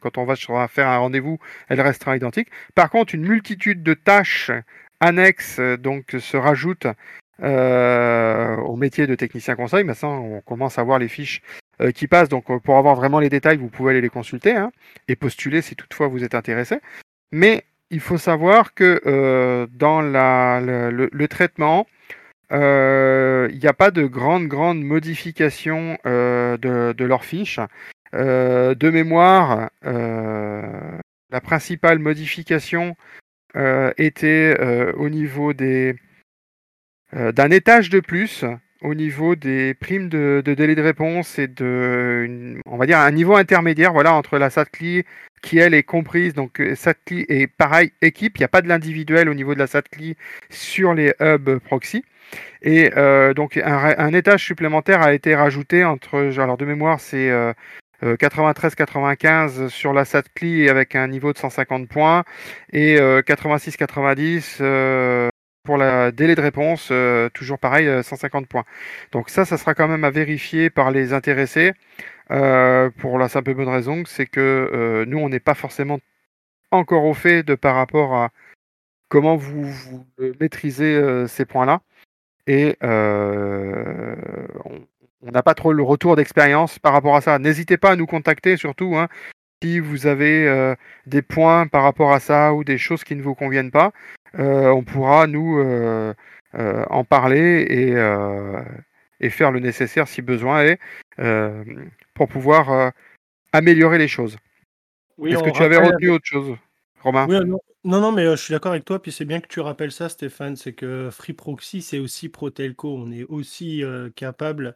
Quand 0.00 0.18
on 0.18 0.24
va 0.24 0.34
faire 0.66 0.88
un 0.88 0.98
rendez-vous, 0.98 1.38
elle 1.68 1.80
restera 1.80 2.16
identique. 2.16 2.48
Par 2.74 2.90
contre, 2.90 3.14
une 3.14 3.26
multitude 3.26 3.84
de 3.84 3.94
tâches 3.94 4.50
annexes 5.00 5.58
euh, 5.58 5.76
donc 5.76 6.16
se 6.18 6.36
rajoutent 6.36 6.86
euh, 7.42 8.56
au 8.56 8.76
métier 8.76 9.06
de 9.06 9.14
technicien 9.14 9.56
conseil. 9.56 9.84
Maintenant, 9.84 10.20
on 10.20 10.40
commence 10.40 10.78
à 10.78 10.82
voir 10.82 10.98
les 10.98 11.08
fiches 11.08 11.42
qui 11.96 12.06
passent. 12.06 12.28
Donc, 12.28 12.44
pour 12.62 12.78
avoir 12.78 12.94
vraiment 12.94 13.18
les 13.18 13.28
détails, 13.28 13.56
vous 13.56 13.68
pouvez 13.68 13.90
aller 13.90 14.00
les 14.00 14.08
consulter 14.08 14.52
hein, 14.52 14.70
et 15.08 15.16
postuler 15.16 15.60
si 15.60 15.74
toutefois 15.74 16.06
vous 16.06 16.22
êtes 16.22 16.36
intéressé. 16.36 16.78
Mais 17.32 17.64
il 17.90 17.98
faut 17.98 18.18
savoir 18.18 18.74
que 18.74 19.66
dans 19.72 20.00
le, 20.00 21.26
traitement, 21.26 21.88
il 22.52 23.58
n'y 23.58 23.66
a 23.66 23.72
pas 23.72 23.90
de 23.90 24.06
grande, 24.06 24.46
grande 24.46 24.80
modification 24.84 25.98
de, 26.04 27.04
leur 27.04 27.24
fiche. 27.24 27.58
de 28.12 28.90
mémoire, 28.90 29.70
la 29.82 31.40
principale 31.42 31.98
modification 31.98 32.94
était 33.96 34.56
au 34.96 35.08
niveau 35.08 35.52
des 35.52 35.96
d'un 37.12 37.50
étage 37.50 37.90
de 37.90 38.00
plus 38.00 38.44
au 38.84 38.94
niveau 38.94 39.34
des 39.34 39.72
primes 39.72 40.10
de, 40.10 40.42
délai 40.44 40.74
de 40.74 40.82
réponse 40.82 41.38
et 41.38 41.48
de, 41.48 42.60
on 42.66 42.76
va 42.76 42.84
dire, 42.84 42.98
un 42.98 43.10
niveau 43.10 43.34
intermédiaire, 43.34 43.94
voilà, 43.94 44.12
entre 44.12 44.36
la 44.38 44.50
SATCLI 44.50 45.04
qui 45.42 45.58
elle 45.58 45.72
est 45.74 45.82
comprise, 45.82 46.34
donc 46.34 46.62
SATCLI 46.74 47.24
et 47.28 47.46
pareil 47.46 47.92
équipe, 48.02 48.36
il 48.36 48.40
n'y 48.40 48.44
a 48.44 48.48
pas 48.48 48.60
de 48.62 48.68
l'individuel 48.68 49.30
au 49.30 49.34
niveau 49.34 49.54
de 49.54 49.58
la 49.58 49.66
SATCLI 49.66 50.16
sur 50.50 50.92
les 50.92 51.14
hubs 51.20 51.58
proxy. 51.60 52.04
Et 52.62 52.90
euh, 52.96 53.32
donc 53.32 53.56
un, 53.56 54.12
étage 54.12 54.44
supplémentaire 54.44 55.00
a 55.02 55.14
été 55.14 55.34
rajouté 55.34 55.84
entre, 55.84 56.30
alors 56.38 56.58
de 56.58 56.66
mémoire, 56.66 57.00
c'est 57.00 57.30
93-95 57.30 57.54
euh, 58.04 58.16
euh, 58.20 59.68
sur 59.68 59.92
la 59.92 60.04
SATCLI 60.04 60.68
avec 60.68 60.94
un 60.94 61.08
niveau 61.08 61.32
de 61.32 61.38
150 61.38 61.88
points. 61.88 62.22
Et 62.72 62.96
86-90 62.96 65.30
pour 65.64 65.76
la 65.78 66.12
délai 66.12 66.34
de 66.34 66.42
réponse, 66.42 66.92
toujours 67.32 67.58
pareil, 67.58 67.88
150 68.02 68.46
points. 68.46 68.64
Donc 69.12 69.30
ça, 69.30 69.46
ça 69.46 69.56
sera 69.56 69.74
quand 69.74 69.88
même 69.88 70.04
à 70.04 70.10
vérifier 70.10 70.68
par 70.70 70.90
les 70.90 71.12
intéressés. 71.14 71.72
Pour 72.28 73.18
la 73.18 73.28
simple 73.28 73.54
bonne 73.54 73.68
raison, 73.68 74.04
c'est 74.06 74.26
que 74.26 75.04
nous, 75.06 75.18
on 75.18 75.28
n'est 75.28 75.40
pas 75.40 75.54
forcément 75.54 75.98
encore 76.70 77.04
au 77.04 77.14
fait 77.14 77.42
de 77.42 77.54
par 77.54 77.76
rapport 77.76 78.14
à 78.14 78.30
comment 79.08 79.36
vous, 79.36 80.06
maîtrisez 80.40 81.26
ces 81.28 81.44
points-là. 81.46 81.80
Et 82.46 82.76
euh, 82.82 84.16
on 84.64 84.86
n'a 85.32 85.42
pas 85.42 85.54
trop 85.54 85.72
le 85.72 85.82
retour 85.82 86.16
d'expérience 86.16 86.78
par 86.78 86.92
rapport 86.92 87.16
à 87.16 87.20
ça. 87.20 87.38
N'hésitez 87.38 87.76
pas 87.76 87.92
à 87.92 87.96
nous 87.96 88.06
contacter 88.06 88.56
surtout 88.56 88.96
hein, 88.96 89.08
si 89.62 89.78
vous 89.78 90.06
avez 90.06 90.46
euh, 90.46 90.74
des 91.06 91.22
points 91.22 91.66
par 91.66 91.82
rapport 91.82 92.12
à 92.12 92.20
ça 92.20 92.54
ou 92.54 92.64
des 92.64 92.78
choses 92.78 93.04
qui 93.04 93.16
ne 93.16 93.22
vous 93.22 93.34
conviennent 93.34 93.70
pas. 93.70 93.92
Euh, 94.38 94.68
on 94.68 94.82
pourra 94.82 95.26
nous 95.26 95.62
en 96.54 97.04
parler 97.04 97.66
et, 97.68 99.24
et, 99.24 99.30
faire 99.30 99.50
le 99.50 99.60
nécessaire 99.60 100.06
si 100.06 100.22
besoin 100.22 100.62
est 100.62 100.78
pour 102.14 102.28
pouvoir 102.28 102.92
améliorer 103.52 103.98
les 103.98 104.08
choses. 104.08 104.38
Est-ce 105.24 105.42
que 105.42 105.50
tu 105.50 105.62
avais 105.62 105.78
retenu 105.78 106.10
autre 106.10 106.26
chose, 106.26 106.56
Non, 107.86 108.00
non, 108.00 108.12
mais 108.12 108.24
euh, 108.24 108.34
je 108.36 108.42
suis 108.42 108.52
d'accord 108.52 108.72
avec 108.72 108.86
toi. 108.86 109.00
Puis 109.02 109.12
c'est 109.12 109.26
bien 109.26 109.40
que 109.40 109.46
tu 109.46 109.60
rappelles 109.60 109.92
ça, 109.92 110.08
Stéphane. 110.08 110.56
C'est 110.56 110.72
que 110.72 111.10
Free 111.12 111.34
Proxy, 111.34 111.82
c'est 111.82 111.98
aussi 111.98 112.30
Protelco. 112.30 112.94
On 112.96 113.10
est 113.12 113.24
aussi 113.24 113.84
euh, 113.84 114.08
capable 114.10 114.74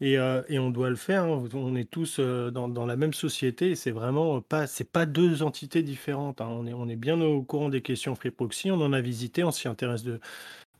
et, 0.00 0.18
euh, 0.18 0.42
on 0.52 0.70
doit 0.70 0.90
le 0.90 0.96
faire. 0.96 1.24
Hein. 1.24 1.44
On 1.54 1.76
est 1.76 1.90
tous 1.90 2.20
dans, 2.20 2.68
dans 2.68 2.86
la 2.86 2.96
même 2.96 3.12
société. 3.12 3.74
C'est 3.76 3.90
vraiment 3.90 4.40
pas, 4.40 4.66
c'est 4.66 4.90
pas 4.90 5.06
deux 5.06 5.42
entités 5.42 5.82
différentes. 5.82 6.40
hein. 6.40 6.48
On 6.50 6.66
est, 6.66 6.72
on 6.74 6.88
est 6.88 6.96
bien 6.96 7.20
au 7.20 7.42
courant 7.42 7.68
des 7.68 7.82
questions 7.82 8.14
Free 8.14 8.30
Proxy. 8.30 8.70
On 8.70 8.80
en 8.80 8.92
a 8.94 9.00
visité. 9.02 9.44
On 9.44 9.50
s'y 9.52 9.68
intéresse 9.68 10.02
de, 10.04 10.20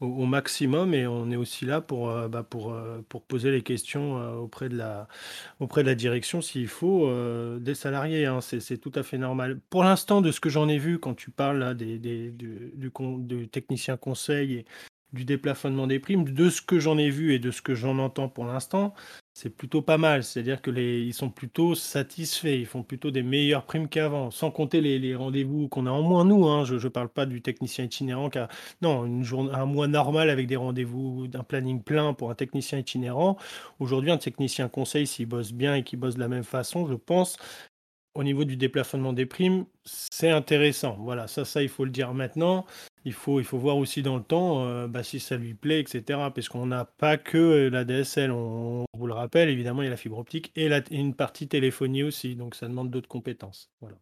au, 0.00 0.26
maximum 0.26 0.94
et 0.94 1.06
on 1.06 1.30
est 1.30 1.36
aussi 1.36 1.64
là 1.64 1.80
pour, 1.80 2.10
euh, 2.10 2.28
bah, 2.28 2.42
pour, 2.42 2.72
euh, 2.72 3.04
pour 3.08 3.22
poser 3.22 3.50
les 3.50 3.62
questions 3.62 4.20
euh, 4.20 4.34
auprès, 4.34 4.68
de 4.68 4.76
la, 4.76 5.08
auprès 5.60 5.82
de 5.82 5.88
la 5.88 5.94
direction 5.94 6.40
s'il 6.40 6.68
faut 6.68 7.08
des 7.58 7.74
salariés. 7.74 8.26
Hein. 8.26 8.40
c'est 8.40 8.78
tout 8.78 8.92
à 8.94 9.02
fait 9.02 9.18
normal. 9.18 9.60
Pour 9.70 9.84
l'instant, 9.84 10.20
de 10.20 10.30
ce 10.30 10.40
que 10.40 10.48
j'en 10.48 10.68
ai 10.68 10.78
vu, 10.78 10.98
quand 10.98 11.14
tu 11.14 11.30
parles 11.30 11.58
là, 11.58 11.74
des, 11.74 11.98
des, 11.98 12.30
du, 12.30 12.72
du, 12.74 12.90
du 13.18 13.48
technicien 13.48 13.96
conseil 13.96 14.64
du 15.12 15.24
déplafonnement 15.24 15.86
des 15.86 15.98
primes, 15.98 16.24
de 16.24 16.50
ce 16.50 16.60
que 16.60 16.78
j'en 16.78 16.98
ai 16.98 17.10
vu 17.10 17.32
et 17.34 17.38
de 17.38 17.50
ce 17.50 17.62
que 17.62 17.74
j'en 17.74 17.98
entends 17.98 18.28
pour 18.28 18.44
l'instant, 18.44 18.94
c'est 19.32 19.50
plutôt 19.50 19.82
pas 19.82 19.98
mal. 19.98 20.24
C'est-à-dire 20.24 20.60
que 20.60 20.70
les, 20.70 21.00
ils 21.00 21.14
sont 21.14 21.30
plutôt 21.30 21.76
satisfaits, 21.76 22.58
ils 22.58 22.66
font 22.66 22.82
plutôt 22.82 23.10
des 23.12 23.22
meilleures 23.22 23.64
primes 23.64 23.88
qu'avant, 23.88 24.30
sans 24.30 24.50
compter 24.50 24.80
les, 24.80 25.14
rendez-vous 25.14 25.68
qu'on 25.68 25.86
a 25.86 25.90
en 25.90 26.02
moins 26.02 26.24
nous. 26.24 26.46
Hein. 26.48 26.64
Je 26.64 26.74
ne 26.74 26.88
parle 26.88 27.08
pas 27.08 27.24
du 27.24 27.40
technicien 27.40 27.84
itinérant 27.84 28.30
non 28.82 29.06
une 29.06 29.24
un 29.52 29.64
mois 29.64 29.86
normal 29.86 30.28
avec 30.28 30.48
des 30.48 30.56
rendez-vous, 30.56 31.28
d'un 31.28 31.44
planning 31.44 31.82
plein 31.82 32.14
pour 32.14 32.30
un 32.30 32.34
technicien 32.34 32.78
itinérant. 32.78 33.36
Aujourd'hui, 33.78 34.10
un 34.10 34.18
technicien 34.18 34.68
conseil, 34.68 35.06
s'il 35.06 35.26
bosse 35.26 35.52
bien 35.52 35.76
et 35.76 35.84
qu'il 35.84 36.00
bosse 36.00 36.16
de 36.16 36.20
la 36.20 36.28
même 36.28 36.44
façon, 36.44 36.86
je 36.86 36.94
pense, 36.94 37.36
au 38.18 38.24
niveau 38.24 38.44
du 38.44 38.56
déplafonnement 38.56 39.12
des 39.12 39.26
primes, 39.26 39.64
c'est 39.84 40.30
intéressant. 40.30 40.96
Voilà, 41.00 41.28
ça, 41.28 41.44
ça, 41.44 41.62
il 41.62 41.68
faut 41.68 41.84
le 41.84 41.90
dire 41.90 42.12
maintenant 42.12 42.66
il 43.04 43.12
faut, 43.12 43.58
voir 43.58 43.76
aussi 43.76 44.02
dans 44.02 44.16
le 44.16 44.22
temps 44.22 44.64
euh, 44.64 44.86
bah, 44.86 45.02
si 45.02 45.20
ça 45.20 45.36
lui 45.36 45.54
plaît, 45.54 45.80
etc. 45.80 46.02
Parce 46.34 46.48
qu'on 46.48 46.66
n'a 46.66 46.84
pas 46.84 47.16
que 47.16 47.68
la 47.68 47.84
DSL, 47.84 48.30
on, 48.30 48.84
vous 48.96 49.06
le 49.06 49.14
rappelle, 49.14 49.48
évidemment, 49.48 49.82
il 49.82 49.86
y 49.86 49.88
a 49.88 49.90
la 49.90 49.96
fibre 49.96 50.18
optique 50.18 50.52
et, 50.56 50.68
une 50.90 51.14
partie 51.14 51.48
téléphonie 51.48 52.02
aussi, 52.02 52.36
donc 52.36 52.54
ça 52.54 52.68
demande 52.68 52.90
d'autres 52.90 53.08
compétences. 53.08 53.70
Voilà. 53.80 53.96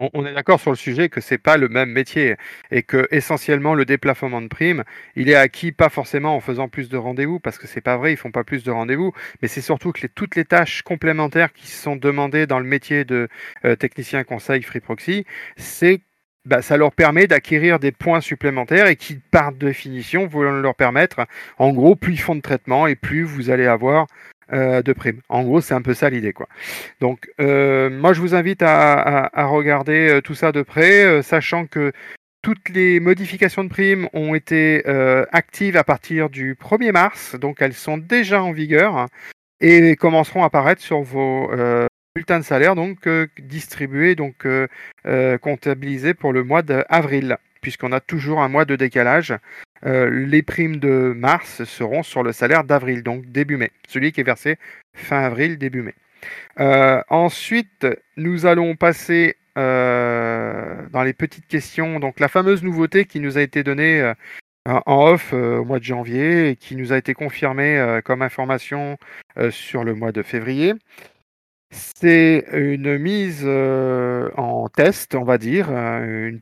On, 0.00 0.26
est 0.26 0.34
d'accord 0.34 0.58
sur 0.60 0.72
le 0.72 0.76
sujet 0.76 1.08
que 1.08 1.20
c'est 1.20 1.38
pas 1.38 1.56
le 1.56 1.68
même 1.68 1.90
métier 1.90 2.34
et 2.72 2.82
que 2.82 3.06
essentiellement 3.12 3.74
le 3.74 3.84
déplafonnement 3.84 4.42
de 4.42 4.48
primes, 4.48 4.82
il 5.14 5.30
est 5.30 5.36
acquis 5.36 5.70
pas 5.70 5.88
forcément 5.88 6.34
en 6.34 6.40
faisant 6.40 6.68
plus 6.68 6.88
de 6.88 6.96
rendez-vous 6.96 7.38
parce 7.38 7.58
que 7.58 7.68
c'est 7.68 7.80
pas 7.80 7.96
vrai, 7.96 8.12
ils 8.12 8.16
font 8.16 8.32
pas 8.32 8.42
plus 8.42 8.64
de 8.64 8.72
rendez-vous, 8.72 9.12
mais 9.40 9.46
c'est 9.46 9.60
surtout 9.60 9.92
que 9.92 10.04
toutes 10.08 10.34
les 10.34 10.44
tâches 10.44 10.82
complémentaires 10.82 11.52
qui 11.52 11.68
sont 11.68 11.94
demandées 11.94 12.48
dans 12.48 12.58
le 12.58 12.66
métier 12.66 13.04
de 13.04 13.28
euh, 13.64 13.76
technicien 13.76 14.24
conseil 14.24 14.62
Free 14.62 14.80
Proxy, 14.80 15.24
bah, 16.44 16.60
ça 16.60 16.76
leur 16.76 16.92
permet 16.92 17.26
d'acquérir 17.26 17.78
des 17.78 17.92
points 17.92 18.20
supplémentaires 18.20 18.86
et 18.88 18.96
qui, 18.96 19.14
par 19.14 19.52
définition, 19.52 20.26
vont 20.26 20.42
leur 20.42 20.74
permettre, 20.74 21.26
en 21.58 21.72
gros, 21.72 21.96
plus 21.96 22.14
ils 22.14 22.20
font 22.20 22.34
de 22.34 22.42
traitement 22.42 22.86
et 22.86 22.96
plus 22.96 23.22
vous 23.22 23.48
allez 23.48 23.66
avoir 23.66 24.06
euh, 24.52 24.82
de 24.82 24.92
primes. 24.92 25.20
En 25.28 25.42
gros, 25.42 25.60
c'est 25.60 25.74
un 25.74 25.82
peu 25.82 25.94
ça 25.94 26.10
l'idée. 26.10 26.32
quoi. 26.32 26.48
Donc, 27.00 27.28
euh, 27.40 27.90
moi, 27.90 28.12
je 28.12 28.20
vous 28.20 28.34
invite 28.34 28.62
à, 28.62 29.30
regarder 29.46 30.08
euh, 30.08 30.20
tout 30.20 30.34
ça 30.34 30.52
de 30.52 30.62
près, 30.62 31.22
sachant 31.22 31.66
que 31.66 31.92
toutes 32.42 32.68
les 32.68 33.00
modifications 33.00 33.64
de 33.64 33.68
primes 33.68 34.08
ont 34.12 34.34
été 34.34 34.84
actives 35.32 35.76
à 35.76 35.84
partir 35.84 36.28
du 36.28 36.54
1er 36.54 36.92
mars, 36.92 37.36
donc 37.36 37.62
elles 37.62 37.72
sont 37.72 37.96
déjà 37.96 38.42
en 38.42 38.52
vigueur 38.52 39.06
et 39.60 39.96
commenceront 39.96 40.42
à 40.42 40.46
apparaître 40.46 40.82
sur 40.82 41.00
vos 41.00 41.50
bulletin 42.16 42.38
de 42.38 42.44
salaire 42.44 42.76
donc 42.76 43.08
euh, 43.08 43.26
distribué, 43.40 44.14
donc 44.14 44.46
euh, 44.46 44.68
euh, 45.04 45.36
comptabilisé 45.36 46.14
pour 46.14 46.32
le 46.32 46.44
mois 46.44 46.62
d'avril, 46.62 47.38
puisqu'on 47.60 47.90
a 47.90 47.98
toujours 47.98 48.40
un 48.40 48.48
mois 48.48 48.64
de 48.64 48.76
décalage. 48.76 49.34
Les 49.84 50.42
primes 50.42 50.76
de 50.76 51.12
mars 51.16 51.64
seront 51.64 52.02
sur 52.02 52.22
le 52.22 52.32
salaire 52.32 52.64
d'avril, 52.64 53.02
donc 53.02 53.26
début 53.26 53.56
mai, 53.56 53.70
celui 53.88 54.12
qui 54.12 54.20
est 54.20 54.24
versé 54.24 54.56
fin 54.94 55.22
avril, 55.22 55.58
début 55.58 55.82
mai. 55.82 55.94
ensuite, 57.08 57.86
nous 58.16 58.46
allons 58.46 58.76
passer 58.76 59.36
dans 59.56 61.02
les 61.04 61.12
petites 61.12 61.46
questions. 61.46 62.00
Donc 62.00 62.20
la 62.20 62.28
fameuse 62.28 62.62
nouveauté 62.62 63.04
qui 63.04 63.20
nous 63.20 63.38
a 63.38 63.42
été 63.42 63.62
donnée 63.62 64.12
en 64.66 64.82
off 64.86 65.32
au 65.32 65.64
mois 65.64 65.78
de 65.78 65.84
janvier 65.84 66.50
et 66.50 66.56
qui 66.56 66.76
nous 66.76 66.92
a 66.92 66.96
été 66.96 67.12
confirmée 67.12 68.00
comme 68.04 68.22
information 68.22 68.96
sur 69.50 69.84
le 69.84 69.94
mois 69.94 70.12
de 70.12 70.22
février 70.22 70.74
C'est 71.76 72.46
une 72.52 72.98
mise 72.98 73.44
en 73.44 74.68
test, 74.68 75.16
on 75.16 75.24
va 75.24 75.38
dire, 75.38 75.68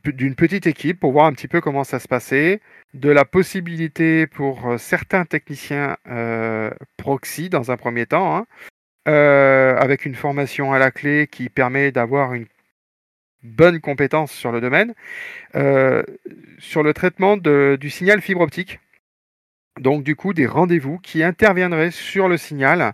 d'une 0.05 0.35
petite 0.35 0.67
équipe 0.67 0.99
pour 0.99 1.11
voir 1.11 1.25
un 1.25 1.33
petit 1.33 1.47
peu 1.47 1.59
comment 1.59 1.83
ça 1.83 1.99
se 1.99 2.07
passait, 2.07 2.61
de 2.93 3.09
la 3.09 3.25
possibilité 3.25 4.27
pour 4.27 4.75
certains 4.77 5.25
techniciens 5.25 5.97
proxy 6.97 7.49
dans 7.49 7.71
un 7.71 7.77
premier 7.77 8.05
temps, 8.05 8.37
hein, 8.37 8.45
avec 9.05 10.05
une 10.05 10.15
formation 10.15 10.71
à 10.71 10.79
la 10.79 10.91
clé 10.91 11.27
qui 11.31 11.49
permet 11.49 11.91
d'avoir 11.91 12.35
une 12.35 12.45
bonne 13.41 13.81
compétence 13.81 14.31
sur 14.31 14.51
le 14.51 14.61
domaine, 14.61 14.93
sur 16.59 16.83
le 16.83 16.93
traitement 16.93 17.37
du 17.37 17.89
signal 17.89 18.21
fibre 18.21 18.41
optique. 18.41 18.79
Donc 19.79 20.03
du 20.03 20.15
coup 20.15 20.33
des 20.33 20.45
rendez-vous 20.45 20.99
qui 20.99 21.23
interviendraient 21.23 21.89
sur 21.89 22.27
le 22.27 22.37
signal 22.37 22.93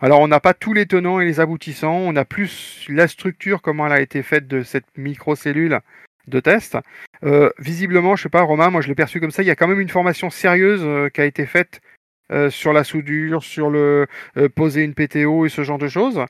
alors, 0.00 0.20
on 0.20 0.28
n'a 0.28 0.40
pas 0.40 0.52
tous 0.52 0.74
les 0.74 0.84
tenants 0.84 1.20
et 1.20 1.24
les 1.24 1.40
aboutissants, 1.40 1.96
on 1.96 2.16
a 2.16 2.26
plus 2.26 2.84
la 2.90 3.08
structure, 3.08 3.62
comment 3.62 3.86
elle 3.86 3.92
a 3.92 4.00
été 4.00 4.22
faite 4.22 4.46
de 4.46 4.62
cette 4.62 4.84
microcellule 4.98 5.80
de 6.28 6.40
test. 6.40 6.76
Euh, 7.24 7.48
visiblement, 7.58 8.14
je 8.14 8.24
sais 8.24 8.28
pas, 8.28 8.42
Romain, 8.42 8.68
moi 8.68 8.82
je 8.82 8.88
l'ai 8.88 8.94
perçu 8.94 9.20
comme 9.20 9.30
ça, 9.30 9.42
il 9.42 9.46
y 9.46 9.50
a 9.50 9.56
quand 9.56 9.68
même 9.68 9.80
une 9.80 9.88
formation 9.88 10.28
sérieuse 10.28 10.82
euh, 10.84 11.08
qui 11.08 11.22
a 11.22 11.24
été 11.24 11.46
faite 11.46 11.80
euh, 12.32 12.50
sur 12.50 12.72
la 12.72 12.84
soudure, 12.84 13.42
sur 13.42 13.70
le 13.70 14.06
poser 14.54 14.82
une 14.82 14.94
PTO 14.94 15.46
et 15.46 15.48
ce 15.48 15.62
genre 15.62 15.78
de 15.78 15.88
choses. 15.88 16.24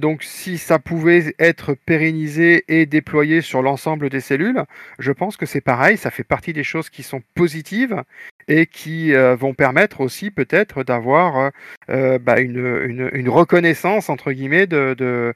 donc 0.00 0.22
si 0.22 0.58
ça 0.58 0.78
pouvait 0.78 1.34
être 1.38 1.74
pérennisé 1.74 2.64
et 2.68 2.86
déployé 2.86 3.40
sur 3.40 3.62
l'ensemble 3.62 4.10
des 4.10 4.20
cellules, 4.20 4.64
je 4.98 5.12
pense 5.12 5.36
que 5.36 5.46
c'est 5.46 5.60
pareil, 5.60 5.96
ça 5.96 6.10
fait 6.10 6.24
partie 6.24 6.52
des 6.52 6.64
choses 6.64 6.90
qui 6.90 7.02
sont 7.02 7.22
positives 7.34 8.02
et 8.48 8.66
qui 8.66 9.14
euh, 9.14 9.36
vont 9.36 9.54
permettre 9.54 10.00
aussi 10.00 10.30
peut-être 10.30 10.82
d'avoir 10.82 11.36
euh, 11.36 11.50
euh, 11.90 12.18
bah, 12.18 12.40
une, 12.40 13.10
une, 13.12 13.28
reconnaissance 13.28 14.08
entre 14.08 14.32
guillemets 14.32 14.66
de, 14.66 15.34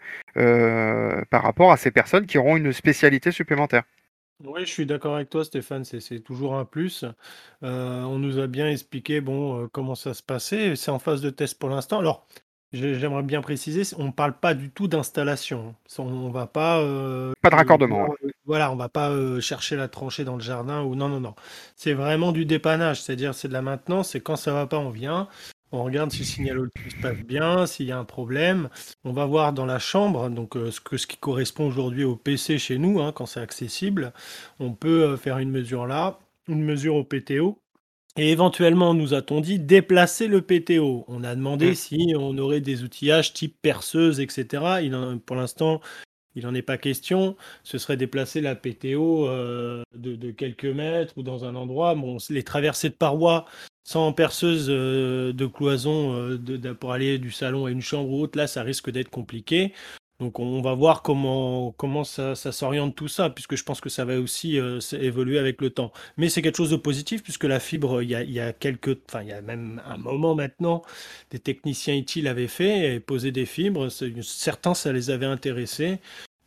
par 1.31 1.43
rapport 1.43 1.73
à 1.73 1.77
ces 1.77 1.91
personnes 1.91 2.27
qui 2.27 2.39
auront 2.39 2.57
une 2.57 2.73
spécialité 2.73 3.31
supplémentaire. 3.31 3.83
Oui, 4.45 4.61
je 4.67 4.71
suis 4.71 4.87
d'accord 4.87 5.15
avec 5.17 5.31
toi, 5.31 5.45
Stéphane. 5.45 5.85
C'est 5.85 6.21
toujours 6.21 6.57
un 6.57 6.65
plus. 6.65 7.05
on 7.63 8.19
nous 8.19 8.39
a 8.39 8.47
bien 8.47 8.69
expliqué 8.69 9.21
bon 9.21 9.69
comment 9.73 9.95
ça 9.95 10.15
se 10.15 10.23
passait. 10.23 10.77
C'est 10.77 10.91
en 10.91 10.99
phase 10.99 11.21
de 11.21 11.31
test 11.31 11.59
pour 11.59 11.69
l'instant. 11.69 11.99
Alors, 11.99 12.27
J'aimerais 12.73 13.23
bien 13.23 13.43
préciser, 13.43 13.83
on 13.99 14.07
ne 14.07 14.11
parle 14.11 14.33
pas 14.33 14.55
du 14.55 14.71
tout 14.71 14.89
d'installation. 14.89 15.75
On 15.99 16.31
va 16.31 16.47
pas. 16.47 16.81
Euh, 16.81 17.35
pas 17.43 17.51
de 17.51 17.55
raccordement. 17.55 18.15
Euh, 18.25 18.31
voilà, 18.47 18.73
on 18.73 18.77
va 18.77 18.89
pas 18.89 19.11
euh, 19.11 19.41
chercher 19.41 19.77
la 19.77 19.89
tranchée 19.89 20.25
dans 20.25 20.37
le 20.37 20.43
jardin 20.43 20.83
ou 20.83 20.95
non, 20.95 21.11
non, 21.11 21.21
non. 21.21 21.35
C'est 21.77 21.93
vraiment 21.93 22.33
du 22.33 22.47
dépannage, 22.47 23.03
c'est-à-dire 23.03 23.35
c'est 23.35 23.49
de 23.49 23.53
la 23.53 23.61
maintenance. 23.61 24.15
Et 24.15 24.23
quand 24.23 24.37
ça 24.37 24.55
va 24.55 24.67
pas, 24.67 24.79
on 24.79 24.89
vient, 24.89 25.29
on 25.73 25.85
regarde 25.85 26.13
si 26.13 26.21
le 26.21 26.25
signal 26.25 26.69
se 26.89 27.03
passe 27.03 27.19
bien, 27.19 27.67
s'il 27.67 27.87
y 27.87 27.93
a 27.93 27.99
un 27.99 28.05
problème. 28.05 28.69
On 29.05 29.13
va 29.13 29.27
voir 29.27 29.53
dans 29.53 29.67
la 29.67 29.79
chambre, 29.79 30.29
donc 30.31 30.55
ce, 30.55 30.81
que, 30.81 30.97
ce 30.97 31.07
qui 31.07 31.17
correspond 31.17 31.67
aujourd'hui 31.67 32.05
au 32.05 32.17
PC 32.17 32.59
chez 32.59 32.79
nous, 32.79 33.01
hein, 33.01 33.13
quand 33.13 33.27
c'est 33.27 33.41
accessible. 33.41 34.13
On 34.61 34.73
peut 34.73 35.17
faire 35.17 35.39
une 35.39 35.51
mesure 35.51 35.87
là, 35.87 36.19
une 36.49 36.63
mesure 36.63 36.97
au 36.97 37.05
PTO 37.05 37.63
et 38.17 38.31
éventuellement, 38.31 38.93
nous 38.93 39.15
a-t-on 39.15 39.41
dit, 39.41 39.59
déplacer 39.59 40.27
le 40.29 40.43
PTO. 40.43 41.05
On 41.09 41.25
a 41.25 41.35
demandé 41.35 41.71
mmh. 41.71 41.75
si 41.75 42.15
on 42.19 42.37
aurait 42.37 42.61
des 42.61 42.83
outillages 42.83 43.33
type 43.33 43.57
perceuse, 43.63 44.21
etc. 44.21 44.81
Il 44.83 45.21
pour 45.25 45.37
l'instant, 45.37 45.81
il 46.35 46.45
n'en 46.45 46.55
est 46.55 46.63
pas 46.63 46.79
question. 46.79 47.37
Ce 47.63 47.79
serait 47.79 47.97
déplacer 47.97 48.41
la 48.41 48.55
PTO 48.55 49.29
euh, 49.29 49.83
de, 49.95 50.31
quelques 50.31 50.65
mètres 50.65 51.15
ou 51.17 51.23
dans 51.23 51.45
un 51.45 51.55
endroit. 51.55 51.95
Bon, 51.95 52.17
les 52.31 52.43
traversées 52.43 52.89
de 52.89 52.95
parois 52.95 53.47
sans 53.85 54.13
perceuse 54.13 54.67
euh, 54.71 55.33
de 55.33 55.47
cloison 55.47 56.15
euh, 56.15 56.75
pour 56.75 56.93
aller 56.93 57.19
du 57.19 57.33
salon 57.33 57.67
à 57.67 57.71
une 57.71 57.81
chambre 57.81 58.11
ou 58.11 58.23
autre, 58.23 58.39
là, 58.39 58.47
ça 58.47 58.63
risque 58.63 58.91
d'être 58.91 59.11
compliqué. 59.11 59.73
Donc 60.23 60.39
on 60.39 60.63
va 60.63 60.73
voir 60.75 61.03
comment, 61.03 61.73
comment 61.73 62.05
ça, 62.05 62.37
s'oriente 62.37 62.95
tout 62.95 63.09
ça, 63.09 63.29
puisque 63.29 63.57
je 63.57 63.65
pense 63.65 63.81
que 63.81 63.89
ça 63.89 64.05
va 64.05 64.21
aussi 64.21 64.57
euh, 64.57 64.79
évoluer 64.93 65.37
avec 65.37 65.61
le 65.61 65.71
temps. 65.71 65.93
Mais 66.17 66.29
c'est 66.29 66.43
quelque 66.43 66.59
chose 66.59 66.71
de 66.71 66.77
positif, 66.77 67.25
puisque 67.25 67.43
la 67.43 67.59
fibre, 67.59 68.03
il 68.03 68.11
y 68.11 68.41
a, 68.41 68.53
quelques, 68.53 68.99
enfin 69.09 69.23
il 69.23 69.29
y 69.31 69.33
a 69.33 69.43
même 69.43 69.83
un 69.85 69.97
moment 69.97 70.37
maintenant, 70.37 70.83
des 71.31 71.41
techniciens 71.41 71.95
IT 71.95 72.17
l'avaient 72.23 72.47
fait 72.47 72.95
et 72.95 73.01
posaient 73.01 73.33
des 73.33 73.47
fibres. 73.47 73.89
Certains, 74.23 74.75
ça 74.75 74.93
les 74.93 75.11
avait 75.11 75.27
intéressés. 75.27 75.99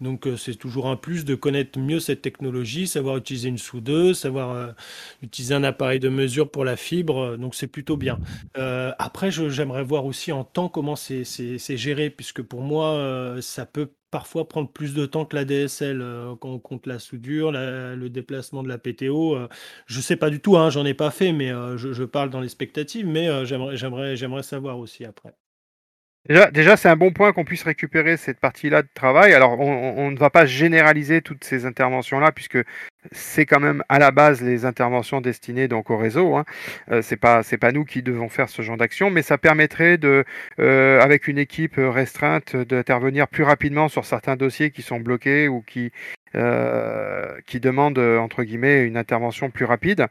Donc 0.01 0.27
euh, 0.27 0.35
c'est 0.35 0.55
toujours 0.55 0.87
un 0.87 0.97
plus 0.97 1.23
de 1.23 1.35
connaître 1.35 1.79
mieux 1.79 1.99
cette 1.99 2.21
technologie, 2.21 2.85
savoir 2.87 3.17
utiliser 3.17 3.47
une 3.49 3.57
soudeuse, 3.57 4.19
savoir 4.19 4.51
euh, 4.51 4.71
utiliser 5.21 5.53
un 5.53 5.63
appareil 5.63 5.99
de 5.99 6.09
mesure 6.09 6.51
pour 6.51 6.65
la 6.65 6.75
fibre, 6.75 7.19
euh, 7.19 7.37
donc 7.37 7.55
c'est 7.55 7.67
plutôt 7.67 7.97
bien. 7.97 8.19
après, 8.97 9.31
j'aimerais 9.31 9.83
voir 9.83 10.05
aussi 10.05 10.31
en 10.31 10.43
temps 10.43 10.69
comment 10.69 10.95
c'est 10.95 11.77
géré, 11.77 12.09
puisque 12.09 12.41
pour 12.41 12.61
moi, 12.61 13.37
ça 13.41 13.65
peut 13.65 13.91
parfois 14.11 14.47
prendre 14.47 14.69
plus 14.69 14.93
de 14.93 15.05
temps 15.05 15.25
que 15.25 15.35
la 15.35 15.45
DSL 15.45 16.03
quand 16.39 16.49
on 16.49 16.59
compte 16.59 16.87
la 16.87 16.99
soudure, 16.99 17.51
le 17.51 18.07
déplacement 18.07 18.63
de 18.63 18.69
la 18.69 18.77
PTO. 18.77 19.37
je 19.87 19.97
ne 19.97 20.01
sais 20.01 20.15
pas 20.15 20.29
du 20.29 20.39
tout, 20.39 20.57
hein, 20.57 20.69
j'en 20.69 20.85
ai 20.85 20.93
pas 20.93 21.11
fait, 21.11 21.31
mais 21.31 21.49
je, 21.77 21.93
je, 21.93 22.03
parle 22.03 22.29
dans 22.29 22.41
l'expectative, 22.41 23.07
mais 23.07 23.45
j'aimerais 23.45 24.43
savoir 24.43 24.79
aussi 24.79 25.05
après. 25.05 25.33
Déjà, 26.27 26.75
c'est 26.75 26.89
un 26.89 26.95
bon 26.95 27.11
point 27.11 27.33
qu'on 27.33 27.43
puisse 27.43 27.61
récupérer 27.61 28.17
cette 28.17 28.39
partie-là 28.39 28.81
de 28.81 28.87
travail. 28.95 29.33
Alors, 29.33 29.59
on, 29.59 30.09
ne 30.09 30.17
va 30.17 30.31
pas 30.31 30.47
généraliser 30.47 31.21
toutes 31.21 31.43
ces 31.43 31.67
interventions-là, 31.67 32.31
puisque 32.31 32.57
c'est 33.11 33.45
quand 33.45 33.59
même 33.59 33.83
à 33.89 33.99
la 33.99 34.09
base 34.09 34.41
les 34.41 34.65
interventions 34.65 35.21
destinées 35.21 35.67
donc 35.67 35.91
au 35.91 35.97
réseau. 35.97 36.35
Hein. 36.35 36.45
Euh, 36.91 37.03
c'est 37.03 37.17
pas 37.17 37.43
c'est 37.43 37.61
nous 37.71 37.85
qui 37.85 38.01
devons 38.01 38.27
faire 38.27 38.49
ce 38.49 38.63
genre 38.63 38.77
d'action, 38.77 39.11
mais 39.11 39.21
ça 39.21 39.37
permettrait 39.37 39.99
de, 39.99 40.25
euh, 40.59 40.99
avec 40.99 41.27
une 41.27 41.37
équipe 41.37 41.75
restreinte, 41.77 42.55
d'intervenir 42.55 43.27
plus 43.27 43.43
rapidement 43.43 43.87
sur 43.87 44.05
certains 44.05 44.35
dossiers 44.35 44.71
qui 44.71 44.81
sont 44.81 44.99
bloqués 44.99 45.47
ou 45.47 45.61
qui 45.61 45.91
euh, 46.35 47.39
qui 47.45 47.59
demandent 47.59 47.99
entre 47.99 48.43
guillemets 48.43 48.83
une 48.83 48.97
intervention 48.97 49.49
plus 49.49 49.65
rapide. 49.65 50.07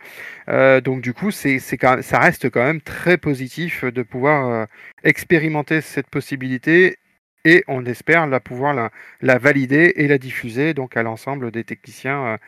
donc 0.49 1.01
du 1.01 1.13
coup, 1.13 1.31
c'est 1.31 1.59
ça 1.59 2.19
reste 2.19 2.51
quand 2.51 2.65
même 2.65 2.81
très 2.81 3.19
positif 3.19 3.85
de 3.85 4.03
pouvoir 4.03 4.67
expérimenter 5.03 5.81
cette 5.81 6.09
possibilité 6.09 6.99
et 7.45 7.63
on 7.69 7.85
espère 7.85 8.27
la 8.27 8.41
pouvoir 8.41 8.91
la, 9.21 9.39
valider 9.39 9.93
et 9.97 10.09
la 10.09 10.19
diffuser 10.19 10.75
donc 10.75 10.97
à 10.97 11.03
l'ensemble 11.03 11.51
des 11.51 11.65
techniciens 11.65 12.39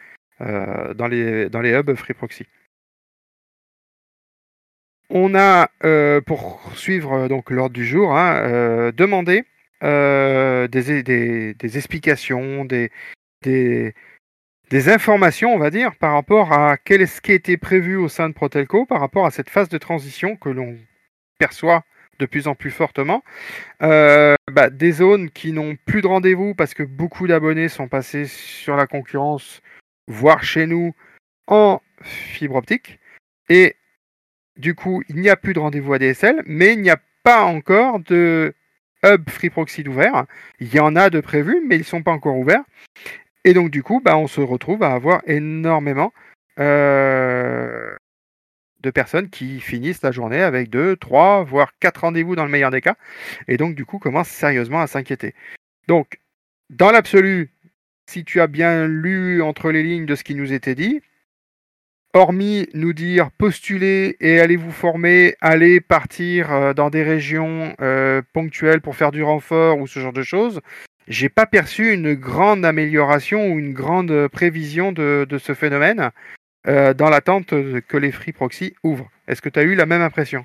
euh, 0.42 0.92
dans, 0.92 1.08
les, 1.08 1.48
dans 1.48 1.62
les 1.62 1.72
hubs 1.72 1.94
Free 1.94 2.12
Proxy. 2.12 2.44
On 5.08 5.34
a, 5.34 5.70
euh, 5.84 6.20
pour 6.20 6.60
suivre 6.74 7.12
euh, 7.14 7.28
donc 7.28 7.50
l'ordre 7.50 7.72
du 7.74 7.86
jour, 7.86 8.14
hein, 8.14 8.90
demandé 8.94 9.44
des, 9.80 11.54
des, 11.54 11.76
explications, 11.78 12.66
des, 12.66 12.90
des, 13.42 13.94
informations, 14.88 15.54
on 15.54 15.58
va 15.58 15.70
dire, 15.70 15.94
par 15.96 16.12
rapport 16.12 16.52
à 16.52 16.76
quel 16.76 17.06
ce 17.06 17.20
qui 17.20 17.32
été 17.32 17.56
prévu 17.56 17.96
au 17.96 18.08
sein 18.08 18.28
de 18.28 18.34
Protelco, 18.34 18.86
par 18.86 19.00
rapport 19.00 19.26
à 19.26 19.30
cette 19.30 19.50
phase 19.50 19.68
de 19.68 19.78
transition 19.78 20.36
que 20.36 20.48
l'on 20.48 20.76
perçoit 21.38 21.84
de 22.18 22.26
plus 22.26 22.48
en 22.48 22.54
plus 22.54 22.70
fortement. 22.70 23.22
Bah, 23.80 24.70
des 24.70 24.92
zones 24.92 25.30
qui 25.30 25.52
n'ont 25.52 25.76
plus 25.86 26.02
de 26.02 26.06
rendez-vous 26.06 26.54
parce 26.54 26.72
que 26.72 26.82
beaucoup 26.82 27.26
d'abonnés 27.26 27.68
sont 27.68 27.88
passés 27.88 28.26
sur 28.26 28.76
la 28.76 28.86
concurrence 28.86 29.60
voire 30.08 30.42
chez 30.42 30.66
nous 30.66 30.94
en 31.46 31.80
fibre 32.02 32.56
optique. 32.56 32.98
Et 33.48 33.76
du 34.56 34.74
coup, 34.74 35.02
il 35.08 35.16
n'y 35.16 35.28
a 35.28 35.36
plus 35.36 35.52
de 35.52 35.58
rendez-vous 35.58 35.92
ADSL, 35.92 36.42
mais 36.46 36.72
il 36.72 36.80
n'y 36.80 36.90
a 36.90 37.00
pas 37.22 37.42
encore 37.42 38.00
de 38.00 38.54
hub 39.04 39.28
Free 39.28 39.50
Proxy 39.50 39.82
d'ouvert. 39.82 40.26
Il 40.60 40.72
y 40.74 40.80
en 40.80 40.96
a 40.96 41.10
de 41.10 41.20
prévus, 41.20 41.62
mais 41.66 41.76
ils 41.76 41.80
ne 41.80 41.84
sont 41.84 42.02
pas 42.02 42.12
encore 42.12 42.36
ouverts. 42.36 42.64
Et 43.46 43.54
donc, 43.54 43.70
du 43.70 43.84
coup, 43.84 44.02
bah, 44.04 44.18
on 44.18 44.26
se 44.26 44.40
retrouve 44.40 44.82
à 44.82 44.92
avoir 44.92 45.22
énormément 45.24 46.12
euh, 46.58 47.94
de 48.80 48.90
personnes 48.90 49.30
qui 49.30 49.60
finissent 49.60 50.02
la 50.02 50.10
journée 50.10 50.42
avec 50.42 50.68
deux, 50.68 50.96
trois, 50.96 51.44
voire 51.44 51.70
quatre 51.78 52.00
rendez-vous 52.00 52.34
dans 52.34 52.44
le 52.44 52.50
meilleur 52.50 52.72
des 52.72 52.80
cas. 52.80 52.96
Et 53.46 53.56
donc, 53.56 53.76
du 53.76 53.84
coup, 53.84 54.00
commencent 54.00 54.30
sérieusement 54.30 54.80
à 54.80 54.88
s'inquiéter. 54.88 55.32
Donc, 55.86 56.18
dans 56.70 56.90
l'absolu, 56.90 57.52
si 58.10 58.24
tu 58.24 58.40
as 58.40 58.48
bien 58.48 58.88
lu 58.88 59.40
entre 59.42 59.70
les 59.70 59.84
lignes 59.84 60.06
de 60.06 60.16
ce 60.16 60.24
qui 60.24 60.34
nous 60.34 60.52
était 60.52 60.74
dit, 60.74 61.00
hormis 62.14 62.68
nous 62.74 62.94
dire 62.94 63.30
postulez 63.30 64.16
et 64.18 64.40
allez 64.40 64.56
vous 64.56 64.72
former, 64.72 65.36
allez 65.40 65.80
partir 65.80 66.50
euh, 66.50 66.74
dans 66.74 66.90
des 66.90 67.04
régions 67.04 67.76
euh, 67.80 68.22
ponctuelles 68.32 68.80
pour 68.80 68.96
faire 68.96 69.12
du 69.12 69.22
renfort 69.22 69.78
ou 69.78 69.86
ce 69.86 70.00
genre 70.00 70.12
de 70.12 70.24
choses, 70.24 70.60
j'ai 71.06 71.28
pas 71.28 71.46
perçu 71.46 71.92
une 71.92 72.14
grande 72.14 72.64
amélioration 72.64 73.52
ou 73.52 73.58
une 73.58 73.72
grande 73.72 74.28
prévision 74.28 74.92
de, 74.92 75.26
ce 75.38 75.54
phénomène 75.54 76.10
euh, 76.66 76.94
dans 76.94 77.08
l'attente 77.10 77.46
que 77.46 77.96
les 77.96 78.12
free 78.12 78.32
proxy 78.32 78.74
ouvrent. 78.82 79.08
Est-ce 79.28 79.42
que 79.42 79.48
tu 79.48 79.58
as 79.58 79.62
eu 79.62 79.74
la 79.74 79.86
même 79.86 80.02
impression? 80.02 80.44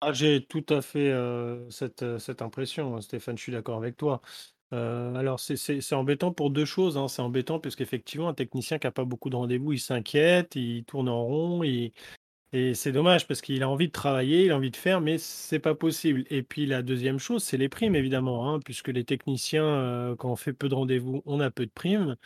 Ah, 0.00 0.12
J'ai 0.12 0.44
tout 0.44 0.66
à 0.68 0.82
fait 0.82 1.14
cette, 1.70 2.18
cette, 2.18 2.42
impression, 2.42 3.00
Stéphane, 3.00 3.38
je 3.38 3.42
suis 3.42 3.52
d'accord 3.52 3.76
avec 3.76 3.96
toi. 3.96 4.20
Euh, 4.72 5.14
alors 5.14 5.38
c'est 5.38 5.92
embêtant 5.92 6.32
pour 6.32 6.50
deux 6.50 6.64
choses, 6.64 6.96
hein. 6.96 7.08
C'est 7.08 7.20
embêtant 7.20 7.58
puisqu'effectivement 7.60 8.28
un 8.28 8.34
technicien 8.34 8.78
qui 8.78 8.86
a 8.86 8.90
pas 8.90 9.04
beaucoup 9.04 9.28
de 9.28 9.36
rendez-vous, 9.36 9.72
il 9.72 9.78
s'inquiète, 9.78 10.56
il 10.56 10.84
tourne 10.84 11.08
en 11.08 11.22
rond, 11.22 11.62
il 11.62 11.92
Et 12.54 12.74
c'est 12.74 12.92
dommage 12.92 13.26
parce 13.26 13.40
qu'il 13.40 13.62
a 13.62 13.68
envie 13.68 13.86
de 13.86 13.92
travailler, 13.92 14.44
il 14.44 14.50
a 14.50 14.56
envie 14.56 14.70
de 14.70 14.76
faire, 14.76 15.00
mais 15.00 15.16
c'est 15.16 15.58
pas 15.58 15.74
possible. 15.74 16.24
Et 16.28 16.42
puis 16.42 16.66
la 16.66 16.82
deuxième 16.82 17.18
chose, 17.18 17.42
c'est 17.42 17.56
les 17.56 17.70
primes 17.70 17.94
évidemment, 17.94 18.52
hein, 18.52 18.60
puisque 18.60 18.88
les 18.88 19.04
techniciens, 19.04 19.64
euh, 19.64 20.16
quand 20.16 20.30
on 20.30 20.36
fait 20.36 20.52
peu 20.52 20.68
de 20.68 20.74
rendez-vous, 20.74 21.22
on 21.24 21.40
a 21.40 21.50
peu 21.50 21.64
de 21.64 21.70
primes. 21.70 22.16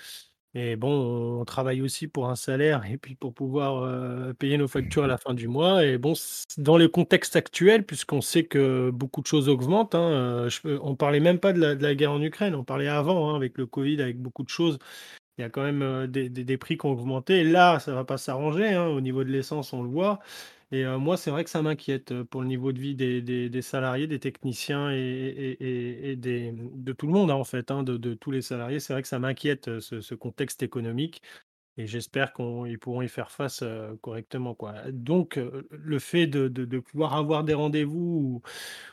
Et 0.54 0.74
bon, 0.76 1.40
on 1.40 1.44
travaille 1.44 1.82
aussi 1.82 2.08
pour 2.08 2.30
un 2.30 2.34
salaire 2.36 2.84
et 2.90 2.96
puis 2.96 3.14
pour 3.14 3.34
pouvoir 3.34 3.82
euh, 3.84 4.32
payer 4.32 4.56
nos 4.56 4.68
factures 4.68 5.04
à 5.04 5.06
la 5.06 5.18
fin 5.18 5.34
du 5.34 5.48
mois. 5.48 5.84
Et 5.84 5.98
bon, 5.98 6.14
dans 6.56 6.78
le 6.78 6.88
contexte 6.88 7.36
actuel, 7.36 7.84
puisqu'on 7.84 8.22
sait 8.22 8.44
que 8.44 8.90
beaucoup 8.90 9.20
de 9.20 9.26
choses 9.26 9.48
augmentent, 9.50 9.94
hein, 9.94 10.10
euh, 10.10 10.48
je, 10.48 10.78
on 10.82 10.96
parlait 10.96 11.20
même 11.20 11.38
pas 11.38 11.52
de 11.52 11.60
la, 11.60 11.94
guerre 11.94 12.12
en 12.12 12.22
Ukraine, 12.22 12.54
on 12.54 12.64
parlait 12.64 12.88
avant, 12.88 13.30
hein, 13.30 13.36
avec 13.36 13.58
le 13.58 13.66
Covid, 13.66 14.00
avec 14.00 14.18
beaucoup 14.18 14.44
de 14.44 14.48
choses 14.48 14.78
il 15.38 15.42
y 15.42 15.44
a 15.44 15.50
quand 15.50 15.62
même 15.62 16.06
des, 16.06 16.56
prix 16.56 16.78
qui 16.78 16.86
ont 16.86 16.90
augmenté. 16.90 17.44
là, 17.44 17.78
ça 17.78 17.90
ne 17.90 17.96
va 17.96 18.04
pas 18.04 18.18
s'arranger. 18.18 18.68
Hein, 18.68 18.86
au 18.86 19.00
niveau 19.00 19.24
de 19.24 19.30
l'essence, 19.30 19.72
on 19.72 19.82
le 19.82 19.88
voit. 19.88 20.20
Et 20.72 20.84
moi, 20.84 21.16
c'est 21.16 21.30
vrai 21.30 21.44
que 21.44 21.50
ça 21.50 21.62
m'inquiète 21.62 22.22
pour 22.24 22.42
le 22.42 22.48
niveau 22.48 22.72
de 22.72 22.80
vie 22.80 22.94
des, 22.96 23.62
salariés, 23.62 24.06
des 24.08 24.18
techniciens 24.18 24.90
et, 24.90 26.16
de 26.18 26.92
tout 26.92 27.06
le 27.06 27.12
monde, 27.12 27.30
hein, 27.30 27.34
en 27.34 27.44
fait, 27.44 27.70
hein, 27.70 27.82
de, 27.84 28.14
tous 28.14 28.30
les 28.32 28.42
salariés. 28.42 28.80
C'est 28.80 28.92
vrai 28.92 29.02
que 29.02 29.08
ça 29.08 29.18
m'inquiète, 29.20 29.78
ce, 29.80 30.14
contexte 30.14 30.62
économique. 30.62 31.22
Et 31.78 31.86
j'espère 31.86 32.32
qu'ils 32.32 32.78
pourront 32.78 33.02
y 33.02 33.08
faire 33.08 33.30
face 33.30 33.62
correctement. 34.00 34.54
Quoi. 34.54 34.74
Donc, 34.90 35.38
le 35.70 35.98
fait 35.98 36.26
de, 36.26 36.78
pouvoir 36.78 37.14
avoir 37.14 37.44
des 37.44 37.54
rendez-vous 37.54 38.42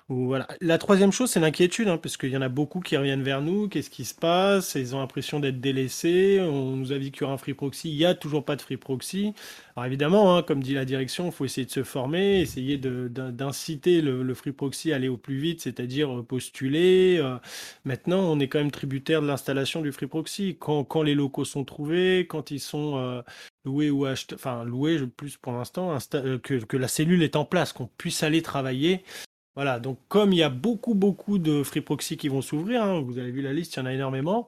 voilà. 0.09 0.47
La 0.59 0.77
troisième 0.77 1.13
chose, 1.13 1.31
c'est 1.31 1.39
l'inquiétude, 1.39 1.87
hein, 1.87 1.97
parce 1.97 2.17
qu'il 2.17 2.29
y 2.29 2.37
en 2.37 2.41
a 2.41 2.49
beaucoup 2.49 2.81
qui 2.81 2.97
reviennent 2.97 3.23
vers 3.23 3.41
nous. 3.41 3.69
Qu'est-ce 3.69 3.89
qui 3.89 4.03
se 4.03 4.13
passe? 4.13 4.75
Ils 4.75 4.95
ont 4.95 4.99
l'impression 4.99 5.39
d'être 5.39 5.61
délaissés. 5.61 6.39
On 6.41 6.75
nous 6.75 6.91
a 6.91 6.99
dit 6.99 7.11
qu'il 7.11 7.21
y 7.21 7.23
aura 7.23 7.33
un 7.33 7.37
free 7.37 7.53
proxy. 7.53 7.89
Il 7.89 7.97
n'y 7.97 8.05
a 8.05 8.13
toujours 8.13 8.43
pas 8.43 8.57
de 8.57 8.61
free 8.61 8.75
proxy. 8.75 9.33
Alors 9.75 9.85
évidemment, 9.85 10.37
hein, 10.37 10.43
comme 10.43 10.61
dit 10.61 10.73
la 10.73 10.83
direction, 10.85 11.27
il 11.27 11.31
faut 11.31 11.45
essayer 11.45 11.65
de 11.65 11.71
se 11.71 11.83
former, 11.83 12.41
essayer 12.41 12.77
d'inciter 12.77 14.01
le, 14.01 14.33
free 14.33 14.51
proxy 14.51 14.91
à 14.91 14.97
aller 14.97 15.07
au 15.07 15.17
plus 15.17 15.37
vite, 15.37 15.61
c'est-à-dire 15.61 16.23
postuler. 16.27 17.23
Maintenant, 17.85 18.19
on 18.19 18.39
est 18.39 18.47
quand 18.49 18.59
même 18.59 18.71
tributaire 18.71 19.21
de 19.21 19.27
l'installation 19.27 19.81
du 19.81 19.91
free 19.91 20.07
proxy. 20.07 20.57
Quand, 20.59 21.01
les 21.01 21.15
locaux 21.15 21.45
sont 21.45 21.63
trouvés, 21.63 22.27
quand 22.27 22.51
ils 22.51 22.59
sont 22.59 22.72
euh, 22.77 23.21
loués 23.65 23.89
ou 23.89 24.05
achetés, 24.05 24.35
enfin 24.35 24.63
loués 24.63 25.05
plus 25.07 25.37
pour 25.37 25.53
l'instant, 25.53 25.97
que, 26.11 26.63
que 26.63 26.77
la 26.77 26.87
cellule 26.87 27.23
est 27.23 27.35
en 27.35 27.45
place, 27.45 27.73
qu'on 27.73 27.87
puisse 27.87 28.23
aller 28.23 28.41
travailler. 28.41 29.03
Voilà, 29.55 29.79
donc 29.79 29.99
comme 30.07 30.33
il 30.33 30.37
y 30.37 30.43
a 30.43 30.49
beaucoup, 30.49 30.95
beaucoup 30.95 31.37
de 31.37 31.63
free 31.63 31.81
proxy 31.81 32.17
qui 32.17 32.27
vont 32.27 32.41
s'ouvrir, 32.41 32.83
hein, 32.83 33.01
vous 33.01 33.19
avez 33.19 33.31
vu 33.31 33.41
la 33.41 33.53
liste, 33.53 33.75
il 33.75 33.79
y 33.79 33.81
en 33.83 33.85
a 33.85 33.93
énormément, 33.93 34.47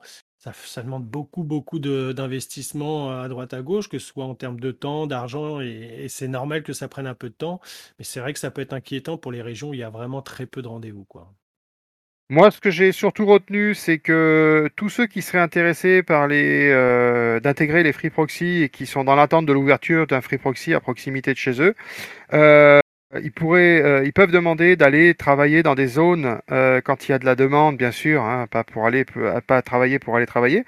ça, 0.54 0.84
demande 0.84 1.06
beaucoup, 1.06 1.44
beaucoup 1.44 1.80
d'investissement 1.80 3.12
à 3.20 3.28
droite 3.28 3.54
à 3.54 3.62
gauche, 3.62 3.90
que 3.90 4.00
ce 4.00 4.08
soit 4.08 4.26
en 4.26 4.36
termes 4.36 4.60
de 4.60 4.72
temps, 4.72 5.08
d'argent, 5.08 5.60
et, 5.62 6.08
c'est 6.10 6.28
normal 6.28 6.64
que 6.64 6.74
ça 6.74 6.88
prenne 6.88 7.08
un 7.08 7.16
peu 7.16 7.30
de 7.30 7.36
temps, 7.36 7.60
mais 7.98 8.06
c'est 8.06 8.20
vrai 8.20 8.34
que 8.34 8.40
ça 8.40 8.52
peut 8.52 8.62
être 8.62 8.74
inquiétant 8.74 9.18
pour 9.18 9.32
les 9.32 9.42
régions 9.42 9.70
où 9.70 9.74
il 9.74 9.80
y 9.80 9.84
a 9.84 9.90
vraiment 9.90 10.22
très 10.22 10.46
peu 10.46 10.62
de 10.62 10.68
rendez-vous. 10.68 11.06
Moi, 12.30 12.50
ce 12.50 12.60
que 12.60 12.72
j'ai 12.72 12.92
surtout 12.92 13.28
retenu, 13.28 13.76
c'est 13.76 14.00
que 14.00 14.68
tous 14.76 14.90
ceux 14.90 15.06
qui 15.06 15.22
seraient 15.22 15.38
intéressés 15.40 16.02
par 16.02 16.28
les 16.28 16.72
euh, 16.72 17.40
d'intégrer 17.40 17.84
les 17.84 17.94
free 17.94 18.10
proxy 18.10 18.64
et 18.64 18.70
qui 18.70 18.88
sont 18.88 19.04
dans 19.04 19.16
l'attente 19.16 19.46
de 19.46 19.54
l'ouverture 19.54 20.08
d'un 20.08 20.22
free 20.22 20.40
proxy 20.40 20.74
à 20.74 20.80
proximité 20.80 21.34
de 21.34 21.38
chez 21.38 21.62
eux, 21.62 21.76
euh, 22.34 22.80
ils, 23.22 23.32
pourraient, 23.32 23.82
euh, 23.84 24.04
ils 24.06 24.14
peuvent 24.14 24.32
demander 24.32 24.76
d'aller 24.76 25.14
travailler 25.14 25.62
dans 25.64 25.76
des 25.76 25.86
zones 25.88 26.40
euh, 26.52 26.82
quand 26.82 27.08
il 27.08 27.12
y 27.12 27.16
a 27.16 27.20
de 27.20 27.26
la 27.26 27.36
demande, 27.36 27.78
bien 27.78 27.92
sûr, 27.92 28.24
hein, 28.24 28.48
pas 28.50 28.64
pour 28.64 28.88
aller, 28.88 29.06
pas 29.48 29.62
travailler 29.62 30.00
pour 30.00 30.16
aller 30.16 30.26
travailler. 30.26 30.66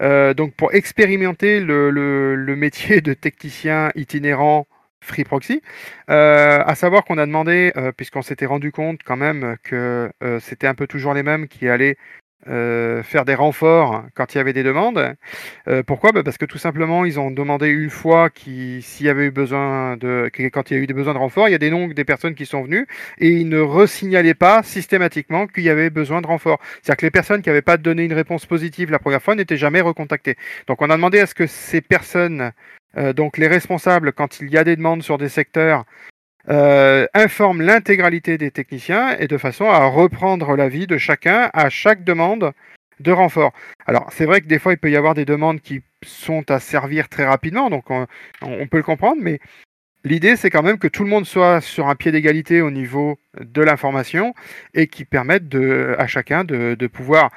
Euh, 0.00 0.34
donc 0.34 0.54
pour 0.54 0.74
expérimenter 0.74 1.60
le, 1.60 1.90
le, 1.90 2.36
le, 2.36 2.56
métier 2.56 3.00
de 3.00 3.14
technicien 3.14 3.90
itinérant 3.96 4.66
Free 5.00 5.24
Proxy, 5.24 5.62
à 6.08 6.74
savoir 6.74 7.04
qu'on 7.04 7.18
a 7.18 7.26
demandé, 7.26 7.72
puisqu'on 7.96 8.22
s'était 8.22 8.46
rendu 8.46 8.72
compte 8.72 9.00
quand 9.04 9.16
même 9.16 9.56
que 9.62 10.10
c'était 10.40 10.66
un 10.66 10.74
peu 10.74 10.86
toujours 10.86 11.14
les 11.14 11.22
mêmes 11.22 11.48
qui 11.48 11.68
allaient 11.68 11.96
euh, 12.46 13.02
faire 13.02 13.24
des 13.24 13.34
renforts 13.34 14.04
quand 14.14 14.34
il 14.34 14.38
y 14.38 14.40
avait 14.40 14.52
des 14.52 14.62
demandes. 14.62 15.14
Euh, 15.68 15.82
pourquoi? 15.82 16.12
Bah, 16.12 16.22
Parce 16.22 16.38
que 16.38 16.44
tout 16.44 16.56
simplement, 16.56 17.04
ils 17.04 17.18
ont 17.18 17.30
demandé 17.32 17.66
une 17.68 17.90
fois 17.90 18.30
s'il 18.34 18.82
y 19.00 19.08
avait 19.08 19.26
eu 19.26 19.30
besoin 19.30 19.96
de, 19.96 20.30
quand 20.52 20.70
il 20.70 20.74
y 20.74 20.80
a 20.80 20.82
eu 20.82 20.86
des 20.86 20.94
besoins 20.94 21.14
de 21.14 21.18
renforts, 21.18 21.48
il 21.48 21.52
y 21.52 21.56
a 21.56 21.58
des 21.58 21.70
noms 21.70 21.88
des 21.88 22.04
personnes 22.04 22.34
qui 22.34 22.46
sont 22.46 22.62
venues 22.62 22.86
et 23.18 23.28
ils 23.28 23.48
ne 23.48 23.58
resignalaient 23.58 24.34
pas 24.34 24.62
systématiquement 24.62 25.46
qu'il 25.48 25.64
y 25.64 25.68
avait 25.68 25.90
besoin 25.90 26.22
de 26.22 26.28
renforts. 26.28 26.60
C'est-à-dire 26.80 26.96
que 26.96 27.06
les 27.06 27.10
personnes 27.10 27.42
qui 27.42 27.48
n'avaient 27.48 27.60
pas 27.60 27.76
donné 27.76 28.04
une 28.04 28.14
réponse 28.14 28.46
positive 28.46 28.90
la 28.90 29.00
première 29.00 29.22
fois 29.22 29.34
n'étaient 29.34 29.56
jamais 29.56 29.80
recontactées. 29.80 30.36
Donc 30.68 30.80
on 30.80 30.88
a 30.90 30.96
demandé 30.96 31.18
à 31.18 31.26
ce 31.26 31.34
que 31.34 31.46
ces 31.46 31.80
personnes, 31.80 32.52
euh, 32.96 33.12
donc 33.12 33.36
les 33.36 33.46
responsables, 33.46 34.12
quand 34.12 34.40
il 34.40 34.50
y 34.50 34.56
a 34.56 34.64
des 34.64 34.76
demandes 34.76 35.02
sur 35.02 35.18
des 35.18 35.28
secteurs, 35.28 35.84
euh, 36.48 37.06
informe 37.14 37.60
l'intégralité 37.60 38.38
des 38.38 38.50
techniciens 38.50 39.16
et 39.18 39.28
de 39.28 39.36
façon 39.36 39.68
à 39.68 39.84
reprendre 39.86 40.56
l'avis 40.56 40.86
de 40.86 40.96
chacun 40.96 41.50
à 41.52 41.68
chaque 41.68 42.04
demande 42.04 42.52
de 43.00 43.12
renfort. 43.12 43.52
Alors 43.86 44.08
c'est 44.10 44.24
vrai 44.24 44.40
que 44.40 44.46
des 44.46 44.58
fois 44.58 44.72
il 44.72 44.78
peut 44.78 44.90
y 44.90 44.96
avoir 44.96 45.14
des 45.14 45.26
demandes 45.26 45.60
qui 45.60 45.82
sont 46.02 46.50
à 46.50 46.58
servir 46.58 47.08
très 47.08 47.26
rapidement, 47.26 47.70
donc 47.70 47.90
on, 47.90 48.66
peut 48.66 48.78
le 48.78 48.82
comprendre, 48.82 49.20
mais 49.20 49.40
l'idée 50.04 50.36
c'est 50.36 50.50
quand 50.50 50.62
même 50.62 50.78
que 50.78 50.88
tout 50.88 51.04
le 51.04 51.10
monde 51.10 51.26
soit 51.26 51.60
sur 51.60 51.88
un 51.88 51.94
pied 51.94 52.12
d'égalité 52.12 52.62
au 52.62 52.70
niveau 52.70 53.18
de 53.38 53.62
l'information 53.62 54.34
et 54.74 54.86
qui 54.86 55.04
permette 55.04 55.44
à 55.98 56.06
chacun 56.06 56.44
de 56.44 56.86
pouvoir 56.86 57.30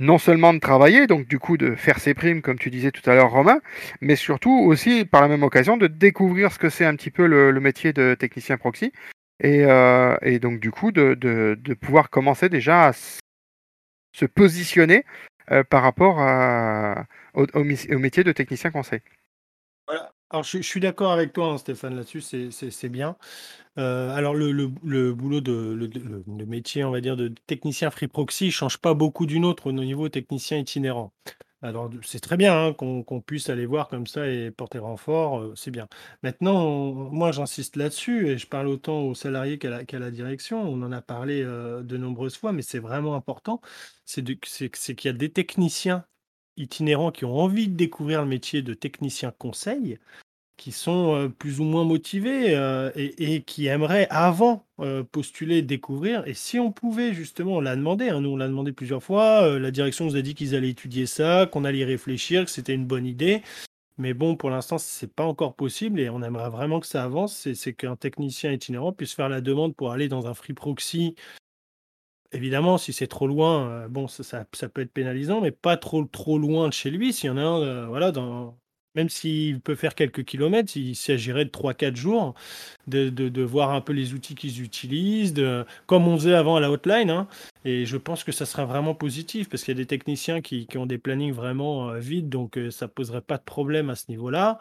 non 0.00 0.16
seulement 0.16 0.54
de 0.54 0.58
travailler, 0.58 1.06
donc 1.06 1.28
du 1.28 1.38
coup 1.38 1.58
de 1.58 1.74
faire 1.74 2.00
ses 2.00 2.14
primes, 2.14 2.40
comme 2.40 2.58
tu 2.58 2.70
disais 2.70 2.90
tout 2.90 3.08
à 3.08 3.14
l'heure, 3.14 3.30
Romain, 3.30 3.60
mais 4.00 4.16
surtout 4.16 4.50
aussi 4.50 5.04
par 5.04 5.20
la 5.20 5.28
même 5.28 5.42
occasion 5.42 5.76
de 5.76 5.86
découvrir 5.86 6.52
ce 6.52 6.58
que 6.58 6.70
c'est 6.70 6.86
un 6.86 6.96
petit 6.96 7.10
peu 7.10 7.26
le, 7.26 7.52
métier 7.60 7.92
de 7.92 8.16
technicien 8.18 8.56
proxy. 8.56 8.92
Et, 9.40 9.64
euh, 9.66 10.16
donc 10.40 10.58
du 10.58 10.70
coup 10.70 10.90
de, 10.90 11.74
pouvoir 11.80 12.10
commencer 12.10 12.48
déjà 12.48 12.88
à 12.88 12.92
se 12.92 14.24
positionner 14.24 15.04
euh, 15.50 15.64
par 15.64 15.82
rapport 15.82 16.16
au, 17.34 17.64
métier 17.64 18.24
de 18.24 18.32
technicien 18.32 18.70
conseil. 18.70 19.00
Alors 20.30 20.44
je, 20.44 20.62
suis 20.62 20.78
d'accord 20.80 21.10
avec 21.10 21.32
toi, 21.32 21.48
hein, 21.48 21.58
Stéphane, 21.58 21.96
là-dessus, 21.96 22.20
c'est 22.20 22.88
bien. 22.88 23.16
Euh, 23.78 24.10
alors 24.14 24.34
le 24.34 24.68
boulot 25.12 25.40
de 25.40 25.52
le 25.52 26.46
métier, 26.46 26.84
on 26.84 26.90
va 26.92 27.00
dire, 27.00 27.16
de 27.16 27.28
technicien 27.46 27.90
free 27.90 28.08
proxy 28.08 28.50
change 28.52 28.78
pas 28.78 28.94
beaucoup 28.94 29.26
d'une 29.26 29.44
autre 29.44 29.68
au 29.68 29.72
niveau 29.72 30.08
technicien 30.08 30.58
itinérant. 30.58 31.12
Alors 31.62 31.90
c'est 32.02 32.20
très 32.20 32.36
bien, 32.36 32.68
hein, 32.68 32.72
qu'on 32.74 33.20
puisse 33.20 33.50
aller 33.50 33.66
voir 33.66 33.88
comme 33.88 34.06
ça 34.06 34.26
et 34.28 34.50
porter 34.50 34.78
renfort, 34.78 35.40
euh, 35.40 35.54
c'est 35.56 35.70
bien. 35.70 35.88
Maintenant, 36.22 36.92
moi 36.92 37.32
j'insiste 37.32 37.76
là-dessus 37.76 38.28
et 38.28 38.38
je 38.38 38.46
parle 38.46 38.68
autant 38.68 39.02
aux 39.02 39.14
salariés 39.14 39.58
qu'à 39.58 39.98
la 39.98 40.10
direction. 40.10 40.62
On 40.62 40.82
en 40.82 40.92
a 40.92 41.02
parlé, 41.02 41.42
euh, 41.42 41.82
de 41.82 41.96
nombreuses 41.96 42.36
fois, 42.36 42.52
mais 42.52 42.62
c'est 42.62 42.78
vraiment 42.78 43.14
important. 43.16 43.60
C'est 44.06 44.22
qu'il 44.24 45.04
y 45.04 45.08
a 45.08 45.12
des 45.12 45.30
techniciens 45.32 46.04
itinérants 46.60 47.10
qui 47.10 47.24
ont 47.24 47.36
envie 47.36 47.68
de 47.68 47.76
découvrir 47.76 48.22
le 48.22 48.28
métier 48.28 48.62
de 48.62 48.74
technicien 48.74 49.32
conseil 49.36 49.98
qui 50.60 50.72
sont 50.72 51.14
euh, 51.14 51.28
plus 51.28 51.58
ou 51.58 51.64
moins 51.64 51.84
motivés 51.84 52.54
euh, 52.54 52.90
et, 52.94 53.40
qui 53.40 53.66
aimeraient 53.68 54.06
avant 54.10 54.66
euh, 54.80 55.02
postuler, 55.02 55.62
découvrir. 55.62 56.22
Et 56.26 56.34
si 56.34 56.58
on 56.58 56.70
pouvait 56.70 57.14
justement, 57.14 57.56
on 57.56 57.60
l'a 57.60 57.76
demandé, 57.76 58.10
hein, 58.10 58.20
nous 58.20 58.28
on 58.28 58.36
l'a 58.36 58.46
demandé 58.46 58.72
plusieurs 58.72 59.02
fois, 59.02 59.58
la 59.58 59.70
direction 59.70 60.04
nous 60.04 60.16
a 60.16 60.20
dit 60.20 60.34
qu'ils 60.34 60.54
allaient 60.54 60.68
étudier 60.68 61.06
ça, 61.06 61.48
qu'on 61.50 61.64
allait 61.64 61.78
y 61.78 61.84
réfléchir, 61.84 62.44
que 62.44 62.50
c'était 62.50 62.74
une 62.74 62.84
bonne 62.84 63.06
idée. 63.06 63.42
Mais 63.96 64.12
bon, 64.12 64.36
pour 64.36 64.50
l'instant, 64.50 64.76
c'est 64.76 65.12
pas 65.12 65.24
encore 65.24 65.54
possible 65.54 65.98
et 65.98 66.10
on 66.10 66.22
aimerait 66.22 66.50
vraiment 66.50 66.80
que 66.80 66.86
ça 66.86 67.04
avance. 67.04 67.48
C'est 67.54 67.72
qu'un 67.72 67.96
technicien 67.96 68.52
itinérant 68.52 68.92
puisse 68.92 69.14
faire 69.14 69.28
la 69.30 69.40
demande 69.40 69.74
pour 69.74 69.92
aller 69.92 70.08
dans 70.08 70.26
un 70.26 70.34
free 70.34 70.54
proxy. 70.54 71.16
Évidemment, 72.32 72.78
si 72.78 72.92
c'est 72.92 73.08
trop 73.08 73.26
loin, 73.26 73.88
bon, 73.88 74.06
ça, 74.06 74.44
peut 74.44 74.82
être 74.82 74.92
pénalisant, 74.92 75.40
mais 75.40 75.50
pas 75.50 75.76
trop 75.76 76.04
trop 76.04 76.38
loin 76.38 76.68
de 76.68 76.72
chez 76.72 76.90
lui. 76.90 77.12
S'il 77.12 77.28
y 77.28 77.30
en 77.30 77.36
a 77.36 77.42
un, 77.42 77.86
voilà, 77.86 78.12
dans, 78.12 78.56
même 78.94 79.08
s'il 79.08 79.60
peut 79.60 79.74
faire 79.74 79.94
quelques 79.94 80.24
kilomètres, 80.24 80.76
il 80.76 80.96
s'agirait 80.96 81.44
de 81.44 81.50
3-4 81.50 81.96
jours, 81.96 82.34
de, 82.86 83.42
voir 83.42 83.70
un 83.70 83.80
peu 83.80 83.92
les 83.92 84.14
outils 84.14 84.34
qu'ils 84.34 84.62
utilisent, 84.62 85.32
de, 85.32 85.64
comme 85.86 86.08
on 86.08 86.16
faisait 86.16 86.34
avant 86.34 86.56
à 86.56 86.60
la 86.60 86.70
hotline. 86.70 87.10
Hein. 87.10 87.28
Et 87.64 87.84
je 87.84 87.96
pense 87.96 88.24
que 88.24 88.32
ça 88.32 88.46
sera 88.46 88.64
vraiment 88.64 88.94
positif 88.94 89.48
parce 89.48 89.64
qu'il 89.64 89.76
y 89.76 89.76
a 89.78 89.82
des 89.82 89.86
techniciens 89.86 90.40
qui, 90.40 90.66
ont 90.76 90.86
des 90.86 90.98
plannings 90.98 91.32
vraiment 91.32 91.90
euh, 91.90 91.98
vides, 91.98 92.28
donc 92.28 92.56
euh, 92.56 92.70
ça 92.70 92.88
poserait 92.88 93.20
pas 93.20 93.36
de 93.36 93.42
problème 93.42 93.90
à 93.90 93.94
ce 93.94 94.04
niveau-là. 94.08 94.58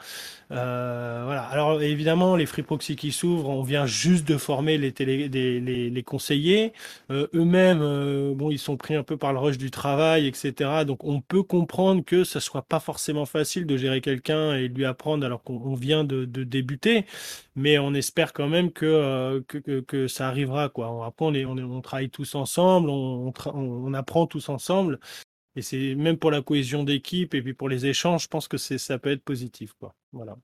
Euh, 0.52 1.22
voilà. 1.26 1.44
Alors 1.44 1.82
évidemment, 1.82 2.36
les 2.36 2.46
free 2.46 2.64
proxy 2.64 2.96
qui 2.96 3.12
s'ouvrent, 3.12 3.50
on 3.50 3.64
vient 3.64 3.86
juste 3.86 4.28
de 4.28 4.38
former 4.38 4.78
les, 4.78 6.04
conseillers. 6.06 6.74
Eux-mêmes, 7.10 8.34
bon, 8.34 8.52
ils 8.52 8.60
sont 8.60 8.78
pris 8.78 8.96
un 8.96 9.04
peu 9.04 9.18
par 9.18 9.34
le 9.34 9.40
rush 9.40 9.58
du 9.58 9.72
travail, 9.72 10.28
etc. 10.28 10.84
Donc 10.86 11.04
on 11.04 11.22
peut 11.22 11.44
comprendre 11.44 12.04
que 12.04 12.24
ça 12.24 12.40
soit 12.40 12.64
pas 12.64 12.80
forcément 12.80 13.26
facile 13.26 13.66
de 13.66 13.78
gérer 13.78 14.02
quelqu'un 14.02 14.56
et 14.56 14.68
lui 14.68 14.86
apprendre 14.86 15.26
alors 15.26 15.44
qu'on 15.44 15.76
vient 15.76 16.04
de, 16.04 16.26
débuter 16.26 17.06
mais 17.60 17.78
on 17.78 17.94
espère 17.94 18.34
quand 18.34 18.48
même 18.48 18.72
que, 18.72 18.86
euh, 18.86 19.42
que, 19.86 20.08
ça 20.08 20.28
arrivera. 20.28 20.70
Quoi. 20.70 21.06
Après, 21.06 21.26
on, 21.26 21.34
on, 21.34 21.58
on 21.58 21.82
travaille 21.82 22.10
tous 22.10 22.36
ensemble, 22.36 22.89
on, 22.90 23.94
apprend 23.94 24.28
tous 24.28 24.50
ensemble, 24.50 25.00
et 25.56 25.62
c'est 25.62 25.96
même 25.96 26.18
pour 26.18 26.32
la 26.32 26.42
cohésion 26.42 26.84
d'équipe 26.84 27.34
et 27.34 27.42
puis 27.42 27.54
pour 27.54 27.70
les 27.70 27.86
échanges, 27.86 28.24
je 28.24 28.28
pense 28.28 28.48
que 28.48 28.58
ça 28.58 29.00
peut 29.00 29.12
être 29.12 29.24
positif. 29.24 29.74
Voilà. 30.12 30.36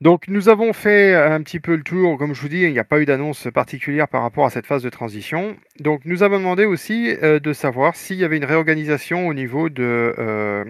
Donc 0.00 0.28
nous 0.28 0.48
avons 0.48 0.72
fait 0.72 1.14
un 1.14 1.42
petit 1.42 1.60
peu 1.60 1.76
le 1.76 1.82
tour, 1.82 2.16
comme 2.16 2.34
je 2.34 2.40
vous 2.40 2.48
dis, 2.48 2.60
il 2.60 2.72
n'y 2.72 2.78
a 2.78 2.84
pas 2.84 3.00
eu 3.00 3.04
d'annonce 3.04 3.48
particulière 3.52 4.08
par 4.08 4.22
rapport 4.22 4.46
à 4.46 4.50
cette 4.50 4.66
phase 4.66 4.82
de 4.82 4.88
transition. 4.88 5.56
Donc 5.78 6.06
nous 6.06 6.22
avons 6.22 6.38
demandé 6.38 6.64
aussi 6.64 7.14
euh, 7.22 7.38
de 7.38 7.52
savoir 7.52 7.94
s'il 7.96 8.16
y 8.16 8.24
avait 8.24 8.38
une 8.38 8.46
réorganisation 8.46 9.28
au 9.28 9.34
niveau 9.34 9.68
de, 9.68 10.14
euh, 10.18 10.64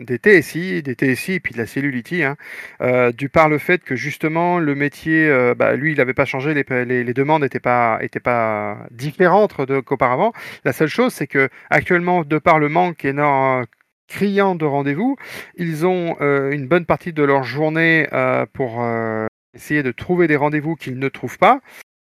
des 0.00 0.18
TSI, 0.18 0.82
des 0.82 0.94
TSI 0.94 1.34
et 1.34 1.40
puis 1.40 1.52
de 1.52 1.58
la 1.58 1.66
cellule 1.66 1.96
IT, 1.96 2.12
hein, 2.22 2.36
euh, 2.80 3.12
du 3.12 3.28
par 3.28 3.48
le 3.48 3.58
fait 3.58 3.82
que 3.82 3.96
justement 3.96 4.58
le 4.58 4.74
métier, 4.74 5.28
bah, 5.56 5.74
lui, 5.74 5.92
il 5.92 5.98
n'avait 5.98 6.14
pas 6.14 6.24
changé, 6.24 6.54
les, 6.54 7.14
demandes 7.14 7.42
n'étaient 7.42 7.60
pas, 7.60 7.98
étaient 8.02 8.20
pas 8.20 8.78
différentes 8.90 9.54
qu'auparavant. 9.84 10.32
La 10.64 10.72
seule 10.72 10.88
chose, 10.88 11.12
c'est 11.12 11.26
que 11.26 11.48
actuellement, 11.70 12.22
de 12.24 12.38
par 12.38 12.58
le 12.58 12.68
manque 12.68 13.04
énorme 13.04 13.66
criant 14.10 14.56
de 14.56 14.66
rendez-vous. 14.66 15.16
Ils 15.56 15.86
ont 15.86 16.16
euh, 16.20 16.50
une 16.50 16.66
bonne 16.66 16.84
partie 16.84 17.14
de 17.14 17.22
leur 17.22 17.44
journée 17.44 18.08
euh, 18.12 18.44
pour 18.52 18.82
euh, 18.82 19.26
essayer 19.54 19.82
de 19.82 19.92
trouver 19.92 20.26
des 20.26 20.36
rendez-vous 20.36 20.74
qu'ils 20.74 20.98
ne 20.98 21.08
trouvent 21.08 21.38
pas. 21.38 21.60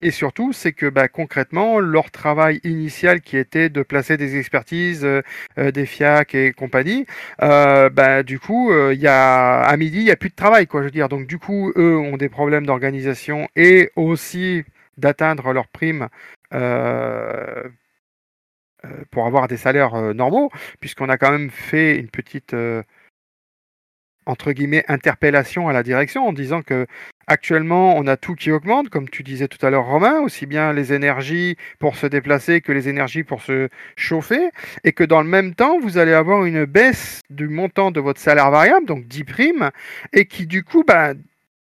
Et 0.02 0.12
surtout, 0.12 0.54
c'est 0.54 0.72
que 0.74 0.86
bah, 0.86 1.08
concrètement, 1.08 1.80
leur 1.80 2.12
travail 2.12 2.60
initial 2.64 3.22
qui 3.22 3.38
était 3.38 3.70
de 3.70 3.84
placer 3.84 4.18
des 4.18 4.38
expertises, 4.38 5.06
des 5.58 5.86
FIAC 5.86 6.36
et 6.36 6.54
compagnie, 6.54 7.06
bah, 7.40 8.24
du 8.24 8.40
coup, 8.40 8.72
y 8.92 9.08
a, 9.08 9.62
à 9.62 9.78
midi, 9.78 10.00
il 10.00 10.06
n'y 10.06 10.12
a 10.12 10.16
plus 10.16 10.30
de 10.30 10.36
travail. 10.36 10.68
Quoi, 10.68 10.82
je 10.82 10.86
veux 10.86 10.92
dire. 10.92 11.10
Donc 11.10 11.28
du 11.28 11.38
coup, 11.38 11.72
eux 11.76 11.98
ont 11.98 12.18
des 12.18 12.30
problèmes 12.30 12.66
d'organisation 12.66 13.48
et 13.56 13.92
aussi 13.96 14.64
d'atteindre 14.98 15.54
leurs 15.54 15.68
primes 15.68 16.08
euh, 18.86 19.04
pour 19.12 19.26
avoir 19.26 19.48
des 19.48 19.58
salaires 19.58 19.96
euh, 19.96 20.14
normaux, 20.14 20.52
puisqu'on 20.80 21.10
a 21.10 21.18
quand 21.18 21.32
même 21.32 21.50
fait 21.50 21.98
une 21.98 22.10
petite 22.10 22.54
euh, 22.54 22.82
entre 24.26 24.52
guillemets 24.52 24.86
interpellation 24.88 25.68
à 25.68 25.74
la 25.74 25.84
direction 25.84 26.28
en 26.28 26.34
disant 26.34 26.62
que 26.62 26.86
actuellement 27.28 27.96
on 27.98 28.08
a 28.08 28.18
tout 28.18 28.36
qui 28.36 28.52
augmente, 28.52 28.90
comme 28.90 29.10
tu 29.10 29.24
disais 29.24 29.48
tout 29.48 29.64
à 29.66 29.70
l'heure 29.70 29.86
Romain, 29.86 30.20
aussi 30.22 30.46
bien 30.46 30.74
les 30.74 30.94
énergies 30.94 31.58
pour 31.80 31.96
se 31.96 32.08
déplacer 32.08 32.62
que 32.62 32.72
les 32.72 32.90
énergies 32.90 33.24
pour 33.24 33.42
se 33.42 33.70
chauffer, 33.96 34.50
et 34.84 34.92
que 34.92 35.04
dans 35.04 35.22
le 35.22 35.28
même 35.28 35.56
temps 35.56 35.80
vous 35.80 35.98
allez 35.98 36.14
avoir 36.14 36.46
une 36.46 36.66
baisse 36.66 37.22
du 37.30 37.48
montant 37.48 37.92
de 37.92 38.00
votre 38.00 38.20
salaire 38.20 38.52
variable, 38.52 38.86
donc 38.86 39.08
10 39.08 39.24
primes, 39.24 39.70
et 40.14 40.26
qui 40.26 40.48
du 40.48 40.64
coup 40.64 40.84
bah, 40.86 41.14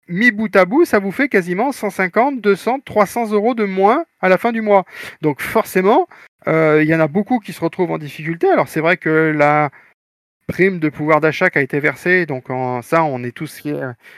mis 0.09 0.31
bout 0.31 0.53
à 0.55 0.65
bout, 0.65 0.85
ça 0.85 0.99
vous 0.99 1.11
fait 1.11 1.29
quasiment 1.29 1.71
150, 1.71 2.41
200, 2.41 2.79
300 2.83 3.31
euros 3.31 3.53
de 3.53 3.63
moins 3.63 4.05
à 4.21 4.29
la 4.29 4.37
fin 4.37 4.51
du 4.51 4.61
mois. 4.61 4.85
Donc 5.21 5.41
forcément, 5.41 6.07
euh, 6.47 6.81
il 6.83 6.89
y 6.89 6.95
en 6.95 6.99
a 6.99 7.07
beaucoup 7.07 7.39
qui 7.39 7.53
se 7.53 7.61
retrouvent 7.61 7.91
en 7.91 7.97
difficulté. 7.97 8.49
Alors 8.49 8.67
c'est 8.67 8.81
vrai 8.81 8.97
que 8.97 9.33
la 9.35 9.69
prime 10.49 10.79
de 10.79 10.89
pouvoir 10.89 11.21
d'achat 11.21 11.49
qui 11.49 11.59
a 11.59 11.61
été 11.61 11.79
versée, 11.79 12.25
donc 12.25 12.45
ça 12.81 13.03
on 13.03 13.23
est 13.23 13.31
tous 13.31 13.63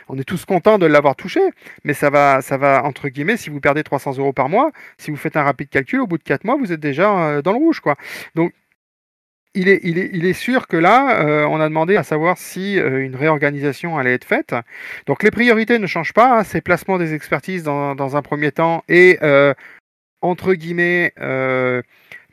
on 0.07 0.17
est 0.17 0.23
tous 0.23 0.45
contents 0.45 0.79
de 0.79 0.85
l'avoir 0.85 1.15
touché, 1.15 1.41
mais 1.83 1.93
ça 1.93 2.09
va 2.09 2.41
ça 2.41 2.57
va 2.57 2.83
entre 2.83 3.09
guillemets 3.09 3.37
si 3.37 3.49
vous 3.49 3.59
perdez 3.59 3.83
300 3.83 4.17
euros 4.17 4.33
par 4.33 4.49
mois, 4.49 4.71
si 4.97 5.11
vous 5.11 5.17
faites 5.17 5.37
un 5.37 5.43
rapide 5.43 5.69
calcul, 5.69 5.99
au 5.99 6.07
bout 6.07 6.17
de 6.17 6.23
4 6.23 6.45
mois 6.45 6.55
vous 6.57 6.71
êtes 6.71 6.79
déjà 6.79 7.11
euh, 7.11 7.41
dans 7.41 7.51
le 7.51 7.57
rouge 7.57 7.81
quoi. 7.81 7.95
Donc 8.33 8.53
il 9.53 9.67
est, 9.67 9.81
il, 9.83 9.99
est, 9.99 10.09
il 10.13 10.25
est, 10.25 10.31
sûr 10.31 10.65
que 10.65 10.77
là, 10.77 11.25
euh, 11.25 11.45
on 11.45 11.59
a 11.59 11.67
demandé 11.67 11.97
à 11.97 12.03
savoir 12.03 12.37
si 12.37 12.75
une 12.77 13.17
réorganisation 13.17 13.97
allait 13.97 14.13
être 14.13 14.23
faite. 14.23 14.55
Donc 15.07 15.23
les 15.23 15.31
priorités 15.31 15.77
ne 15.77 15.87
changent 15.87 16.13
pas. 16.13 16.39
Hein, 16.39 16.43
c'est 16.45 16.61
placement 16.61 16.97
des 16.97 17.13
expertises 17.13 17.63
dans, 17.63 17.93
dans, 17.93 18.15
un 18.15 18.21
premier 18.21 18.53
temps 18.53 18.85
et 18.87 19.19
entre 20.21 20.53
guillemets 20.53 21.13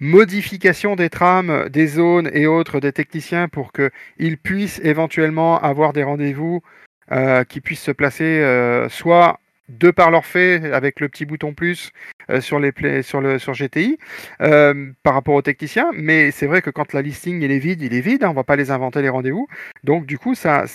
modification 0.00 0.96
des 0.96 1.10
trames, 1.10 1.68
des 1.68 1.86
zones 1.86 2.30
et 2.32 2.46
autres 2.46 2.80
des 2.80 2.92
techniciens 2.92 3.48
pour 3.48 3.72
qu'ils 3.72 4.38
puissent 4.38 4.80
éventuellement 4.82 5.60
avoir 5.60 5.92
des 5.92 6.02
rendez-vous 6.02 6.62
euh, 7.10 7.44
qui 7.44 7.60
puissent 7.60 7.82
se 7.82 7.90
placer 7.90 8.24
euh, 8.24 8.88
soit 8.88 9.40
de 9.68 9.90
par 9.90 10.10
leur 10.10 10.24
fait 10.24 10.72
avec 10.72 11.00
le 11.00 11.08
petit 11.08 11.26
bouton 11.26 11.52
plus 11.52 11.90
euh, 12.30 12.40
sur 12.40 12.58
les 12.58 12.72
sur 13.02 13.20
le 13.20 13.38
sur 13.38 13.52
GTI 13.52 13.98
par 14.38 15.14
rapport 15.14 15.34
aux 15.34 15.42
techniciens. 15.42 15.90
Mais 15.94 16.30
c'est 16.30 16.46
vrai 16.46 16.62
que 16.62 16.70
quand 16.70 16.92
la 16.92 17.02
listing 17.02 17.42
est 17.42 17.58
vide 17.58 17.82
il 17.82 17.94
est 17.94 18.00
vide 18.00 18.24
hein, 18.24 18.30
on 18.30 18.34
va 18.34 18.44
pas 18.44 18.56
les 18.56 18.70
inventer 18.70 19.02
les 19.02 19.08
rendez-vous. 19.08 19.48
Donc 19.84 20.06
du 20.06 20.18
coup 20.18 20.34
ça 20.34 20.66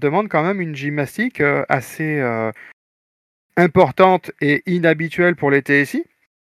demande 0.00 0.28
quand 0.28 0.42
même 0.42 0.60
une 0.60 0.74
gymnastique 0.74 1.42
assez 1.68 2.22
importante 3.56 4.30
et 4.40 4.62
inhabituelle 4.66 5.36
pour 5.36 5.50
les 5.50 5.60
TSI 5.60 6.04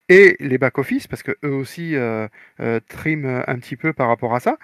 et 0.09 0.37
les 0.39 0.57
back-office, 0.57 1.07
parce 1.07 1.23
que 1.23 1.37
eux 1.43 1.51
aussi 1.53 1.95
euh, 1.95 2.27
euh, 2.59 2.79
triment 2.87 3.43
un 3.45 3.55
petit 3.55 3.75
peu 3.75 3.91
par 3.93 4.07
rapport 4.07 4.33
à 4.35 4.39
ça. 4.39 4.57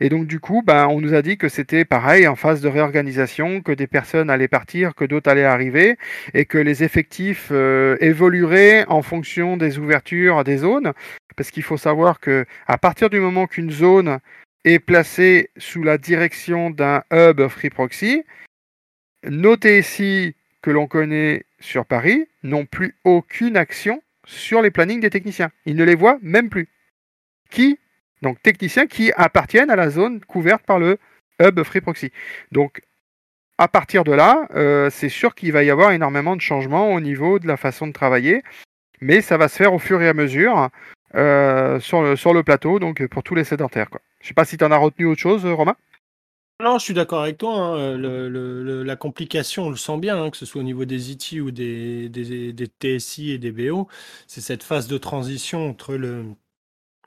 Et 0.00 0.08
donc 0.08 0.26
du 0.26 0.40
coup, 0.40 0.62
ben, 0.64 0.88
on 0.88 1.00
nous 1.00 1.14
a 1.14 1.22
dit 1.22 1.38
que 1.38 1.48
c'était 1.48 1.84
pareil 1.84 2.26
en 2.28 2.36
phase 2.36 2.60
de 2.60 2.68
réorganisation, 2.68 3.62
que 3.62 3.72
des 3.72 3.86
personnes 3.86 4.28
allaient 4.30 4.48
partir, 4.48 4.94
que 4.94 5.04
d'autres 5.04 5.30
allaient 5.30 5.44
arriver, 5.44 5.96
et 6.34 6.44
que 6.44 6.58
les 6.58 6.84
effectifs 6.84 7.48
euh, 7.50 7.96
évolueraient 8.00 8.84
en 8.88 9.02
fonction 9.02 9.56
des 9.56 9.78
ouvertures 9.78 10.44
des 10.44 10.58
zones, 10.58 10.92
parce 11.36 11.50
qu'il 11.50 11.62
faut 11.62 11.78
savoir 11.78 12.20
que 12.20 12.44
à 12.66 12.76
partir 12.76 13.08
du 13.08 13.20
moment 13.20 13.46
qu'une 13.46 13.70
zone 13.70 14.18
est 14.64 14.78
placée 14.78 15.50
sous 15.56 15.82
la 15.82 15.96
direction 15.96 16.70
d'un 16.70 17.02
hub 17.10 17.48
Free 17.48 17.70
Proxy, 17.70 18.24
nos 19.24 19.56
TSI 19.56 20.34
que 20.62 20.70
l'on 20.70 20.86
connaît 20.86 21.44
sur 21.58 21.86
Paris 21.86 22.26
n'ont 22.42 22.66
plus 22.66 22.96
aucune 23.04 23.56
action 23.56 24.02
sur 24.30 24.62
les 24.62 24.70
plannings 24.70 25.00
des 25.00 25.10
techniciens. 25.10 25.50
Ils 25.66 25.76
ne 25.76 25.84
les 25.84 25.94
voient 25.94 26.18
même 26.22 26.48
plus. 26.48 26.68
Qui 27.50 27.78
Donc 28.22 28.40
techniciens 28.42 28.86
qui 28.86 29.12
appartiennent 29.16 29.70
à 29.70 29.76
la 29.76 29.90
zone 29.90 30.20
couverte 30.20 30.64
par 30.64 30.78
le 30.78 30.98
hub 31.40 31.62
Free 31.64 31.80
Proxy. 31.80 32.12
Donc 32.52 32.80
à 33.58 33.68
partir 33.68 34.04
de 34.04 34.12
là, 34.12 34.48
euh, 34.54 34.88
c'est 34.90 35.08
sûr 35.08 35.34
qu'il 35.34 35.52
va 35.52 35.62
y 35.62 35.70
avoir 35.70 35.90
énormément 35.92 36.36
de 36.36 36.40
changements 36.40 36.92
au 36.92 37.00
niveau 37.00 37.38
de 37.38 37.46
la 37.46 37.56
façon 37.56 37.86
de 37.86 37.92
travailler, 37.92 38.42
mais 39.00 39.20
ça 39.20 39.36
va 39.36 39.48
se 39.48 39.56
faire 39.56 39.74
au 39.74 39.78
fur 39.78 40.00
et 40.00 40.08
à 40.08 40.14
mesure 40.14 40.70
euh, 41.14 41.78
sur, 41.80 42.02
le, 42.02 42.42
plateau, 42.42 42.78
donc 42.78 43.04
pour 43.08 43.22
tous 43.22 43.34
les 43.34 43.44
sédentaires. 43.44 43.90
Quoi. 43.90 44.00
Je 44.20 44.24
ne 44.24 44.28
sais 44.28 44.34
pas 44.34 44.44
si 44.44 44.56
tu 44.56 44.64
en 44.64 44.70
as 44.70 44.76
retenu 44.76 45.06
autre 45.06 45.20
chose, 45.20 45.44
Romain? 45.44 45.76
Non, 46.60 46.78
je 46.78 46.84
suis 46.84 46.94
d'accord 46.94 47.22
avec 47.22 47.38
toi. 47.38 47.78
Hein, 47.78 47.96
la 47.98 48.96
complication, 48.96 49.64
on 49.66 49.70
le 49.70 49.76
sent 49.76 49.98
bien, 49.98 50.22
hein, 50.22 50.30
que 50.30 50.36
ce 50.36 50.46
soit 50.46 50.60
au 50.60 50.64
niveau 50.64 50.84
des 50.84 51.12
IT 51.12 51.40
ou 51.40 51.50
des, 51.50 52.10
TSI 52.80 53.30
et 53.30 53.38
des 53.38 53.52
BO, 53.52 53.88
c'est 54.26 54.40
cette 54.40 54.62
phase 54.62 54.88
de 54.88 54.98
transition 54.98 55.68
entre 55.68 55.94
le, 55.94 56.24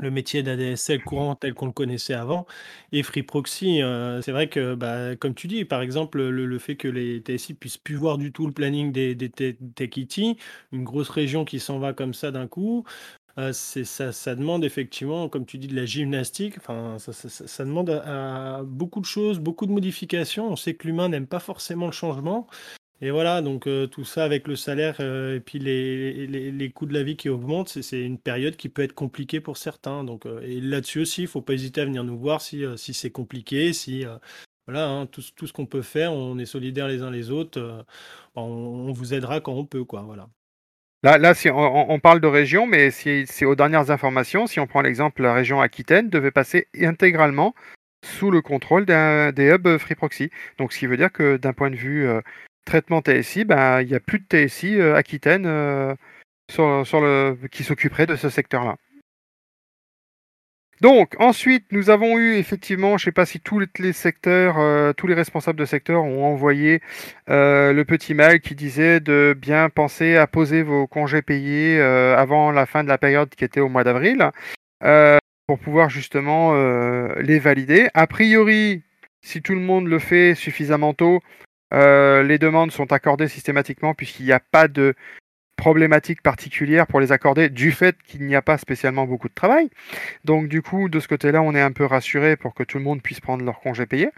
métier 0.01 0.43
d'ADSL 0.43 1.03
courant 1.03 1.35
tel 1.35 1.53
qu'on 1.53 1.67
le 1.67 1.71
connaissait 1.71 2.13
avant 2.13 2.45
et 2.91 3.03
Free 3.03 3.23
Proxy. 3.23 3.81
Euh, 3.81 4.21
c'est 4.21 4.31
vrai 4.31 4.49
que, 4.49 4.75
bah, 4.75 5.15
comme 5.15 5.35
tu 5.35 5.47
dis, 5.47 5.65
par 5.65 5.81
exemple, 5.81 6.21
le, 6.21 6.59
fait 6.59 6.75
que 6.75 6.87
les 6.87 7.19
TSI 7.19 7.53
puissent 7.53 7.77
plus 7.77 7.95
voir 7.95 8.17
du 8.17 8.31
tout 8.31 8.47
le 8.47 8.53
planning 8.53 8.91
des, 8.91 9.15
des 9.15 9.57
une 10.71 10.83
grosse 10.83 11.09
région 11.09 11.45
qui 11.45 11.59
s'en 11.59 11.79
va 11.79 11.93
comme 11.93 12.13
ça 12.13 12.31
d'un 12.31 12.47
coup, 12.47 12.85
euh, 13.39 13.51
ça, 13.51 14.35
demande 14.35 14.63
effectivement, 14.63 15.27
comme 15.27 15.45
tu 15.45 15.57
dis, 15.57 15.67
de 15.67 15.75
la 15.75 15.85
gymnastique. 15.85 16.57
Enfin, 16.57 16.97
ça, 16.99 17.65
demande 17.65 17.89
beaucoup 18.65 18.99
de 18.99 19.05
choses, 19.05 19.39
beaucoup 19.39 19.65
de 19.65 19.71
modifications. 19.71 20.51
On 20.51 20.55
sait 20.55 20.75
que 20.75 20.87
l'humain 20.87 21.09
n'aime 21.09 21.27
pas 21.27 21.39
forcément 21.39 21.87
le 21.87 21.91
changement. 21.91 22.47
Et 23.01 23.11
voilà, 23.11 23.41
donc 23.41 23.67
euh, 23.67 23.85
tout 23.87 24.05
ça 24.05 24.23
avec 24.23 24.47
le 24.47 24.55
salaire 24.55 24.97
euh, 25.01 25.35
et 25.35 25.39
puis 25.41 25.59
les, 25.59 26.25
les, 26.27 26.71
coûts 26.71 26.85
de 26.85 26.93
la 26.93 27.03
vie 27.03 27.17
qui 27.17 27.27
augmentent, 27.27 27.81
c'est 27.81 28.01
une 28.01 28.17
période 28.17 28.55
qui 28.55 28.69
peut 28.69 28.81
être 28.81 28.93
compliquée 28.93 29.41
pour 29.41 29.57
certains. 29.57 30.03
Donc, 30.05 30.25
et 30.43 30.61
là-dessus 30.61 30.99
aussi, 31.01 31.21
il 31.21 31.25
ne 31.25 31.29
faut 31.29 31.41
pas 31.41 31.53
hésiter 31.53 31.81
à 31.81 31.85
venir 31.85 32.03
nous 32.05 32.17
voir 32.17 32.41
si, 32.41 32.63
si 32.77 32.93
c'est 32.93 33.11
compliqué, 33.11 33.73
si 33.73 34.05
voilà, 34.67 34.87
hein, 34.87 35.05
tout, 35.07 35.23
tout 35.35 35.47
ce 35.47 35.53
qu'on 35.53 35.65
peut 35.65 35.81
faire, 35.81 36.13
on 36.13 36.37
est 36.37 36.45
solidaires 36.45 36.87
les 36.87 37.01
uns 37.01 37.11
les 37.11 37.31
autres, 37.31 37.85
on, 38.35 38.41
on 38.41 38.91
vous 38.93 39.13
aidera 39.13 39.41
quand 39.41 39.53
on 39.53 39.65
peut, 39.65 39.83
quoi. 39.83 40.03
Voilà. 40.03 40.29
Là, 41.03 41.33
on, 41.53 41.99
parle 41.99 42.21
de 42.21 42.27
région, 42.27 42.65
mais 42.65 42.89
c'est 42.89 43.43
aux 43.43 43.55
dernières 43.55 43.91
informations, 43.91 44.47
si 44.47 44.61
on 44.61 44.67
prend 44.67 44.81
l'exemple, 44.81 45.21
la 45.21 45.33
région 45.33 45.59
Aquitaine 45.59 46.09
devait 46.09 46.31
passer 46.31 46.67
intégralement 46.79 47.53
sous 48.05 48.31
le 48.31 48.41
contrôle 48.41 48.85
des 48.85 49.49
hubs 49.49 49.77
Free 49.79 49.95
Proxy. 49.95 50.29
Donc, 50.57 50.71
ce 50.71 50.79
qui 50.79 50.87
veut 50.87 50.95
dire 50.95 51.11
que 51.11 51.35
d'un 51.35 51.51
point 51.51 51.69
de 51.71 51.75
vue 51.75 52.07
euh, 52.07 52.21
traitement 52.65 53.01
TSI, 53.01 53.43
ben, 53.43 53.81
il 53.81 53.89
n'y 53.89 53.95
a 53.95 53.99
plus 53.99 54.19
de 54.19 54.47
TSI 54.47 54.79
euh, 54.79 54.95
Aquitaine 54.95 55.45
euh, 55.45 55.93
qui 57.51 57.63
s'occuperait 57.65 58.05
de 58.05 58.15
ce 58.15 58.29
secteur-là. 58.29 58.77
Donc 60.83 61.15
ensuite, 61.17 61.71
nous 61.71 61.89
avons 61.89 62.17
eu 62.17 62.35
effectivement, 62.35 62.97
je 62.97 63.03
ne 63.03 63.05
sais 63.05 63.11
pas 63.13 63.25
si 63.25 63.39
tous 63.39 63.61
les 63.79 63.93
secteurs, 63.93 64.59
euh, 64.59 64.91
tous 64.91 65.07
les 65.07 65.13
responsables 65.13 65.57
de 65.57 65.63
secteur 65.63 66.03
ont 66.03 66.25
envoyé 66.25 66.81
euh, 67.29 67.71
le 67.71 67.85
petit 67.85 68.13
mail 68.13 68.41
qui 68.41 68.53
disait 68.53 68.99
de 68.99 69.33
bien 69.33 69.69
penser 69.69 70.17
à 70.17 70.27
poser 70.27 70.61
vos 70.61 70.85
congés 70.85 71.21
payés 71.21 71.79
euh, 71.79 72.17
avant 72.17 72.51
la 72.51 72.65
fin 72.65 72.83
de 72.83 72.89
la 72.89 72.97
période 72.97 73.29
qui 73.29 73.45
était 73.45 73.61
au 73.61 73.69
mois 73.69 73.85
d'avril, 73.85 74.29
pour 75.47 75.57
pouvoir 75.57 75.89
justement 75.89 76.53
les 77.15 77.39
valider. 77.39 77.87
A 77.93 78.05
priori, 78.05 78.83
si 79.21 79.41
tout 79.41 79.53
le 79.53 79.61
monde 79.61 79.87
le 79.87 79.99
fait 79.99 80.35
suffisamment 80.35 80.93
tôt, 80.93 81.21
les 81.71 82.37
demandes 82.37 82.73
sont 82.73 82.91
accordées 82.91 83.29
systématiquement 83.29 83.93
puisqu'il 83.93 84.25
n'y 84.25 84.33
a 84.33 84.41
pas 84.41 84.67
de 84.67 84.95
problématique 85.63 86.21
particulière 86.21 86.85
pour 86.87 86.99
les 86.99 87.13
accorder 87.13 87.47
du 87.47 87.71
fait 87.71 87.95
qu'il 88.05 88.25
n'y 88.25 88.35
a 88.35 88.41
pas 88.41 88.57
spécialement 88.57 89.05
beaucoup 89.05 89.29
de 89.29 89.33
travail. 89.33 89.69
Donc 90.25 90.49
du 90.49 90.61
coup, 90.61 90.89
de 90.89 90.99
ce 90.99 91.07
côté-là, 91.07 91.41
on 91.41 91.55
est 91.55 91.61
un 91.61 91.71
peu 91.71 91.85
rassuré 91.85 92.35
pour 92.35 92.53
que 92.53 92.63
tout 92.63 92.79
le 92.79 92.83
monde 92.83 93.01
puisse 93.01 93.21
prendre 93.21 93.45
leur 93.45 93.61
congé 93.61 93.85
payé. 93.85 94.09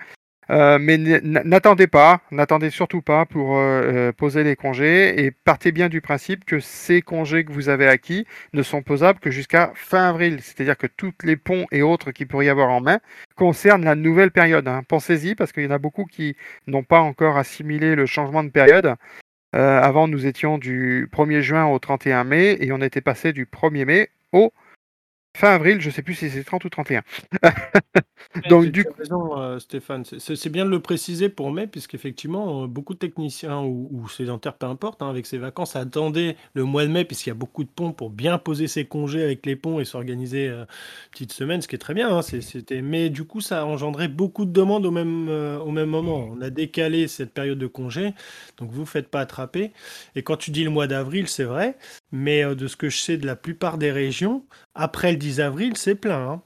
Euh, 0.49 0.79
mais 0.81 0.97
n'attendez 0.97 1.85
pas, 1.85 2.21
n'attendez 2.31 2.71
surtout 2.71 3.03
pas 3.03 3.27
pour 3.27 3.57
euh, 3.57 4.11
poser 4.11 4.43
les 4.43 4.55
congés 4.55 5.23
et 5.23 5.29
partez 5.29 5.71
bien 5.71 5.87
du 5.87 6.01
principe 6.01 6.45
que 6.45 6.59
ces 6.59 7.03
congés 7.03 7.45
que 7.45 7.51
vous 7.51 7.69
avez 7.69 7.87
acquis 7.87 8.25
ne 8.53 8.63
sont 8.63 8.81
posables 8.81 9.19
que 9.19 9.29
jusqu'à 9.29 9.71
fin 9.75 10.09
avril. 10.09 10.39
C'est-à-dire 10.41 10.77
que 10.77 10.87
tous 10.87 11.13
les 11.23 11.37
ponts 11.37 11.67
et 11.71 11.83
autres 11.83 12.09
qui 12.09 12.25
pourraient 12.25 12.47
y 12.47 12.49
avoir 12.49 12.71
en 12.71 12.81
main 12.81 12.99
concernent 13.35 13.85
la 13.85 13.93
nouvelle 13.93 14.31
période. 14.31 14.67
Hein. 14.67 14.81
Pensez-y 14.87 15.35
parce 15.35 15.51
qu'il 15.51 15.63
y 15.63 15.67
en 15.67 15.71
a 15.71 15.77
beaucoup 15.77 16.05
qui 16.05 16.35
n'ont 16.65 16.83
pas 16.83 17.01
encore 17.01 17.37
assimilé 17.37 17.93
le 17.93 18.07
changement 18.07 18.43
de 18.43 18.49
période. 18.49 18.95
Avant, 19.55 20.07
nous 20.07 20.25
étions 20.25 20.57
du 20.57 21.09
1er 21.11 21.41
juin 21.41 21.65
au 21.65 21.79
31 21.79 22.23
mai 22.25 22.57
et 22.59 22.71
on 22.71 22.81
était 22.81 23.01
passé 23.01 23.31
du 23.31 23.45
1er 23.45 23.85
mai 23.85 24.09
au 24.31 24.51
fin 25.35 25.49
avril, 25.49 25.81
je 25.81 25.87
ne 25.87 25.93
sais 25.93 26.01
plus 26.01 26.15
si 26.15 26.29
c'est 26.29 26.43
30 26.43 26.65
ou 26.65 26.69
31. 26.69 27.03
Donc, 28.49 28.65
du 28.65 28.83
coup. 28.83 28.93
raison, 28.97 29.37
euh, 29.37 29.59
Stéphane. 29.59 30.03
C'est 30.05 30.49
bien 30.49 30.65
de 30.65 30.69
le 30.69 30.79
préciser 30.79 31.29
pour 31.29 31.51
mai, 31.51 31.67
puisqu'effectivement, 31.67 32.63
euh, 32.63 32.67
beaucoup 32.67 32.93
de 32.93 32.99
techniciens 32.99 33.61
ou, 33.61 34.07
sédentaires, 34.09 34.55
peu 34.55 34.65
importe, 34.65 35.01
hein, 35.01 35.09
avec 35.09 35.25
ses 35.25 35.37
vacances, 35.37 35.75
attendaient 35.75 36.35
le 36.53 36.63
mois 36.63 36.85
de 36.85 36.91
mai, 36.91 37.05
puisqu'il 37.05 37.29
y 37.29 37.31
a 37.31 37.35
beaucoup 37.35 37.63
de 37.63 37.69
ponts 37.69 37.91
pour 37.91 38.09
bien 38.09 38.37
poser 38.37 38.67
ses 38.67 38.85
congés 38.85 39.23
avec 39.23 39.45
les 39.45 39.55
ponts 39.55 39.79
et 39.79 39.85
s'organiser 39.85 40.47
euh, 40.47 40.65
petite 41.11 41.33
semaine, 41.33 41.61
ce 41.61 41.67
qui 41.67 41.75
est 41.75 41.79
très 41.79 41.93
bien. 41.93 42.15
Hein, 42.15 42.21
c'était... 42.21 42.81
Mais 42.81 43.09
du 43.09 43.25
coup, 43.25 43.41
ça 43.41 43.61
a 43.61 43.65
engendré 43.65 44.07
beaucoup 44.07 44.45
de 44.45 44.51
demandes 44.51 44.85
au 44.85 44.91
même, 44.91 45.29
au 45.29 45.71
même 45.71 45.89
moment. 45.89 46.29
On 46.31 46.41
a 46.41 46.49
décalé 46.49 47.07
cette 47.07 47.33
période 47.33 47.59
de 47.59 47.67
congé, 47.67 48.13
donc 48.57 48.71
vous 48.71 48.81
ne 48.81 48.85
faites 48.85 49.09
pas 49.09 49.21
attraper. 49.21 49.71
Et 50.15 50.23
quand 50.23 50.37
tu 50.37 50.51
dis 50.51 50.63
le 50.63 50.69
mois 50.69 50.87
d'avril, 50.87 51.27
c'est 51.27 51.43
vrai, 51.43 51.77
mais 52.15 52.55
de 52.55 52.67
ce 52.67 52.75
que 52.75 52.89
je 52.89 52.97
sais 52.97 53.17
de 53.17 53.25
la 53.25 53.35
plupart 53.35 53.77
des 53.77 53.91
régions, 53.91 54.45
après 54.73 55.11
le 55.11 55.17
10 55.17 55.41
avril, 55.41 55.77
c'est 55.77 55.95
plein. 55.95 56.29
Hein. 56.29 56.41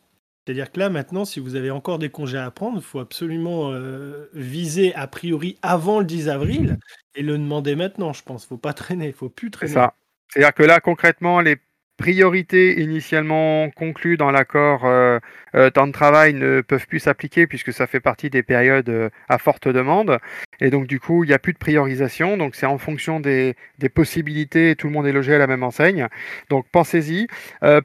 C'est-à-dire 0.50 0.72
que 0.72 0.80
là, 0.80 0.90
maintenant, 0.90 1.26
si 1.26 1.40
vous 1.40 1.56
avez 1.56 1.70
encore 1.70 2.00
des 2.00 2.10
congés 2.10 2.40
à 2.40 2.50
prendre, 2.50 2.78
il 2.78 2.84
faut 2.84 3.00
absolument 3.00 3.72
euh, 3.72 4.30
viser 4.34 4.96
a 4.96 5.06
priori 5.06 5.60
avant 5.62 6.00
le 6.00 6.06
10 6.06 6.28
avril 6.28 6.80
et 7.14 7.22
le 7.22 7.38
demander 7.38 7.76
maintenant, 7.76 8.14
je 8.14 8.24
pense. 8.24 8.44
Il 8.44 8.46
ne 8.46 8.50
faut 8.50 8.58
pas 8.58 8.74
traîner, 8.74 9.06
il 9.06 9.10
ne 9.10 9.14
faut 9.14 9.30
plus 9.30 9.52
traîner. 9.52 9.74
C'est 9.74 9.80
ça. 9.80 9.94
C'est-à-dire 10.28 10.54
que 10.56 10.64
là, 10.64 10.80
concrètement, 10.80 11.40
les 11.40 11.58
priorités 12.00 12.82
initialement 12.82 13.70
conclues 13.72 14.16
dans 14.16 14.32
l'accord 14.32 14.86
euh, 14.86 15.20
euh, 15.54 15.70
temps 15.70 15.86
de 15.86 15.92
travail 15.92 16.34
ne 16.34 16.62
peuvent 16.62 16.88
plus 16.88 17.00
s'appliquer 17.00 17.46
puisque 17.46 17.74
ça 17.74 17.88
fait 17.88 18.00
partie 18.00 18.30
des 18.30 18.42
périodes 18.42 18.90
euh, 18.90 19.10
à 19.28 19.38
forte 19.38 19.68
demande. 19.68 20.18
Et 20.62 20.70
donc 20.70 20.88
du 20.88 21.00
coup, 21.00 21.26
il 21.26 21.28
n'y 21.28 21.34
a 21.34 21.40
plus 21.40 21.54
de 21.54 21.58
priorisation. 21.58 22.38
Donc 22.38 22.56
c'est 22.56 22.66
en 22.66 22.78
fonction 22.78 23.20
des, 23.20 23.56
des, 23.80 23.90
possibilités, 23.90 24.76
tout 24.78 24.88
le 24.88 24.94
monde 24.94 25.08
est 25.08 25.12
logé 25.12 25.36
à 25.36 25.38
la 25.38 25.48
même 25.48 25.64
enseigne. 25.64 26.08
Donc 26.50 26.66
pensez-y. 26.72 27.28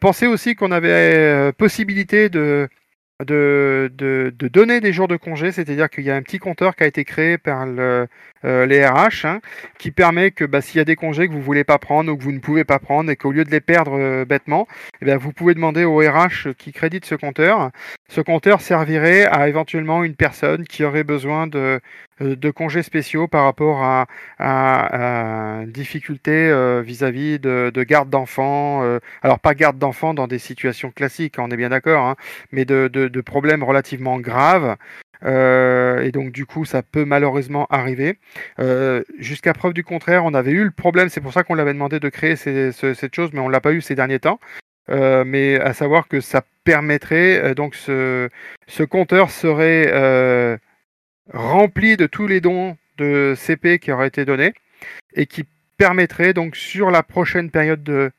pensez 0.01 0.27
aussi 0.29 0.55
qu'on 0.55 0.71
avait 0.71 1.53
possibilité 1.59 2.29
de 2.29 2.69
de, 3.25 3.91
de, 3.97 4.49
donner 4.49 4.81
des 4.81 4.93
jours 4.93 5.09
de 5.09 5.17
congé, 5.17 5.53
c'est-à-dire 5.53 5.89
qu'il 5.89 6.05
y 6.05 6.11
a 6.11 6.17
un 6.17 6.23
petit 6.23 6.39
compteur 6.39 6.75
qui 6.75 6.83
a 6.83 6.87
été 6.87 7.05
créé 7.05 7.39
par 7.39 7.65
le, 7.65 8.09
euh, 8.45 8.67
les 8.67 8.87
RH 8.87 9.25
hein, 9.25 9.41
qui 9.79 9.91
permet 9.91 10.31
que 10.31 10.45
bah, 10.45 10.61
s'il 10.61 10.79
y 10.79 10.81
a 10.81 10.85
des 10.85 10.97
congés 10.97 11.29
que 11.29 11.33
vous 11.33 11.39
ne 11.39 11.45
voulez 11.45 11.65
pas 11.65 11.79
prendre 11.79 12.13
ou 12.13 12.17
que 12.17 12.23
vous 12.23 12.33
ne 12.33 12.41
pouvez 12.41 12.65
pas 12.65 12.79
prendre 12.79 13.11
et 13.11 13.17
qu'au 13.17 13.33
lieu 13.33 13.45
de 13.45 13.51
les 13.51 13.61
perdre 13.61 13.99
euh, 13.99 14.25
bêtement, 14.25 14.67
eh 15.01 15.15
vous 15.17 15.33
pouvez 15.33 15.55
demander 15.55 15.85
au 15.85 15.99
RH 15.99 16.53
qui 16.59 16.73
crédite 16.73 17.05
ce 17.05 17.15
compteur. 17.15 17.71
Ce 18.09 18.21
compteur 18.21 18.61
servirait 18.61 19.25
à 19.25 19.49
éventuellement 19.49 20.05
une 20.05 20.15
personne 20.15 20.65
qui 20.65 20.85
aurait 20.85 21.05
besoin 21.05 21.47
de, 21.47 21.81
euh, 22.21 22.53
congés 22.53 22.83
spéciaux 22.83 23.29
par 23.29 23.45
rapport 23.45 23.83
à, 23.83 24.07
difficultés 25.67 26.53
vis-à-vis 26.85 27.39
de, 27.39 27.71
de, 27.73 27.83
garde 27.83 28.11
d'enfants. 28.11 28.83
alors 29.23 29.39
pas 29.41 29.55
garde 29.55 29.79
d'enfants 29.79 30.15
dans 30.15 30.27
des 30.29 30.39
situations 30.39 30.91
classiques, 30.91 31.37
on 31.39 31.51
est 31.51 31.57
bien 31.57 31.71
d'accord, 31.71 32.07
hein, 32.07 32.17
mais 32.53 32.65
de, 32.65 33.21
problèmes 33.21 33.63
relativement 33.63 34.19
graves. 34.21 34.77
Euh, 35.25 36.03
et 36.03 36.13
donc 36.13 36.33
du 36.33 36.47
coup, 36.47 36.65
ça 36.65 36.83
peut 36.83 37.05
malheureusement 37.05 37.67
arriver. 37.71 38.19
Euh, 38.59 39.03
jusqu'à 39.19 39.53
preuve 39.53 39.73
du 39.73 39.85
contraire, 39.85 40.25
on 40.25 40.35
avait 40.35 40.53
eu 40.53 40.65
le 40.65 40.71
problème, 40.71 41.09
c'est 41.09 41.21
pour 41.21 41.33
ça 41.33 41.45
qu'on 41.45 41.55
l'avait 41.55 41.73
demandé 41.73 42.01
de 42.01 42.09
créer 42.09 42.37
cette 42.37 43.15
chose, 43.15 43.31
mais 43.33 43.41
on 43.41 43.49
l'a 43.49 43.61
pas 43.61 43.73
eu 43.73 43.81
ces 43.81 43.95
derniers 43.95 44.21
temps. 44.21 44.41
Euh, 44.91 45.25
mais 45.27 45.59
à 45.61 45.73
savoir 45.73 46.09
que 46.09 46.21
ça 46.21 46.43
permettrait, 46.65 47.55
donc 47.55 47.75
ce, 47.75 48.29
compteur 48.91 49.31
serait 49.31 50.59
rempli 51.33 51.97
de 51.97 52.07
tous 52.07 52.27
les 52.27 52.41
dons 52.41 52.77
de 52.99 53.35
CP 53.37 53.79
qui 53.79 53.93
auraient 53.93 54.09
été 54.09 54.25
donnés 54.25 54.53
et 55.15 55.27
qui 55.27 55.45
permettrait 55.79 56.35
donc 56.35 56.55
sur 56.55 56.91
la 56.91 57.03
prochaine 57.03 57.51
période 57.51 57.83
de 57.83 58.11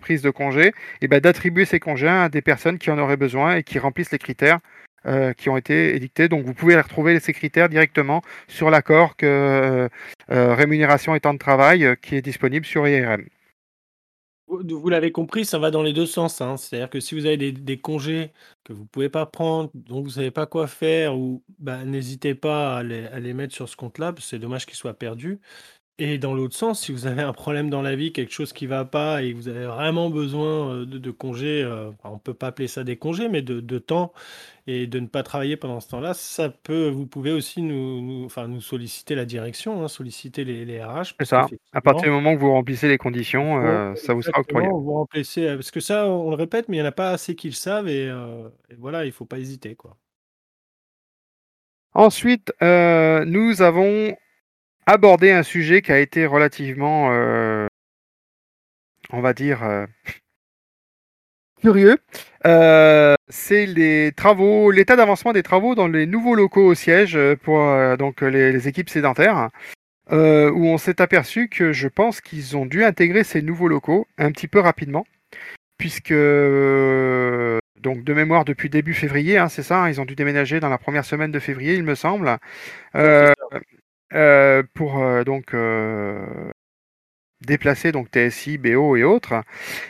prise 0.00 0.20
de 0.20 0.30
congé, 0.30 0.72
eh 1.00 1.06
ben, 1.06 1.20
d'attribuer 1.20 1.64
ces 1.64 1.78
congés 1.78 2.08
à 2.08 2.28
des 2.28 2.42
personnes 2.42 2.76
qui 2.78 2.90
en 2.90 2.98
auraient 2.98 3.16
besoin 3.16 3.54
et 3.54 3.62
qui 3.62 3.78
remplissent 3.78 4.10
les 4.10 4.18
critères 4.18 4.58
euh, 5.06 5.32
qui 5.34 5.48
ont 5.48 5.56
été 5.56 5.94
édictés. 5.94 6.28
Donc 6.28 6.44
vous 6.44 6.54
pouvez 6.54 6.80
retrouver 6.80 7.20
ces 7.20 7.32
critères 7.32 7.68
directement 7.68 8.22
sur 8.48 8.70
l'accord 8.70 9.16
que 9.16 9.26
euh, 9.26 9.88
euh, 10.30 10.54
rémunération 10.54 11.14
et 11.14 11.20
temps 11.20 11.34
de 11.34 11.38
travail 11.38 11.96
qui 12.00 12.16
est 12.16 12.22
disponible 12.22 12.64
sur 12.64 12.88
IRM. 12.88 13.26
Vous, 14.46 14.88
l'avez 14.88 15.10
compris, 15.10 15.44
ça 15.44 15.58
va 15.58 15.70
dans 15.70 15.82
les 15.82 15.92
deux 15.92 16.06
sens. 16.06 16.40
Hein. 16.40 16.56
C'est-à-dire 16.56 16.88
que 16.90 17.00
si 17.00 17.14
vous 17.14 17.26
avez 17.26 17.36
des, 17.36 17.78
congés 17.78 18.32
que 18.62 18.72
vous 18.72 18.82
ne 18.82 18.88
pouvez 18.88 19.08
pas 19.08 19.26
prendre, 19.26 19.70
dont 19.74 20.00
vous 20.00 20.08
ne 20.08 20.12
savez 20.12 20.30
pas 20.30 20.46
quoi 20.46 20.66
faire, 20.66 21.16
ou 21.16 21.42
bah, 21.58 21.84
n'hésitez 21.84 22.34
pas 22.34 22.78
à 22.78 22.82
les, 22.82 23.06
à 23.06 23.20
les, 23.20 23.34
mettre 23.34 23.54
sur 23.54 23.68
ce 23.68 23.76
compte-là, 23.76 24.14
c'est 24.20 24.38
dommage 24.38 24.66
qu'ils 24.66 24.76
soient 24.76 24.94
perdus. 24.94 25.40
Et 26.00 26.18
dans 26.18 26.34
l'autre 26.34 26.56
sens, 26.56 26.80
si 26.80 26.90
vous 26.90 27.06
avez 27.06 27.22
un 27.22 27.32
problème 27.32 27.70
dans 27.70 27.80
la 27.80 27.94
vie, 27.94 28.12
quelque 28.12 28.32
chose 28.32 28.52
qui 28.52 28.66
va 28.66 28.84
pas 28.84 29.22
et 29.22 29.30
que 29.30 29.36
vous 29.36 29.46
avez 29.46 29.64
vraiment 29.64 30.10
besoin 30.10 30.78
de, 30.78 30.98
de 30.98 31.10
congés, 31.12 31.62
euh, 31.62 31.92
on 32.02 32.18
peut 32.18 32.34
pas 32.34 32.48
appeler 32.48 32.66
ça 32.66 32.82
des 32.82 32.96
congés, 32.96 33.28
mais 33.28 33.42
de, 33.42 33.60
de, 33.60 33.78
temps 33.78 34.12
et 34.66 34.88
de 34.88 34.98
ne 34.98 35.06
pas 35.06 35.22
travailler 35.22 35.56
pendant 35.56 35.78
ce 35.78 35.88
temps-là, 35.90 36.12
ça 36.12 36.48
peut, 36.48 36.88
vous 36.88 37.06
pouvez 37.06 37.30
aussi 37.30 37.62
nous, 37.62 38.00
nous, 38.00 38.24
enfin, 38.24 38.48
nous 38.48 38.60
solliciter 38.60 39.14
la 39.14 39.24
direction, 39.24 39.84
hein, 39.84 39.88
solliciter 39.88 40.42
les, 40.42 40.64
les 40.64 40.82
RH. 40.82 41.14
C'est 41.20 41.26
ça. 41.26 41.46
À 41.72 41.80
partir 41.80 42.04
du 42.04 42.10
moment 42.10 42.32
où 42.32 42.38
vous 42.38 42.50
remplissez 42.50 42.88
les 42.88 42.98
conditions, 42.98 43.64
euh, 43.64 43.94
ça 43.94 44.14
vous 44.14 44.22
sera 44.22 44.40
octroyé. 44.40 44.66
Vous 44.66 44.94
remplissez, 44.94 45.46
parce 45.54 45.70
que 45.70 45.78
ça, 45.78 46.08
on 46.08 46.30
le 46.30 46.36
répète, 46.36 46.68
mais 46.68 46.78
il 46.78 46.80
n'y 46.80 46.86
en 46.86 46.88
a 46.88 46.92
pas 46.92 47.10
assez 47.10 47.36
qui 47.36 47.46
le 47.46 47.54
savent 47.54 47.86
et, 47.86 48.08
euh, 48.08 48.48
et 48.68 48.74
voilà, 48.76 49.06
il 49.06 49.12
faut 49.12 49.26
pas 49.26 49.38
hésiter, 49.38 49.76
quoi. 49.76 49.96
Ensuite, 51.92 52.52
nous 52.60 53.62
avons 53.62 54.16
aborder 54.86 55.30
un 55.32 55.42
sujet 55.42 55.82
qui 55.82 55.92
a 55.92 55.98
été 55.98 56.26
relativement, 56.26 57.10
euh, 57.12 57.66
on 59.10 59.20
va 59.20 59.32
dire, 59.32 59.62
euh, 59.62 59.86
curieux. 61.60 61.98
Euh, 62.46 63.14
c'est 63.28 63.66
les 63.66 64.12
travaux, 64.12 64.70
l'état 64.70 64.96
d'avancement 64.96 65.32
des 65.32 65.42
travaux 65.42 65.74
dans 65.74 65.88
les 65.88 66.06
nouveaux 66.06 66.34
locaux 66.34 66.66
au 66.66 66.74
siège 66.74 67.18
pour 67.42 67.58
donc 67.96 68.20
les, 68.20 68.68
équipes 68.68 68.90
sédentaires. 68.90 69.50
où 70.10 70.14
on 70.14 70.78
s'est 70.78 71.00
aperçu 71.00 71.48
que 71.48 71.72
je 71.72 71.88
pense 71.88 72.20
qu'ils 72.20 72.56
ont 72.56 72.66
dû 72.66 72.84
intégrer 72.84 73.24
ces 73.24 73.40
nouveaux 73.42 73.68
locaux 73.68 74.06
un 74.18 74.30
petit 74.30 74.48
peu 74.48 74.60
rapidement, 74.60 75.06
puisque 75.78 76.12
donc 77.84 78.02
de 78.02 78.14
mémoire 78.14 78.44
depuis 78.44 78.70
début 78.70 78.94
février, 78.94 79.38
hein, 79.38 79.48
c'est 79.48 79.62
ça, 79.62 79.82
hein, 79.82 79.88
ils 79.90 80.00
ont 80.00 80.04
dû 80.06 80.16
déménager 80.16 80.58
dans 80.58 80.70
la 80.70 80.78
première 80.78 81.04
semaine 81.04 81.30
de 81.30 81.38
février, 81.38 81.74
il 81.74 81.84
me 81.84 81.94
semble. 81.94 82.38
Euh, 82.96 83.32
pour 84.74 85.02
euh, 85.02 85.24
donc 85.24 85.54
euh, 85.54 86.50
déplacer 87.46 87.92
donc 87.92 88.08
TSI, 88.10 88.58
BO 88.58 88.96
et 88.96 89.04
autres. 89.04 89.42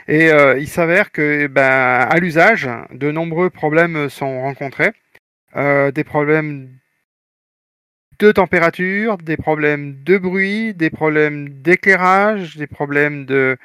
Et 0.09 0.31
il 0.59 0.68
s'avère 0.68 1.12
que 1.12 1.47
ben, 1.47 1.62
à 1.62 2.18
l'usage, 2.18 2.68
de 2.93 3.12
nombreux 3.12 3.51
problèmes 3.51 4.09
sont 4.09 4.43
rencontrés. 4.43 4.93
des 5.55 6.05
problèmes 6.05 6.68
de 8.18 8.33
température, 8.33 9.18
des 9.18 9.37
problèmes 9.37 10.03
de 10.03 10.18
bruit, 10.18 10.75
des 10.75 10.91
problèmes 10.91 11.49
d'éclairage, 11.62 12.57
des 12.57 12.66
problèmes 12.66 13.25
de 13.27 13.57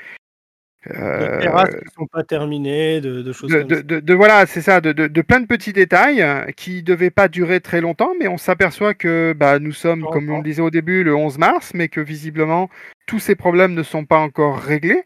de 0.87 1.41
terrasses 1.41 1.75
qui 1.75 1.93
sont 1.93 2.07
pas 2.07 2.23
terminées, 2.23 3.01
de, 3.01 3.31
choses 3.33 3.49
de, 3.49 3.59
comme 3.61 3.69
ça. 3.69 3.81
De, 3.81 4.13
voilà, 4.13 4.45
c'est 4.45 4.61
ça, 4.61 4.81
de, 4.81 5.21
plein 5.21 5.39
de 5.39 5.47
petits 5.47 5.73
détails 5.73 6.25
qui 6.55 6.83
devaient 6.83 7.09
pas 7.09 7.27
durer 7.27 7.59
très 7.59 7.81
longtemps, 7.81 8.13
mais 8.19 8.27
on 8.27 8.37
s'aperçoit 8.37 8.93
que 8.93 9.33
bah, 9.37 9.59
nous 9.59 9.73
sommes, 9.73 10.05
comme 10.11 10.29
on 10.29 10.37
le 10.37 10.43
disait 10.43 10.61
au 10.61 10.69
début, 10.69 11.03
le 11.03 11.15
11 11.15 11.37
mars, 11.37 11.71
mais 11.73 11.87
que 11.89 12.01
visiblement 12.01 12.69
tous 13.09 13.19
ces 13.19 13.35
problèmes 13.35 13.73
ne 13.73 13.81
sont 13.81 14.05
pas 14.05 14.19
encore 14.19 14.59
réglés. 14.59 15.03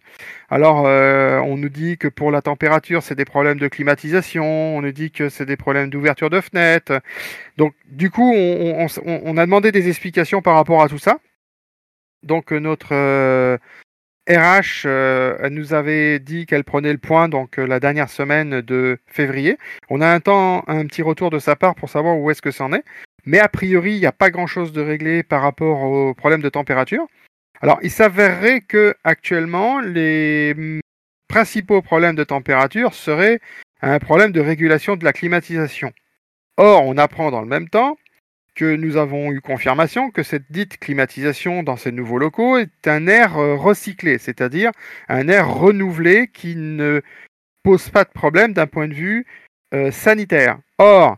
Alors, 0.50 0.86
euh, 0.86 1.40
on 1.40 1.56
nous 1.56 1.70
dit 1.70 1.98
que 1.98 2.10
pour 2.10 2.32
la 2.32 2.42
température, 2.42 3.02
c'est 3.02 3.16
des 3.16 3.24
problèmes 3.24 3.60
de 3.60 3.70
climatisation, 3.70 4.44
on 4.44 4.82
nous 4.82 4.92
dit 4.92 5.10
que 5.10 5.30
c'est 5.30 5.46
des 5.46 5.56
problèmes 5.56 5.90
d'ouverture 5.90 6.30
de 6.30 6.42
fenêtres. 6.42 7.00
Donc, 7.56 7.74
du 7.86 8.12
coup, 8.12 8.30
on, 8.36 8.88
on, 9.06 9.38
a 9.38 9.46
demandé 9.46 9.72
des 9.72 9.88
explications 9.88 10.42
par 10.42 10.56
rapport 10.56 10.84
à 10.84 10.90
tout 10.90 10.98
ça. 10.98 11.20
Donc, 12.24 12.52
notre 12.52 12.94
euh, 12.94 13.58
RH 14.30 14.86
euh, 14.86 15.50
nous 15.50 15.74
avait 15.74 16.20
dit 16.20 16.46
qu'elle 16.46 16.64
prenait 16.64 16.94
le 16.94 16.98
point 16.98 17.28
donc 17.28 17.60
euh, 17.60 17.66
la 17.66 17.80
dernière 17.80 18.10
semaine 18.10 18.62
de 18.62 18.98
février. 19.06 19.58
On 19.90 20.00
a 20.02 20.08
un 20.08 20.20
un 20.68 20.86
petit 20.86 21.02
retour 21.02 21.30
de 21.30 21.40
sa 21.40 21.56
part 21.56 21.76
pour 21.76 21.90
savoir 21.90 22.18
où 22.18 22.32
est-ce 22.32 22.42
que 22.42 22.52
c'en 22.52 22.72
est. 22.72 22.84
Mais 23.26 23.40
a 23.40 23.50
priori, 23.50 23.94
il 23.94 24.00
n'y 24.00 24.06
a 24.06 24.12
pas 24.12 24.30
grand-chose 24.30 24.72
de 24.72 24.82
réglé 24.82 25.24
par 25.24 25.42
rapport 25.42 25.84
au 25.84 26.14
problème 26.14 26.42
de 26.42 26.50
température. 26.50 27.06
Alors, 27.62 27.80
il 27.82 27.92
s'avérerait 27.92 28.62
que 28.62 28.96
actuellement, 29.04 29.80
les 29.80 30.82
principaux 31.28 31.82
problèmes 31.82 32.16
de 32.16 32.24
température 32.24 32.94
seraient 32.94 33.40
un 33.82 34.00
problème 34.00 34.32
de 34.32 34.42
régulation 34.42 34.96
de 34.96 35.04
la 35.04 35.14
climatisation. 35.14 35.92
Or, 36.58 36.86
on 36.86 36.98
apprend 36.98 37.32
dans 37.32 37.42
le 37.42 37.48
même 37.48 37.70
temps 37.70 37.98
que 38.56 38.76
nous 38.76 38.98
avons 38.98 39.32
eu 39.32 39.42
confirmation 39.42 40.12
que 40.12 40.24
cette 40.24 40.52
dite 40.52 40.78
climatisation 40.78 41.64
dans 41.64 41.78
ces 41.78 41.92
nouveaux 41.92 42.18
locaux 42.18 42.58
est 42.58 42.88
un 42.88 43.08
air 43.08 43.38
euh, 43.38 43.56
recyclé, 43.56 44.18
c'est-à-dire 44.18 44.72
un 45.10 45.28
air 45.28 45.50
renouvelé 45.50 46.28
qui 46.28 46.56
ne 46.56 47.02
pose 47.64 47.90
pas 47.90 48.04
de 48.04 48.12
problème 48.12 48.54
d'un 48.54 48.68
point 48.68 48.88
de 48.88 48.94
vue 48.94 49.26
euh, 49.74 49.92
sanitaire. 49.92 50.60
Or, 50.78 51.18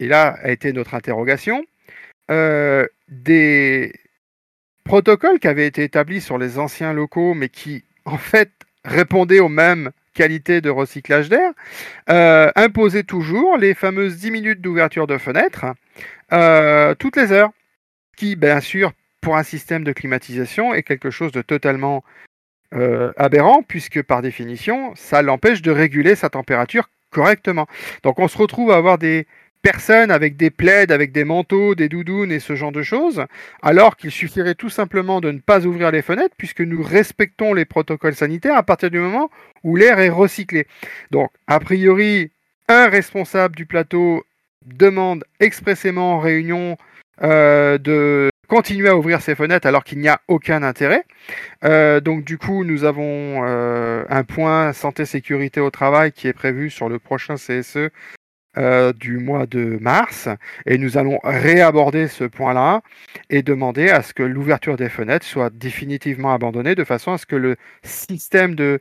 et 0.00 0.08
là 0.08 0.36
a 0.42 0.50
été 0.50 0.72
notre 0.72 0.94
interrogation, 0.94 1.64
euh, 2.30 2.86
des 3.08 3.92
protocoles 4.84 5.38
qui 5.38 5.48
avaient 5.48 5.66
été 5.66 5.82
établis 5.82 6.20
sur 6.20 6.36
les 6.36 6.58
anciens 6.58 6.92
locaux, 6.92 7.34
mais 7.34 7.48
qui 7.48 7.84
en 8.04 8.18
fait 8.18 8.50
répondaient 8.84 9.40
aux 9.40 9.48
mêmes 9.48 9.90
qualité 10.14 10.60
de 10.60 10.70
recyclage 10.70 11.28
d'air, 11.28 11.52
euh, 12.08 12.50
imposer 12.56 13.04
toujours 13.04 13.58
les 13.58 13.74
fameuses 13.74 14.16
10 14.16 14.30
minutes 14.30 14.60
d'ouverture 14.60 15.06
de 15.06 15.18
fenêtre 15.18 15.66
euh, 16.32 16.94
toutes 16.94 17.16
les 17.16 17.32
heures, 17.32 17.50
qui 18.16 18.36
bien 18.36 18.60
sûr 18.60 18.92
pour 19.20 19.36
un 19.36 19.42
système 19.42 19.84
de 19.84 19.92
climatisation 19.92 20.74
est 20.74 20.82
quelque 20.82 21.10
chose 21.10 21.32
de 21.32 21.42
totalement 21.42 22.04
euh, 22.74 23.12
aberrant, 23.16 23.62
puisque 23.62 24.02
par 24.02 24.22
définition, 24.22 24.94
ça 24.96 25.22
l'empêche 25.22 25.62
de 25.62 25.70
réguler 25.70 26.14
sa 26.14 26.30
température 26.30 26.88
correctement. 27.10 27.66
Donc 28.02 28.18
on 28.18 28.28
se 28.28 28.36
retrouve 28.36 28.72
à 28.72 28.76
avoir 28.76 28.98
des 28.98 29.26
personne 29.64 30.10
avec 30.10 30.36
des 30.36 30.50
plaids, 30.50 30.92
avec 30.92 31.10
des 31.10 31.24
manteaux, 31.24 31.74
des 31.74 31.88
doudounes 31.88 32.30
et 32.30 32.38
ce 32.38 32.54
genre 32.54 32.70
de 32.70 32.82
choses, 32.82 33.24
alors 33.62 33.96
qu'il 33.96 34.10
suffirait 34.10 34.54
tout 34.54 34.68
simplement 34.68 35.22
de 35.22 35.30
ne 35.30 35.38
pas 35.38 35.64
ouvrir 35.64 35.90
les 35.90 36.02
fenêtres 36.02 36.34
puisque 36.36 36.60
nous 36.60 36.82
respectons 36.82 37.54
les 37.54 37.64
protocoles 37.64 38.14
sanitaires 38.14 38.58
à 38.58 38.62
partir 38.62 38.90
du 38.90 38.98
moment 38.98 39.30
où 39.62 39.74
l'air 39.74 39.98
est 40.00 40.10
recyclé. 40.10 40.66
Donc, 41.10 41.30
a 41.46 41.60
priori, 41.60 42.30
un 42.68 42.88
responsable 42.88 43.56
du 43.56 43.64
plateau 43.64 44.26
demande 44.66 45.24
expressément 45.40 46.16
en 46.16 46.18
réunion 46.18 46.76
euh, 47.22 47.78
de 47.78 48.28
continuer 48.48 48.88
à 48.88 48.96
ouvrir 48.98 49.22
ses 49.22 49.34
fenêtres 49.34 49.66
alors 49.66 49.84
qu'il 49.84 49.98
n'y 49.98 50.08
a 50.08 50.20
aucun 50.28 50.62
intérêt. 50.62 51.04
Euh, 51.64 52.00
donc 52.00 52.22
du 52.24 52.36
coup, 52.36 52.64
nous 52.64 52.84
avons 52.84 53.42
euh, 53.46 54.04
un 54.10 54.24
point 54.24 54.74
santé 54.74 55.06
sécurité 55.06 55.58
au 55.60 55.70
travail 55.70 56.12
qui 56.12 56.28
est 56.28 56.34
prévu 56.34 56.68
sur 56.68 56.90
le 56.90 56.98
prochain 56.98 57.36
CSE 57.36 57.88
euh, 58.56 58.92
du 58.92 59.18
mois 59.18 59.46
de 59.46 59.78
mars 59.80 60.28
et 60.66 60.78
nous 60.78 60.96
allons 60.96 61.18
réaborder 61.24 62.08
ce 62.08 62.24
point-là 62.24 62.82
et 63.30 63.42
demander 63.42 63.88
à 63.90 64.02
ce 64.02 64.14
que 64.14 64.22
l'ouverture 64.22 64.76
des 64.76 64.88
fenêtres 64.88 65.26
soit 65.26 65.50
définitivement 65.50 66.32
abandonnée 66.32 66.74
de 66.74 66.84
façon 66.84 67.12
à 67.12 67.18
ce 67.18 67.26
que 67.26 67.36
le 67.36 67.56
système 67.82 68.54
de 68.54 68.80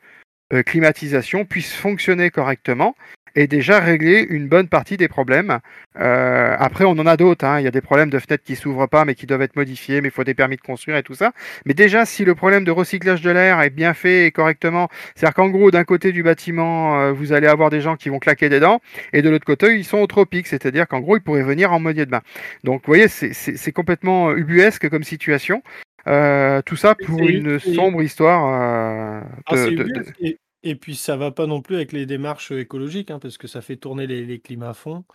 euh, 0.54 0.62
climatisation 0.62 1.46
puisse 1.46 1.74
fonctionner 1.74 2.30
correctement 2.30 2.96
et 3.36 3.48
déjà 3.48 3.80
régler 3.80 4.26
une 4.30 4.48
bonne 4.48 4.68
partie 4.68 4.98
des 4.98 5.08
problèmes. 5.08 5.60
Euh, 6.00 6.56
après, 6.60 6.86
on 6.86 6.92
en 6.92 7.06
a 7.06 7.18
d'autres. 7.18 7.46
Hein. 7.46 7.60
Il 7.60 7.64
y 7.64 7.68
a 7.68 7.72
des 7.72 7.82
problèmes 7.82 8.10
de 8.10 8.20
fenêtres 8.20 8.44
qui 8.44 8.56
s'ouvrent 8.56 8.88
pas, 8.88 9.06
mais 9.06 9.16
qui 9.16 9.26
doivent 9.26 9.42
être 9.42 9.56
modifiés, 9.56 10.02
mais 10.02 10.10
il 10.10 10.12
faut 10.12 10.24
des 10.24 10.34
permis 10.34 10.56
de 10.56 10.62
construire 10.62 10.98
et 10.98 11.04
tout 11.04 11.16
ça. 11.16 11.32
Mais 11.66 11.74
déjà, 11.74 12.06
si 12.06 12.26
le 12.26 12.36
problème 12.36 12.64
de 12.64 12.72
recyclage 12.72 13.22
de 13.22 13.32
l'air 13.32 13.62
est 13.62 13.70
bien 13.70 13.94
fait 13.94 14.28
et 14.28 14.32
correctement, 14.32 14.90
c'est-à-dire 15.16 15.36
qu'en 15.36 15.50
gros, 15.50 15.72
d'un 15.72 15.84
côté 15.84 16.12
du 16.12 16.24
bâtiment, 16.24 17.00
euh, 17.00 17.12
vous 17.12 17.34
allez 17.34 17.48
avoir 17.48 17.70
des 17.70 17.82
gens 17.82 17.96
qui 17.96 18.10
vont 18.10 18.20
claquer 18.20 18.50
des 18.50 18.60
dents, 18.60 18.82
et 19.14 19.22
de 19.22 19.30
l'autre 19.30 19.46
côté, 19.46 19.76
ils 19.76 19.86
sont 19.86 20.00
au 20.00 20.08
tropique, 20.08 20.48
c'est-à-dire 20.48 20.88
qu'en 20.88 21.00
gros, 21.00 21.18
ils 21.18 21.24
pourraient 21.24 21.44
venir 21.44 21.74
en 21.74 21.80
modier 21.80 22.06
de 22.06 22.12
bain. 22.12 22.22
Donc, 22.64 22.82
vous 22.86 22.94
voyez, 22.94 23.08
c'est 23.08 23.72
complètement 23.72 24.30
euh, 24.30 24.38
ubuesque 24.38 24.90
comme 24.90 25.04
situation. 25.04 25.62
Euh, 26.08 26.62
tout 26.66 26.76
ça 26.76 26.96
pour 26.96 27.20
une 27.20 27.60
sombre 27.60 28.02
histoire. 28.02 29.22
Euh, 29.52 29.70
de, 29.72 29.84
ah, 29.86 30.00
de, 30.22 30.38
et 30.64 30.76
puis 30.76 30.96
ça 30.96 31.18
va 31.18 31.32
pas 31.32 31.46
non 31.46 31.62
plus 31.62 31.76
avec 31.76 31.92
les 31.92 32.06
démarches 32.06 32.52
écologiques, 32.52 33.12
hein, 33.12 33.20
parce 33.20 33.38
que 33.38 33.48
ça 33.48 33.62
fait 33.62 33.76
tourner 33.76 34.08
les, 34.08 34.26
les 34.26 34.40
climats 34.40 34.70
à 34.70 34.74
fond, 34.74 35.06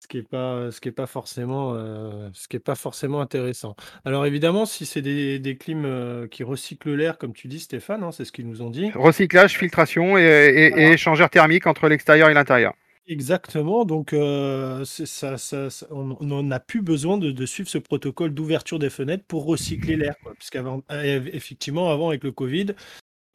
ce 0.00 0.08
qui 0.08 0.18
est 0.18 0.28
pas, 0.28 0.70
ce 0.72 0.80
qui 0.80 0.88
est 0.88 0.92
pas 0.92 1.06
forcément, 1.06 1.74
euh, 1.74 2.28
ce 2.32 2.48
qui 2.48 2.56
est 2.56 2.60
pas 2.60 2.74
forcément 2.74 3.20
intéressant. 3.20 3.76
Alors 4.04 4.26
évidemment, 4.26 4.66
si 4.66 4.84
c'est 4.84 5.02
des, 5.02 5.38
des 5.38 5.56
clims 5.56 5.84
euh, 5.84 6.26
qui 6.26 6.42
recyclent 6.42 6.94
l'air, 6.94 7.18
comme 7.18 7.32
tu 7.32 7.46
dis, 7.46 7.60
Stéphane, 7.60 8.02
hein, 8.02 8.10
c'est 8.10 8.24
ce 8.24 8.32
qu'ils 8.32 8.48
nous 8.48 8.62
ont 8.62 8.70
dit. 8.70 8.90
Recyclage, 8.90 9.56
filtration 9.56 10.18
et, 10.18 10.72
et, 10.76 10.92
échangeur 10.92 11.30
thermique 11.30 11.68
entre 11.68 11.88
l'extérieur 11.88 12.28
et 12.28 12.34
l'intérieur. 12.34 12.74
Exactement, 13.06 13.84
donc 13.84 14.12
euh, 14.12 14.84
ça, 14.84 15.36
ça, 15.36 15.68
on 15.90 16.42
n'a 16.42 16.60
plus 16.60 16.82
besoin 16.82 17.18
de, 17.18 17.32
de, 17.32 17.46
suivre 17.46 17.68
ce 17.68 17.78
protocole 17.78 18.32
d'ouverture 18.32 18.78
des 18.78 18.90
fenêtres 18.90 19.24
pour 19.26 19.44
recycler 19.44 19.96
l'air, 19.96 20.14
puisqu'avant, 20.38 20.82
effectivement, 20.88 21.90
avant 21.90 22.10
avec 22.10 22.22
le 22.22 22.30
Covid, 22.30 22.66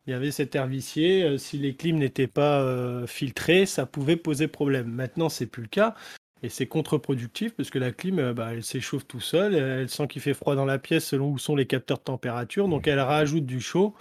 il 0.08 0.12
y 0.12 0.14
avait 0.14 0.32
cet 0.32 0.56
air 0.56 0.68
vicié. 0.68 1.24
Euh, 1.24 1.38
si 1.38 1.58
les 1.58 1.76
clims 1.76 1.98
n'étaient 1.98 2.28
pas 2.28 2.62
euh, 2.62 3.06
filtrés, 3.06 3.66
ça 3.66 3.86
pouvait 3.86 4.16
poser 4.16 4.48
problème. 4.48 4.88
Maintenant, 4.88 5.28
c'est 5.28 5.46
plus 5.46 5.64
le 5.64 5.68
cas. 5.68 5.96
Et 6.44 6.50
c'est 6.50 6.68
contre-productif 6.68 7.54
parce 7.56 7.70
que 7.70 7.80
la 7.80 7.92
clim, 7.92 8.20
euh, 8.20 8.34
bah, 8.34 8.54
elle 8.54 8.64
s'échauffe 8.64 9.06
tout 9.06 9.20
seul. 9.20 9.54
Elle 9.56 9.90
sent 9.90 10.08
qu'il 10.08 10.22
fait 10.22 10.34
froid 10.34 10.56
dans 10.56 10.66
la 10.66 10.80
pièce 10.80 11.06
selon 11.06 11.32
où 11.32 11.38
sont 11.38 11.56
les 11.58 11.68
capteurs 11.68 11.98
de 11.98 12.04
température. 12.04 12.70
Donc 12.70 12.88
elle 12.88 13.02
rajoute 13.02 13.46
du 13.46 13.60
chaud. 13.60 13.96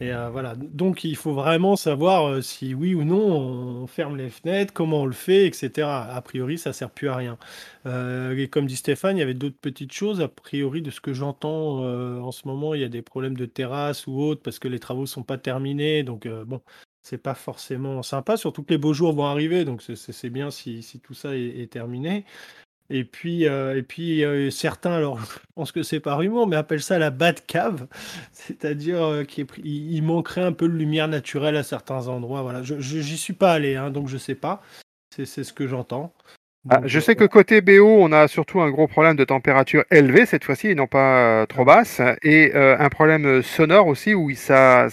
Et 0.00 0.12
euh, 0.12 0.28
voilà, 0.28 0.56
donc 0.56 1.04
il 1.04 1.14
faut 1.14 1.32
vraiment 1.34 1.76
savoir 1.76 2.26
euh, 2.28 2.40
si 2.42 2.74
oui 2.74 2.94
ou 2.96 3.04
non 3.04 3.16
on 3.16 3.86
ferme 3.86 4.16
les 4.16 4.28
fenêtres, 4.28 4.72
comment 4.72 5.02
on 5.02 5.06
le 5.06 5.12
fait, 5.12 5.46
etc. 5.46 5.88
A 6.10 6.20
priori, 6.20 6.58
ça 6.58 6.72
sert 6.72 6.90
plus 6.90 7.08
à 7.08 7.14
rien. 7.16 7.38
Euh, 7.86 8.36
et 8.36 8.48
comme 8.48 8.66
dit 8.66 8.74
Stéphane, 8.76 9.16
il 9.16 9.20
y 9.20 9.22
avait 9.22 9.34
d'autres 9.34 9.56
petites 9.60 9.92
choses. 9.92 10.20
A 10.20 10.26
priori, 10.28 10.82
de 10.82 10.90
ce 10.90 11.00
que 11.00 11.12
j'entends 11.12 11.78
en 11.84 12.32
ce 12.32 12.46
moment, 12.48 12.74
il 12.74 12.80
y 12.80 12.84
a 12.84 12.88
des 12.88 13.02
problèmes 13.02 13.36
de 13.36 13.46
terrasse 13.46 14.06
ou 14.08 14.18
autre 14.20 14.42
parce 14.42 14.58
que 14.58 14.66
les 14.68 14.80
travaux 14.80 15.06
sont 15.06 15.22
pas 15.22 15.38
terminés. 15.38 16.02
Donc 16.02 16.26
bon, 16.26 16.60
c'est 17.02 17.18
pas 17.18 17.34
forcément 17.34 18.02
sympa. 18.02 18.36
Surtout 18.36 18.64
que 18.64 18.70
les 18.72 18.78
beaux 18.78 18.94
jours 18.94 19.12
vont 19.14 19.26
arriver, 19.26 19.64
donc 19.64 19.80
c'est 19.82 20.30
bien 20.30 20.50
si, 20.50 20.82
tout 21.04 21.14
ça 21.14 21.36
est 21.36 21.70
terminé. 21.72 22.24
Et 22.90 23.04
puis, 23.04 23.48
euh, 23.48 23.78
et 23.78 23.82
puis 23.82 24.24
euh, 24.24 24.50
certains, 24.50 24.92
alors 24.92 25.18
je 25.18 25.38
pense 25.54 25.72
que 25.72 25.82
c'est 25.82 26.00
par 26.00 26.20
humour, 26.22 26.46
mais 26.46 26.56
appellent 26.56 26.82
ça 26.82 26.98
la 26.98 27.10
bad 27.10 27.44
cave, 27.46 27.86
c'est-à-dire 28.32 29.02
euh, 29.02 29.24
qu'il 29.24 30.02
manquerait 30.02 30.42
un 30.42 30.52
peu 30.52 30.68
de 30.68 30.74
lumière 30.74 31.08
naturelle 31.08 31.56
à 31.56 31.62
certains 31.62 32.08
endroits. 32.08 32.42
Voilà, 32.42 32.62
je 32.62 32.78
j'y 32.78 33.16
suis 33.16 33.32
pas 33.32 33.52
allé, 33.52 33.76
hein, 33.76 33.90
donc 33.90 34.08
je 34.08 34.18
sais 34.18 34.34
pas. 34.34 34.62
C'est 35.16 35.44
ce 35.44 35.52
que 35.52 35.68
j'entends. 35.68 36.12
Ah, 36.68 36.80
je 36.84 36.98
sais 36.98 37.14
que 37.14 37.24
côté 37.24 37.60
BO, 37.60 37.86
on 37.86 38.10
a 38.10 38.26
surtout 38.26 38.60
un 38.60 38.70
gros 38.70 38.88
problème 38.88 39.14
de 39.14 39.24
température 39.24 39.84
élevée 39.92 40.26
cette 40.26 40.42
fois-ci, 40.42 40.68
et 40.68 40.74
non 40.74 40.88
pas 40.88 41.46
trop 41.46 41.64
basse, 41.64 42.00
et 42.22 42.52
un 42.54 42.88
problème 42.88 43.42
sonore 43.42 43.86
aussi 43.86 44.12
où 44.12 44.34
ça, 44.34 44.88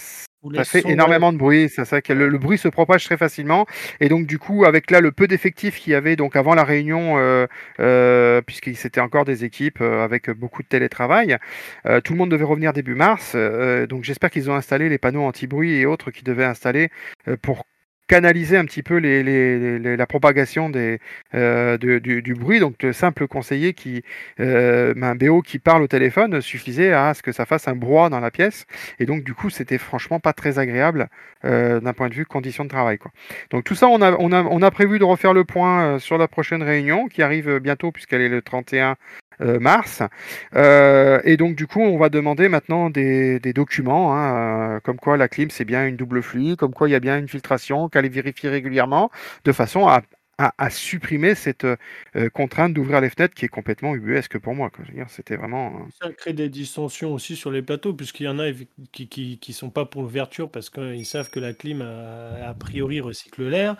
ça 0.54 0.64
fait 0.64 0.88
énormément 0.88 1.32
de 1.32 1.38
bruit, 1.38 1.68
c'est 1.68 1.84
ça 1.84 2.02
que 2.02 2.12
le, 2.12 2.38
bruit 2.38 2.58
se 2.58 2.68
propage 2.68 3.04
très 3.04 3.16
facilement. 3.16 3.66
Et 4.00 4.08
donc 4.08 4.26
du 4.26 4.38
coup 4.38 4.64
avec 4.64 4.90
là 4.90 5.00
le 5.00 5.12
peu 5.12 5.28
d'effectifs 5.28 5.78
qu'il 5.78 5.92
y 5.92 5.96
avait 5.96 6.16
donc 6.16 6.36
avant 6.36 6.54
la 6.54 6.64
réunion 6.64 7.18
euh, 7.18 7.46
euh, 7.80 8.42
puisqu'il 8.42 8.76
c'était 8.76 9.00
encore 9.00 9.24
des 9.24 9.44
équipes 9.44 9.80
euh, 9.80 10.04
avec 10.04 10.30
beaucoup 10.30 10.62
de 10.62 10.68
télétravail, 10.68 11.38
euh, 11.86 12.00
tout 12.00 12.12
le 12.12 12.18
monde 12.18 12.30
devait 12.30 12.44
revenir 12.44 12.72
début 12.72 12.94
mars. 12.94 13.32
Euh, 13.34 13.86
donc 13.86 14.04
j'espère 14.04 14.30
qu'ils 14.30 14.50
ont 14.50 14.54
installé 14.54 14.88
les 14.88 14.98
panneaux 14.98 15.22
anti-bruit 15.22 15.74
et 15.74 15.86
autres 15.86 16.10
qu'ils 16.10 16.24
devaient 16.24 16.44
installer 16.44 16.90
pour 17.42 17.64
canaliser 18.12 18.58
un 18.58 18.66
petit 18.66 18.82
peu 18.82 18.96
les, 18.98 19.78
la 19.96 20.06
propagation 20.06 20.70
euh, 21.34 21.78
du, 21.78 22.34
bruit. 22.34 22.60
Donc, 22.60 22.82
le 22.82 22.92
simple 22.92 23.26
conseiller 23.26 23.72
qui, 23.72 24.02
euh, 24.38 24.92
un 25.00 25.14
BO 25.14 25.40
qui 25.40 25.58
parle 25.58 25.82
au 25.82 25.86
téléphone 25.86 26.42
suffisait 26.42 26.92
à 26.92 27.14
ce 27.14 27.22
que 27.22 27.32
ça 27.32 27.46
fasse 27.46 27.68
un 27.68 27.74
brouhaha 27.74 28.10
dans 28.10 28.20
la 28.20 28.30
pièce. 28.30 28.66
Et 28.98 29.06
donc, 29.06 29.24
du 29.24 29.32
coup, 29.32 29.48
c'était 29.48 29.78
franchement 29.78 30.20
pas 30.20 30.34
très 30.34 30.58
agréable 30.58 31.08
euh, 31.46 31.80
d'un 31.80 31.94
point 31.94 32.10
de 32.10 32.14
vue 32.14 32.26
conditions 32.26 32.64
de 32.64 32.68
travail. 32.68 32.98
Donc, 33.50 33.64
tout 33.64 33.74
ça, 33.74 33.88
on 33.88 34.02
a, 34.02 34.12
on, 34.18 34.30
a, 34.30 34.42
on 34.42 34.60
a 34.60 34.70
prévu 34.70 34.98
de 34.98 35.04
refaire 35.04 35.32
le 35.32 35.44
point 35.44 35.98
sur 35.98 36.18
la 36.18 36.28
prochaine 36.28 36.62
réunion 36.62 37.08
qui 37.08 37.22
arrive 37.22 37.60
bientôt 37.60 37.92
puisqu'elle 37.92 38.20
est 38.20 38.28
le 38.28 38.42
31 38.42 38.96
euh, 39.40 39.58
mars. 39.58 40.02
Euh, 40.54 41.20
et 41.24 41.36
donc 41.36 41.56
du 41.56 41.66
coup, 41.66 41.80
on 41.80 41.98
va 41.98 42.08
demander 42.08 42.48
maintenant 42.48 42.90
des, 42.90 43.40
documents, 43.54 44.14
hein, 44.14 44.76
euh, 44.76 44.80
comme 44.80 44.98
quoi 44.98 45.16
la 45.16 45.28
clim 45.28 45.50
c'est 45.50 45.64
bien 45.64 45.86
une 45.86 45.96
double 45.96 46.22
flux, 46.22 46.56
comme 46.56 46.72
quoi 46.72 46.88
il 46.88 46.92
y 46.92 46.94
a 46.94 47.00
bien 47.00 47.18
une 47.18 47.28
filtration, 47.28 47.88
qu'elle 47.88 48.04
est 48.04 48.10
vérifiée 48.10 48.50
régulièrement, 48.50 49.10
de 49.44 49.52
façon 49.52 49.88
à, 49.88 50.02
supprimer 50.70 51.36
cette 51.36 51.66
contrainte 52.32 52.74
d'ouvrir 52.74 53.00
les 53.00 53.10
fenêtres 53.10 53.32
qui 53.32 53.44
est 53.44 53.48
complètement 53.48 53.94
ubuesque 53.94 54.38
pour 54.38 54.56
moi. 54.56 54.72
C'était 55.06 55.36
vraiment. 55.36 55.86
Ça 56.02 56.10
crée 56.10 56.32
des 56.32 56.48
dissensions 56.48 57.14
aussi 57.14 57.36
sur 57.36 57.52
les 57.52 57.62
plateaux, 57.62 57.94
puisqu'il 57.94 58.24
y 58.24 58.28
en 58.28 58.40
a 58.40 58.50
qui, 58.90 59.06
qui, 59.06 59.52
sont 59.52 59.70
pas 59.70 59.84
pour 59.84 60.02
l'ouverture 60.02 60.50
parce 60.50 60.68
qu'ils 60.68 61.06
savent 61.06 61.30
que 61.30 61.38
la 61.38 61.52
clim 61.52 61.80
a, 61.80 62.54
priori 62.54 63.00
recycle 63.00 63.48
l'air, 63.48 63.76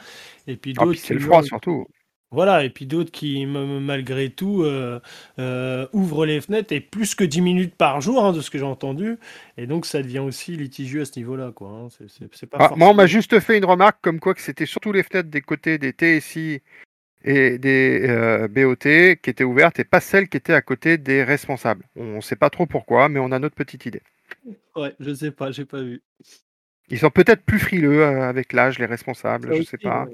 et 0.47 0.57
puis 0.57 0.75
ah, 0.79 0.85
c'est 0.95 1.15
le 1.15 1.21
froid 1.21 1.43
surtout. 1.43 1.89
Voilà, 2.33 2.65
et 2.65 2.71
puis 2.71 2.87
d'autres 2.87 3.11
qui, 3.11 3.45
malgré 3.45 4.31
tout, 4.31 4.63
euh, 4.63 5.01
euh, 5.39 5.87
ouvrent 5.93 6.25
les 6.25 6.41
fenêtres 6.41 6.73
et 6.73 6.81
plus 6.81 7.15
que 7.15 7.25
10 7.25 7.43
minutes 7.43 7.75
par 7.75 8.01
jour, 8.01 8.25
hein, 8.25 8.33
de 8.33 8.41
ce 8.41 8.51
que 8.51 8.57
j'ai 8.57 8.65
entendu. 8.65 9.19
Et 9.59 9.67
donc, 9.67 9.85
ça 9.85 10.03
devient 10.03 10.21
aussi 10.21 10.57
litigieux 10.57 11.03
à 11.03 11.05
ce 11.05 11.19
niveau-là. 11.19 11.53
Quoi, 11.55 11.69
hein. 11.69 11.89
c'est, 12.09 12.47
pas 12.47 12.57
ah, 12.59 12.73
moi, 12.75 12.89
on 12.89 12.95
m'a 12.95 13.07
juste 13.07 13.39
fait 13.41 13.59
une 13.59 13.67
remarque 13.67 13.99
comme 14.01 14.19
quoi 14.19 14.33
que 14.33 14.41
c'était 14.41 14.65
surtout 14.65 14.93
les 14.93 15.03
fenêtres 15.03 15.29
des 15.29 15.43
côtés 15.43 15.77
des 15.77 15.93
TSI 15.93 16.63
et 17.23 17.59
des 17.59 18.07
euh, 18.09 18.49
BOT 18.49 18.77
qui 19.23 19.31
étaient 19.31 19.45
ouvertes 19.45 19.79
et 19.79 19.85
pas 19.85 20.01
celles 20.01 20.29
qui 20.29 20.39
étaient 20.39 20.55
à 20.55 20.63
côté 20.63 20.97
des 20.97 21.23
responsables. 21.25 21.85
On 21.97 22.17
ne 22.17 22.21
sait 22.23 22.37
pas 22.37 22.49
trop 22.49 22.65
pourquoi, 22.65 23.11
mais 23.11 23.21
on 23.21 23.31
a 23.31 23.39
notre 23.39 23.55
petite 23.55 23.85
idée. 23.85 24.03
Ouais, 24.75 24.95
je 24.99 25.13
sais 25.13 25.31
pas, 25.31 25.51
j'ai 25.51 25.67
pas 25.67 25.83
vu. 25.83 26.03
Ils 26.89 26.99
sont 26.99 27.11
peut-être 27.11 27.43
plus 27.45 27.59
frileux 27.59 28.05
avec 28.05 28.55
l'âge, 28.55 28.79
les 28.79 28.87
responsables, 28.87 29.55
je 29.55 29.63
sais 29.63 29.79
pas. 29.79 30.07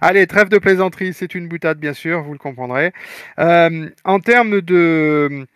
Allez, 0.00 0.26
trêve 0.26 0.48
de 0.48 0.58
plaisanterie, 0.58 1.12
c'est 1.12 1.34
une 1.34 1.48
boutade, 1.48 1.78
bien 1.78 1.92
sûr, 1.92 2.22
vous 2.22 2.32
le 2.32 2.38
comprendrez. 2.38 2.92
Euh, 3.38 3.88
en 4.04 4.20
termes 4.20 4.60
de 4.60 5.46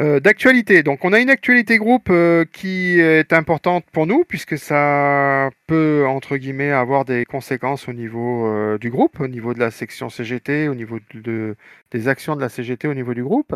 euh, 0.00 0.18
d'actualité, 0.18 0.82
donc 0.82 1.04
on 1.04 1.12
a 1.12 1.20
une 1.20 1.30
actualité 1.30 1.78
groupe 1.78 2.08
euh, 2.10 2.44
qui 2.52 2.98
est 2.98 3.32
importante 3.32 3.84
pour 3.92 4.06
nous 4.06 4.24
puisque 4.24 4.58
ça 4.58 5.50
peut 5.68 6.04
entre 6.08 6.36
guillemets 6.36 6.72
avoir 6.72 7.04
des 7.04 7.24
conséquences 7.24 7.88
au 7.88 7.92
niveau 7.92 8.76
du 8.78 8.90
groupe, 8.90 9.20
au 9.20 9.28
niveau 9.28 9.54
de 9.54 9.60
la 9.60 9.70
section 9.70 10.08
CGT, 10.08 10.68
au 10.68 10.74
niveau 10.74 10.98
de, 11.14 11.56
des 11.92 12.08
actions 12.08 12.34
de 12.34 12.40
la 12.40 12.48
CGT 12.48 12.88
au 12.88 12.94
niveau 12.94 13.14
du 13.14 13.22
groupe. 13.22 13.54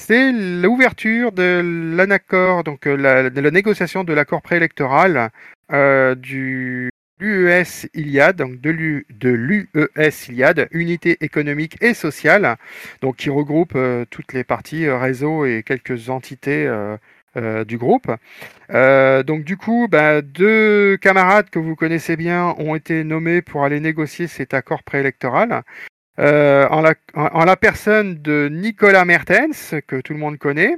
C'est 0.00 0.32
l'ouverture 0.32 1.32
de 1.32 1.94
l'anaccord, 1.96 2.64
donc 2.64 2.86
de 2.86 3.40
la 3.40 3.50
négociation 3.50 4.04
de 4.04 4.12
l'accord 4.12 4.42
préélectoral 4.42 5.30
du 6.16 6.90
l'UES 7.18 7.88
Iliad, 7.94 8.36
donc 8.36 8.60
de 8.60 8.70
l'UES 8.70 10.28
Iliad, 10.28 10.68
Unité 10.70 11.16
économique 11.20 11.76
et 11.82 11.94
sociale, 11.94 12.56
donc 13.02 13.16
qui 13.16 13.30
regroupe 13.30 13.72
euh, 13.74 14.04
toutes 14.10 14.32
les 14.32 14.44
parties 14.44 14.86
euh, 14.86 14.98
réseau 14.98 15.44
et 15.44 15.62
quelques 15.62 16.10
entités 16.10 16.66
euh, 16.66 16.96
du 17.64 17.78
groupe. 17.78 18.10
donc 18.70 19.44
du 19.44 19.56
coup, 19.56 19.86
bah, 19.88 20.22
deux 20.22 20.96
camarades 20.96 21.50
que 21.50 21.60
vous 21.60 21.76
connaissez 21.76 22.16
bien 22.16 22.54
ont 22.58 22.74
été 22.74 23.04
nommés 23.04 23.42
pour 23.42 23.64
aller 23.64 23.78
négocier 23.78 24.26
cet 24.26 24.54
accord 24.54 24.82
préélectoral. 24.82 25.62
Euh, 26.18 26.66
en, 26.68 26.80
la, 27.44 27.56
personne 27.56 28.20
de 28.20 28.48
Nicolas 28.50 29.04
Mertens, 29.04 29.74
que 29.86 30.00
tout 30.00 30.12
le 30.12 30.18
monde 30.18 30.36
connaît, 30.36 30.76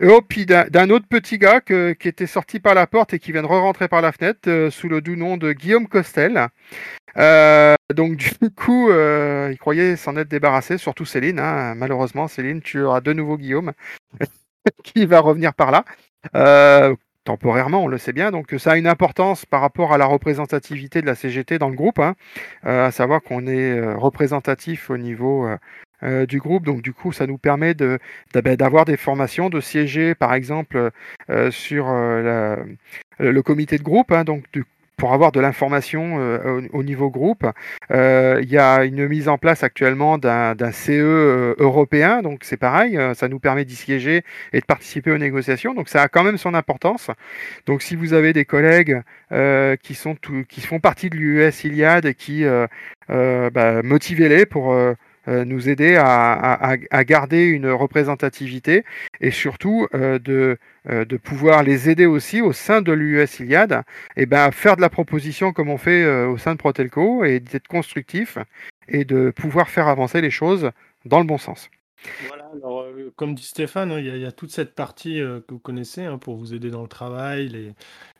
et 0.00 0.18
puis 0.28 0.44
d'un 0.44 0.90
autre 0.90 1.06
petit 1.08 1.38
gars 1.38 1.60
qui 1.60 2.08
était 2.08 2.26
sorti 2.26 2.60
par 2.60 2.74
la 2.74 2.86
porte 2.86 3.14
et 3.14 3.18
qui 3.18 3.32
vient 3.32 3.42
de 3.42 3.46
re-rentrer 3.46 3.88
par 3.88 4.02
la 4.02 4.12
fenêtre 4.12 4.48
euh, 4.48 4.70
sous 4.70 4.88
le 4.88 5.00
doux 5.00 5.16
nom 5.16 5.38
de 5.38 5.52
Guillaume 5.52 5.88
Costel. 5.88 6.48
Euh, 7.16 7.74
donc 7.94 8.16
du 8.40 8.50
coup, 8.50 8.90
il 8.90 9.56
croyait 9.58 9.96
s'en 9.96 10.16
être 10.16 10.28
débarrassé, 10.28 10.76
surtout 10.76 11.06
Céline. 11.06 11.38
Hein. 11.38 11.74
Malheureusement, 11.74 12.28
Céline, 12.28 12.60
tu 12.60 12.82
auras 12.82 13.00
de 13.00 13.14
nouveau 13.14 13.38
Guillaume 13.38 13.72
qui 14.84 15.06
va 15.06 15.20
revenir 15.20 15.54
par 15.54 15.70
là 15.70 15.84
temporairement, 17.24 17.84
on 17.84 17.88
le 17.88 17.98
sait 17.98 18.12
bien. 18.12 18.30
Donc 18.30 18.54
ça 18.58 18.72
a 18.72 18.76
une 18.76 18.86
importance 18.86 19.46
par 19.46 19.60
rapport 19.60 19.92
à 19.92 19.98
la 19.98 20.06
représentativité 20.06 21.00
de 21.00 21.06
la 21.06 21.14
CGT 21.14 21.58
dans 21.58 21.68
le 21.68 21.76
groupe, 21.76 21.98
hein. 21.98 22.14
euh, 22.66 22.86
à 22.86 22.90
savoir 22.90 23.22
qu'on 23.22 23.46
est 23.46 23.72
euh, 23.72 23.96
représentatif 23.96 24.90
au 24.90 24.96
niveau 24.96 25.48
euh, 26.02 26.26
du 26.26 26.38
groupe. 26.38 26.64
Donc 26.64 26.82
du 26.82 26.92
coup, 26.92 27.12
ça 27.12 27.26
nous 27.26 27.38
permet 27.38 27.74
ben, 27.74 28.56
d'avoir 28.56 28.84
des 28.84 28.96
formations, 28.96 29.50
de 29.50 29.60
siéger 29.60 30.14
par 30.14 30.34
exemple 30.34 30.90
sur 31.50 31.86
le 31.86 33.40
comité 33.42 33.78
de 33.78 33.82
groupe. 33.82 34.12
Hein. 34.12 34.24
donc 34.24 34.44
du 34.52 34.64
pour 35.02 35.14
avoir 35.14 35.32
de 35.32 35.40
l'information 35.40 36.18
euh, 36.20 36.62
au, 36.72 36.84
niveau 36.84 37.10
groupe. 37.10 37.44
Euh, 37.90 38.38
il 38.40 38.48
y 38.48 38.56
a 38.56 38.84
une 38.84 39.08
mise 39.08 39.28
en 39.28 39.36
place 39.36 39.64
actuellement 39.64 40.16
d'un 40.16 40.54
CE 40.70 40.92
euh, 40.92 41.54
européen, 41.58 42.22
donc 42.22 42.42
c'est 42.44 42.56
pareil, 42.56 42.96
ça 43.14 43.26
nous 43.26 43.40
permet 43.40 43.64
d'y 43.64 43.74
siéger 43.74 44.22
et 44.52 44.60
de 44.60 44.64
participer 44.64 45.10
aux 45.10 45.18
négociations, 45.18 45.74
donc 45.74 45.88
ça 45.88 46.02
a 46.02 46.06
quand 46.06 46.22
même 46.22 46.38
son 46.38 46.54
importance. 46.54 47.10
Donc 47.66 47.82
si 47.82 47.96
vous 47.96 48.12
avez 48.12 48.32
des 48.32 48.44
collègues 48.44 49.02
qui, 49.82 49.94
sont 49.94 50.14
qui 50.48 50.60
font 50.60 50.78
partie 50.78 51.10
de 51.10 51.16
l'UES 51.16 51.64
Iliad 51.64 52.06
et 52.06 52.14
qui 52.14 52.44
bah, 53.08 53.82
motivez-les 53.82 54.46
pour 54.46 54.72
nous 55.26 55.68
aider 55.68 55.96
à, 55.96 56.76
garder 57.04 57.44
une 57.44 57.68
représentativité 57.70 58.84
et 59.20 59.30
surtout 59.30 59.86
euh, 59.94 60.18
de, 60.18 60.58
euh, 60.88 61.04
de 61.04 61.16
pouvoir 61.16 61.62
les 61.62 61.88
aider 61.88 62.06
aussi 62.06 62.40
au 62.40 62.52
sein 62.52 62.82
de 62.82 62.92
l'US 62.92 63.40
Iliad 63.40 63.82
et 64.16 64.26
ben, 64.26 64.50
faire 64.50 64.76
de 64.76 64.80
la 64.80 64.90
proposition 64.90 65.52
comme 65.52 65.70
on 65.70 65.78
fait 65.78 66.04
au 66.24 66.38
sein 66.38 66.52
de 66.52 66.58
Protelco 66.58 67.24
et 67.24 67.40
d'être 67.40 67.68
constructif 67.68 68.38
et 68.88 69.04
de 69.04 69.30
pouvoir 69.30 69.68
faire 69.68 69.88
avancer 69.88 70.20
les 70.20 70.30
choses 70.30 70.70
dans 71.04 71.20
le 71.20 71.26
bon 71.26 71.38
sens. 71.38 71.70
Voilà, 72.26 72.50
alors, 72.52 72.84
comme 73.14 73.36
dit 73.36 73.44
Stéphane, 73.44 73.92
hein, 73.92 74.00
il 74.00 74.18
y, 74.18 74.24
a 74.24 74.32
toute 74.32 74.50
cette 74.50 74.74
partie 74.74 75.18
que 75.18 75.44
vous 75.50 75.60
connaissez 75.60 76.04
hein, 76.04 76.18
pour 76.18 76.34
vous 76.34 76.52
aider 76.52 76.68
dans 76.68 76.82
le 76.82 76.88
travail, 76.88 77.48
les, 77.48 77.72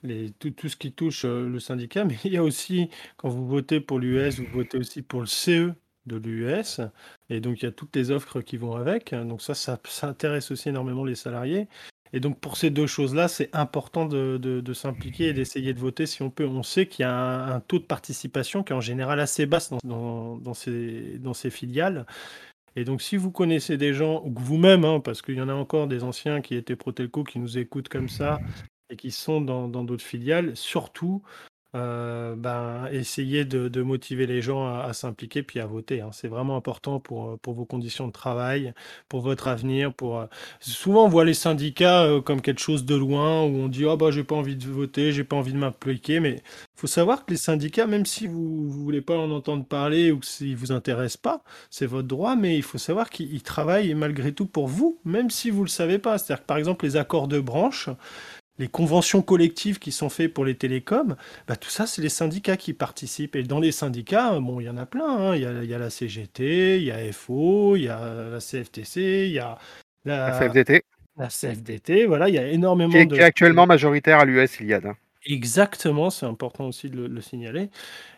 les, 0.05 0.31
tout, 0.31 0.51
tout, 0.51 0.69
ce 0.69 0.77
qui 0.77 0.93
touche 0.93 1.25
le 1.25 1.59
syndicat, 1.59 2.05
mais 2.09 2.15
il 2.25 2.33
y 2.33 2.37
a 2.37 2.45
aussi, 2.45 2.91
quand 3.17 3.29
vous 3.29 3.45
votez 3.45 3.81
pour 3.81 3.99
l'US, 3.99 4.39
vous 4.39 4.47
votez 4.53 4.79
aussi 4.79 5.03
pour 5.03 5.19
le 5.19 5.27
CE, 5.27 5.75
de 6.07 6.17
l'US. 6.17 6.81
Et 7.31 7.41
donc, 7.41 7.63
il 7.63 7.65
y 7.65 7.69
a 7.69 7.73
toutes 7.73 7.95
les 7.97 8.11
offres 8.11 8.41
qui 8.41 8.57
vont 8.57 8.75
avec. 8.75 9.15
Donc, 9.15 9.43
ça, 9.43 9.55
ça, 9.55 9.79
intéresse 10.03 10.51
aussi 10.51 10.69
énormément 10.69 11.05
les 11.05 11.15
salariés. 11.15 11.69
Et 12.13 12.21
donc, 12.21 12.39
pour 12.41 12.57
ces 12.57 12.71
deux 12.71 12.87
choses-là, 12.87 13.29
c'est 13.29 13.49
important 13.55 14.05
de, 14.07 14.73
s'impliquer 14.75 15.29
et 15.29 15.33
d'essayer 15.33 15.73
de 15.73 15.79
voter 15.79 16.07
si 16.07 16.23
on 16.23 16.31
peut. 16.31 16.47
On 16.47 16.63
sait 16.63 16.87
qu'il 16.87 17.05
y 17.05 17.07
a 17.07 17.55
un, 17.55 17.61
taux 17.61 17.79
de 17.79 17.85
participation 17.85 18.63
qui 18.63 18.73
est 18.73 18.77
en 18.77 18.81
général 18.81 19.19
assez 19.21 19.47
basse 19.47 19.73
dans, 19.83 20.37
dans, 20.37 20.55
ces, 20.55 21.19
dans 21.19 21.35
ces 21.35 21.51
filiales. 21.51 22.07
Et 22.77 22.85
donc, 22.85 23.03
si 23.03 23.17
vous 23.17 23.31
connaissez 23.31 23.77
des 23.77 23.95
gens, 23.95 24.23
ou 24.25 24.33
vous-même, 24.35 24.85
hein, 24.85 25.01
parce 25.01 25.23
qu'il 25.23 25.37
y 25.37 25.43
en 25.43 25.49
a 25.49 25.55
encore 25.55 25.87
des 25.87 26.05
anciens 26.05 26.41
qui 26.41 26.55
étaient 26.55 26.77
Protelco 26.77 27.25
qui 27.25 27.39
nous 27.39 27.59
écoutent 27.59 27.89
comme 27.89 28.09
ça 28.09 28.41
et 28.91 28.97
qui 28.97 29.11
sont 29.11 29.41
dans 29.41 29.69
d'autres 29.69 30.05
filiales, 30.05 30.55
surtout, 30.57 31.23
euh, 31.75 32.35
ben, 32.37 32.87
essayer 32.93 33.47
de, 33.47 33.83
motiver 33.83 34.27
les 34.27 34.43
gens 34.43 34.67
à, 34.67 34.93
s'impliquer 34.93 35.43
puis 35.43 35.59
à 35.59 35.67
voter. 35.67 36.03
Hein. 36.03 36.11
C'est 36.13 36.29
vraiment 36.29 36.57
important 36.57 37.01
pour, 37.01 37.31
euh, 37.31 37.37
pour 37.41 37.55
vos 37.55 37.65
conditions 37.65 38.07
de 38.07 38.13
travail, 38.13 38.75
pour 39.09 39.23
votre 39.23 39.49
avenir. 39.49 39.95
Pour, 39.95 40.19
euh, 40.19 40.27
Souvent, 40.61 41.07
on 41.07 41.09
voit 41.09 41.25
les 41.25 41.35
syndicats 41.35 42.09
comme 42.25 42.43
quelque 42.43 42.61
chose 42.61 42.85
de 42.85 42.95
loin 42.95 43.43
où 43.45 43.57
on 43.57 43.69
dit 43.69 43.87
oh, 43.87 43.97
bah, 43.97 44.11
j'ai 44.11 44.25
pas 44.25 44.35
envie 44.35 44.57
de 44.57 44.67
voter, 44.67 45.13
j'ai 45.13 45.25
pas 45.25 45.37
envie 45.37 45.53
de 45.53 45.59
m'impliquer. 45.59 46.21
Mais 46.21 46.37
il 46.37 46.81
faut 46.81 46.87
savoir 46.87 47.25
que 47.25 47.31
les 47.31 47.39
syndicats, 47.39 47.87
même 47.87 48.07
si 48.07 48.27
vous 48.27 48.67
ne 48.67 48.71
voulez 48.71 49.01
pas 49.01 49.17
en 49.17 49.31
entendre 49.31 49.65
parler 49.65 50.13
ou 50.13 50.23
s'ils 50.23 50.57
vous 50.57 50.73
intéressent 50.73 51.17
pas, 51.17 51.43
c'est 51.71 51.87
votre 51.87 52.09
droit, 52.09 52.37
mais 52.37 52.57
il 52.57 52.63
faut 52.63 52.79
savoir 52.79 53.09
qu'ils 53.11 53.43
travaillent 53.43 53.95
malgré 53.95 54.33
tout 54.33 54.47
pour 54.47 54.69
vous, 54.69 54.99
même 55.05 55.31
si 55.31 55.51
vous 55.51 55.63
le 55.63 55.69
savez 55.69 55.99
pas. 55.99 56.19
C'est-à-dire 56.19 56.43
que 56.43 56.47
par 56.47 56.59
exemple, 56.59 56.85
les 56.85 56.97
accords 56.97 57.29
de 57.29 57.41
branche, 57.41 57.89
les 58.63 58.69
conventions 58.69 59.23
collectives 59.23 59.81
qui 59.81 59.91
sont 59.91 60.09
faites 60.09 60.33
pour 60.33 60.45
les 60.45 60.55
télécoms, 60.55 61.17
bah, 61.49 61.57
tout 61.57 61.69
ça, 61.69 61.87
c'est 61.87 62.01
les 62.01 62.09
syndicats 62.09 62.57
qui 62.57 62.73
participent. 62.73 63.35
Et 63.35 63.43
dans 63.43 63.59
les 63.59 63.73
syndicats, 63.73 64.39
bon, 64.39 64.61
il 64.61 64.65
y 64.65 64.71
en 64.71 64.77
a 64.77 64.87
plein. 64.87 65.09
Hein. 65.09 65.37
Il, 65.37 65.43
y 65.43 65.75
a, 65.75 65.79
la 65.79 65.91
CGT, 65.91 66.79
il 66.79 66.85
y 66.85 66.93
a 66.93 67.13
FO, 67.13 67.75
il 67.77 67.83
y 67.83 67.89
a 67.89 68.31
la 68.31 68.39
CFTC, 68.39 69.27
il 69.27 69.33
y 69.33 69.41
a 69.41 69.59
la, 70.05 70.39
CFDT. 70.39 70.85
La 71.19 71.29
CFDT, 71.29 72.07
voilà, 72.07 72.29
il 72.29 72.37
y 72.37 72.39
a 72.39 72.47
énormément 72.47 72.93
qui 72.93 72.99
est, 72.99 73.07
de... 73.07 73.17
Qui 73.17 73.21
est 73.21 73.25
actuellement 73.25 73.67
majoritaire 73.67 74.21
à 74.21 74.25
l'US 74.25 74.61
Iliad. 74.61 74.87
Hein. 74.87 74.97
Exactement, 75.25 76.11
c'est 76.11 76.27
important 76.27 76.67
aussi 76.67 76.91
de 76.91 77.07
le, 77.07 77.21
signaler. 77.21 77.71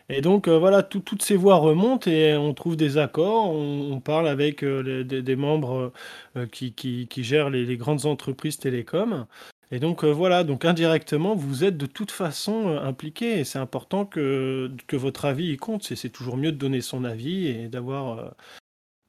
Et 0.09 0.21
donc 0.21 0.47
euh, 0.47 0.57
voilà, 0.57 0.81
toutes 0.81 1.21
ces 1.21 1.35
voies 1.35 1.57
remontent 1.57 2.09
et 2.09 2.35
on 2.35 2.53
trouve 2.55 2.75
des 2.75 2.97
accords, 2.97 3.51
on, 3.51 3.99
parle 3.99 4.27
avec 4.27 4.63
euh, 4.63 5.03
des, 5.03 5.35
membres 5.35 5.93
euh, 6.35 6.47
qui, 6.47 6.73
qui, 6.73 7.23
gèrent 7.23 7.51
les, 7.51 7.63
les, 7.65 7.77
grandes 7.77 8.07
entreprises 8.07 8.57
télécoms. 8.57 9.27
Et 9.71 9.79
donc 9.79 10.03
euh, 10.03 10.11
voilà, 10.11 10.43
donc 10.43 10.63
indirectement, 10.65 11.35
vous 11.35 11.63
êtes 11.63 11.77
de 11.77 11.85
toute 11.85 12.11
façon 12.11 12.69
euh, 12.69 12.79
impliqué 12.81 13.39
et 13.39 13.43
c'est 13.43 13.59
important 13.59 14.05
que, 14.05 14.71
que 14.87 14.95
votre 14.95 15.25
avis 15.25 15.51
y 15.51 15.57
compte. 15.57 15.83
C'est 15.83 16.09
toujours 16.09 16.37
mieux 16.37 16.51
de 16.51 16.57
donner 16.57 16.81
son 16.81 17.03
avis 17.03 17.47
et 17.47 17.67
d'avoir 17.67 18.19
euh, 18.19 18.29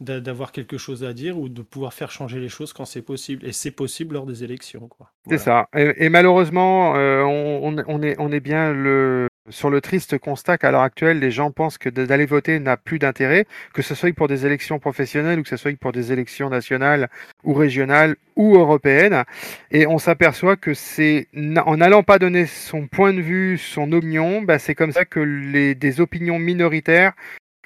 d'avoir 0.00 0.52
quelque 0.52 0.78
chose 0.78 1.04
à 1.04 1.12
dire 1.12 1.38
ou 1.38 1.48
de 1.48 1.62
pouvoir 1.62 1.94
faire 1.94 2.10
changer 2.10 2.38
les 2.38 2.48
choses 2.48 2.72
quand 2.72 2.84
c'est 2.84 3.02
possible. 3.02 3.46
Et 3.46 3.52
c'est 3.52 3.70
possible 3.70 4.14
lors 4.14 4.26
des 4.26 4.44
élections. 4.44 4.88
C'est 5.28 5.38
ça. 5.38 5.68
Et, 5.74 6.08
malheureusement, 6.08 6.92
on, 6.92 7.76
on, 7.86 8.02
est, 8.02 8.16
on 8.18 8.30
est 8.32 8.40
bien 8.40 8.72
le, 8.72 9.28
sur 9.48 9.70
le 9.70 9.80
triste 9.80 10.18
constat 10.18 10.58
qu'à 10.58 10.70
l'heure 10.70 10.82
actuelle, 10.82 11.18
les 11.18 11.30
gens 11.30 11.50
pensent 11.50 11.78
que 11.78 11.88
d'aller 11.88 12.26
voter 12.26 12.58
n'a 12.58 12.76
plus 12.76 12.98
d'intérêt, 12.98 13.46
que 13.72 13.82
ce 13.82 13.94
soit 13.94 14.12
pour 14.14 14.28
des 14.28 14.46
élections 14.46 14.78
professionnelles 14.78 15.38
ou 15.38 15.42
que 15.42 15.48
ce 15.48 15.56
soit 15.56 15.76
pour 15.78 15.92
des 15.92 16.12
élections 16.12 16.50
nationales 16.50 17.08
ou 17.44 17.54
régionales 17.54 18.16
ou 18.34 18.56
européennes. 18.56 19.24
Et 19.70 19.86
on 19.86 19.98
s'aperçoit 19.98 20.56
que 20.56 20.74
c'est 20.74 21.28
en 21.64 21.76
n'allant 21.76 22.02
pas 22.02 22.18
donner 22.18 22.46
son 22.46 22.86
point 22.86 23.12
de 23.12 23.20
vue, 23.20 23.58
son 23.58 23.92
opinion, 23.92 24.42
bah 24.42 24.58
c'est 24.58 24.74
comme 24.74 24.92
ça 24.92 25.04
que 25.04 25.20
les, 25.20 25.74
des 25.74 26.00
opinions 26.00 26.38
minoritaires 26.38 27.12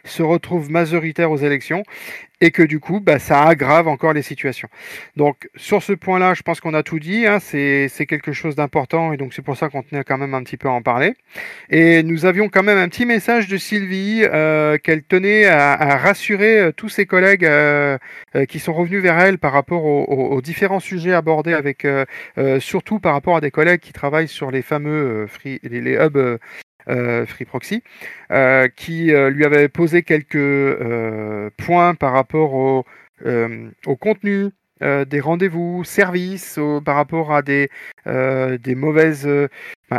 se 0.04 0.22
retrouvent 0.22 0.70
majoritaires 0.70 1.30
aux 1.30 1.36
élections 1.36 1.82
et 2.40 2.50
que 2.50 2.62
du 2.62 2.80
coup, 2.80 3.00
bah, 3.00 3.18
ça 3.18 3.42
aggrave 3.42 3.86
encore 3.88 4.12
les 4.12 4.22
situations. 4.22 4.68
Donc 5.16 5.48
sur 5.56 5.82
ce 5.82 5.92
point-là, 5.92 6.34
je 6.34 6.42
pense 6.42 6.60
qu'on 6.60 6.74
a 6.74 6.82
tout 6.82 6.98
dit, 6.98 7.26
hein, 7.26 7.38
c'est 7.40 8.06
quelque 8.08 8.32
chose 8.32 8.56
d'important 8.56 9.12
et 9.12 9.16
donc 9.16 9.34
c'est 9.34 9.42
pour 9.42 9.56
ça 9.56 9.68
qu'on 9.68 9.82
tenait 9.82 10.04
quand 10.04 10.18
même 10.18 10.34
un 10.34 10.42
petit 10.42 10.56
peu 10.56 10.68
à 10.68 10.72
en 10.72 10.82
parler. 10.82 11.14
Et 11.68 12.02
nous 12.02 12.24
avions 12.24 12.48
quand 12.48 12.62
même 12.62 12.78
un 12.78 12.88
petit 12.88 13.04
message 13.04 13.48
de 13.48 13.56
Sylvie 13.56 14.22
euh, 14.24 14.78
qu'elle 14.78 15.02
tenait 15.02 15.46
à, 15.46 15.96
rassurer 15.98 16.58
euh, 16.60 16.72
tous 16.72 16.88
ses 16.88 17.06
collègues 17.06 17.44
euh, 17.44 17.98
qui 18.48 18.58
sont 18.58 18.72
revenus 18.72 19.02
vers 19.02 19.18
elle 19.18 19.38
par 19.38 19.52
rapport 19.52 19.84
aux, 19.84 20.40
différents 20.40 20.80
sujets 20.80 21.12
abordés 21.12 21.52
avec, 21.52 21.86
surtout 22.60 22.98
par 22.98 23.12
rapport 23.12 23.36
à 23.36 23.40
des 23.40 23.50
collègues 23.50 23.80
qui 23.80 23.92
travaillent 23.92 24.28
sur 24.28 24.50
les 24.50 24.62
fameux 24.62 25.26
les 25.44 25.98
hubs 26.00 26.38
euh, 26.88 27.26
Free 27.26 27.44
Proxy, 27.44 27.82
euh, 28.30 28.68
qui 28.68 29.12
euh, 29.12 29.30
lui 29.30 29.44
avait 29.44 29.68
posé 29.68 30.02
quelques 30.02 30.78
points 31.56 31.94
par 31.94 32.12
rapport 32.12 32.54
au, 32.54 32.84
contenu 33.96 34.50
des 34.80 35.20
rendez-vous 35.20 35.84
services 35.84 36.58
par 36.86 36.96
rapport 36.96 37.34
à 37.34 37.42
des, 37.42 37.68
des 38.06 38.74
mauvaises, 38.74 39.28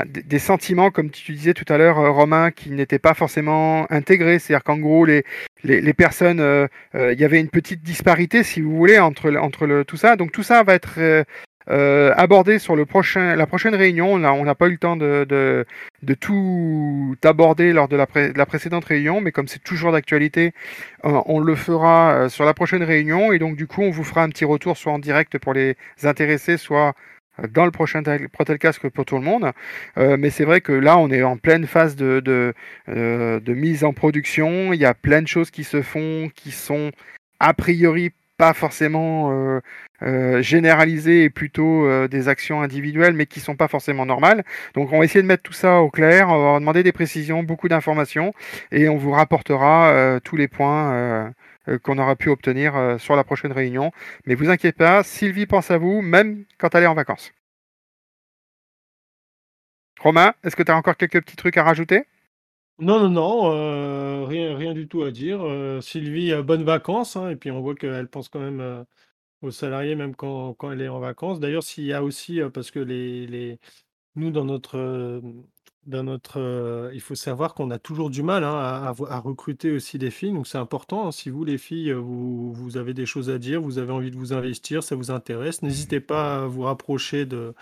des, 0.05 0.39
sentiments, 0.39 0.89
comme 0.89 1.11
tu 1.11 1.34
disais 1.34 1.53
tout 1.53 1.71
à 1.71 1.77
l'heure, 1.77 1.97
Romain, 2.15 2.49
qui 2.49 2.71
n'étaient 2.71 2.97
pas 2.97 3.13
forcément 3.13 3.86
intégrés. 3.91 4.39
C'est-à-dire 4.39 4.63
qu'en 4.63 4.79
gros, 4.79 5.05
les, 5.05 5.23
les, 5.63 5.93
personnes, 5.93 6.67
il 6.95 7.19
y 7.19 7.23
avait 7.23 7.39
une 7.39 7.49
petite 7.49 7.84
disparité, 7.84 8.41
si 8.41 8.61
vous 8.61 8.75
voulez, 8.75 8.97
entre, 8.97 9.32
entre 9.36 9.84
tout 9.84 9.97
ça. 9.97 10.15
Donc 10.15 10.32
tout 10.32 10.43
ça 10.43 10.63
va 10.63 10.73
être 10.73 11.25
euh, 11.70 12.14
aborder 12.18 12.59
sur 12.59 12.76
le 12.76 12.86
prochain, 12.86 13.36
la 13.36 13.45
prochaine 13.45 13.76
réunion. 13.76 14.14
on 14.14 14.43
n'a 14.43 14.55
pas 14.55 14.68
eu 14.68 14.72
le 14.72 14.78
temps 14.78 14.97
de, 14.97 15.66
tout 16.20 17.16
aborder 17.24 17.74
lors 17.74 17.88
de 17.88 17.95
la, 17.95 18.45
précédente 18.45 18.86
réunion, 18.86 19.22
mais 19.22 19.32
comme 19.32 19.47
c'est 19.47 19.64
toujours 19.64 19.91
d'actualité, 19.91 20.53
euh, 21.05 21.22
on 21.26 21.39
le 21.39 21.55
fera 21.55 22.14
euh, 22.14 22.30
sur 22.30 22.45
la 22.45 22.53
prochaine 22.53 22.84
réunion. 22.84 23.32
Et 23.32 23.39
donc, 23.39 23.55
du 23.55 23.68
coup, 23.68 23.82
on 23.82 23.91
vous 23.91 24.03
fera 24.03 24.24
un 24.24 24.30
petit 24.30 24.45
retour, 24.45 24.78
soit 24.78 24.93
en 24.93 24.99
direct 24.99 25.38
pour 25.38 25.53
les 25.53 25.76
intéressés, 26.03 26.57
soit 26.57 26.93
dans 27.49 27.66
le 27.66 27.72
prochain 27.72 28.03
Protelcast 28.34 28.88
pour 28.89 29.05
tout 29.05 29.16
le 29.16 29.22
monde. 29.22 29.51
mais 29.97 30.30
c'est 30.30 30.43
vrai 30.43 30.62
que 30.62 30.74
là, 30.74 30.97
on 30.97 31.09
est 31.09 31.24
en 31.24 31.38
pleine 31.38 31.66
phase 31.66 31.95
de, 31.95 32.22
de 32.88 33.53
mise 33.53 33.84
en 33.84 33.93
production. 33.93 34.74
Il 34.74 34.80
y 34.80 34.86
a 34.86 34.93
plein 34.93 35.22
de 35.22 35.28
choses 35.28 35.49
qui 35.49 35.64
se 35.64 35.82
font, 35.82 36.30
qui 36.36 36.51
sont 36.51 36.91
a 37.39 37.53
priori 37.53 38.12
pas 38.41 38.55
forcément 38.55 39.29
euh, 39.31 39.61
euh, 40.01 40.41
généralisées 40.41 41.25
et 41.25 41.29
plutôt 41.29 41.85
euh, 41.85 42.07
des 42.07 42.27
actions 42.27 42.63
individuelles, 42.63 43.13
mais 43.13 43.27
qui 43.27 43.39
sont 43.39 43.55
pas 43.55 43.67
forcément 43.67 44.07
normales. 44.07 44.43
Donc 44.73 44.91
on 44.91 44.97
va 44.97 45.05
essayer 45.05 45.21
de 45.21 45.27
mettre 45.27 45.43
tout 45.43 45.53
ça 45.53 45.81
au 45.81 45.91
clair, 45.91 46.29
on 46.29 46.53
va 46.53 46.59
demander 46.59 46.81
des 46.81 46.91
précisions, 46.91 47.43
beaucoup 47.43 47.67
d'informations, 47.67 48.33
et 48.71 48.89
on 48.89 48.97
vous 48.97 49.11
rapportera 49.11 50.19
tous 50.23 50.37
les 50.37 50.47
points 50.47 51.31
qu'on 51.83 51.99
aura 51.99 52.15
pu 52.15 52.29
obtenir 52.29 52.95
sur 52.97 53.15
la 53.15 53.23
prochaine 53.23 53.51
réunion. 53.51 53.91
Mais 54.25 54.33
vous 54.33 54.49
inquiétez 54.49 54.75
pas, 54.75 55.03
Sylvie 55.03 55.45
pense 55.45 55.69
à 55.69 55.77
vous, 55.77 56.01
même 56.01 56.45
quand 56.57 56.73
elle 56.73 56.83
est 56.85 56.87
en 56.87 56.95
vacances. 56.95 57.31
Romain, 59.99 60.33
est-ce 60.43 60.55
que 60.55 60.63
tu 60.63 60.71
as 60.71 60.75
encore 60.75 60.97
quelques 60.97 61.21
petits 61.21 61.35
trucs 61.35 61.57
à 61.57 61.63
rajouter? 61.63 62.05
Non, 62.82 62.99
non, 62.99 63.09
non, 63.09 63.51
euh, 63.53 64.25
rien 64.25 64.55
rien 64.57 64.73
du 64.73 64.88
tout 64.88 65.03
à 65.03 65.11
dire, 65.11 65.41
euh, 65.43 65.82
Sylvie, 65.82 66.32
euh, 66.32 66.41
bonnes 66.41 66.63
vacances, 66.63 67.15
hein 67.15 67.29
et 67.29 67.36
puis 67.36 67.51
on 67.51 67.61
voit 67.61 67.75
qu'elle 67.75 68.07
pense 68.09 68.27
quand 68.27 68.39
même, 68.39 68.86
aux 69.41 69.51
salariés 69.51 69.95
même 69.95 70.15
quand 70.15 70.55
elle 70.71 70.82
est 70.82 70.89
en 70.89 70.99
vacances. 70.99 71.39
D'ailleurs, 71.39 71.63
s'il 71.63 71.86
y 71.86 71.93
a 71.93 72.03
aussi, 72.03 72.41
parce 72.53 72.71
que 72.71 72.79
les 72.79 73.59
nous 74.15 74.32
dans 74.32 74.45
notre, 74.45 75.21
dans 75.88 76.03
notre, 76.03 76.91
il 76.93 77.01
faut 77.01 77.15
savoir 77.15 77.55
qu'on 77.55 77.71
a 77.71 77.79
toujours 77.79 78.09
du 78.11 78.23
mal, 78.23 78.43
hein, 78.43 78.55
à 79.09 79.19
recruter 79.19 79.71
aussi 79.71 79.97
des 79.99 80.11
filles, 80.11 80.34
donc 80.34 80.47
c'est 80.47 80.57
important, 80.59 81.07
hein. 81.07 81.11
Si 81.13 81.29
vous 81.32 81.45
les 81.45 81.57
filles, 81.59 81.93
vous 81.93 82.77
avez 82.77 82.93
des 82.93 83.05
choses 83.07 83.29
à 83.32 83.39
dire, 83.39 83.61
vous 83.61 83.77
avez 83.79 83.91
envie 83.93 84.11
de 84.11 84.17
vous 84.17 84.34
investir, 84.34 84.84
ça 84.84 84.95
vous 84.95 85.11
intéresse, 85.11 85.61
n'hésitez 85.63 85.99
pas 86.01 86.43
à 86.43 86.47
vous 86.47 86.63
rapprocher 86.63 87.25
de 87.25 87.53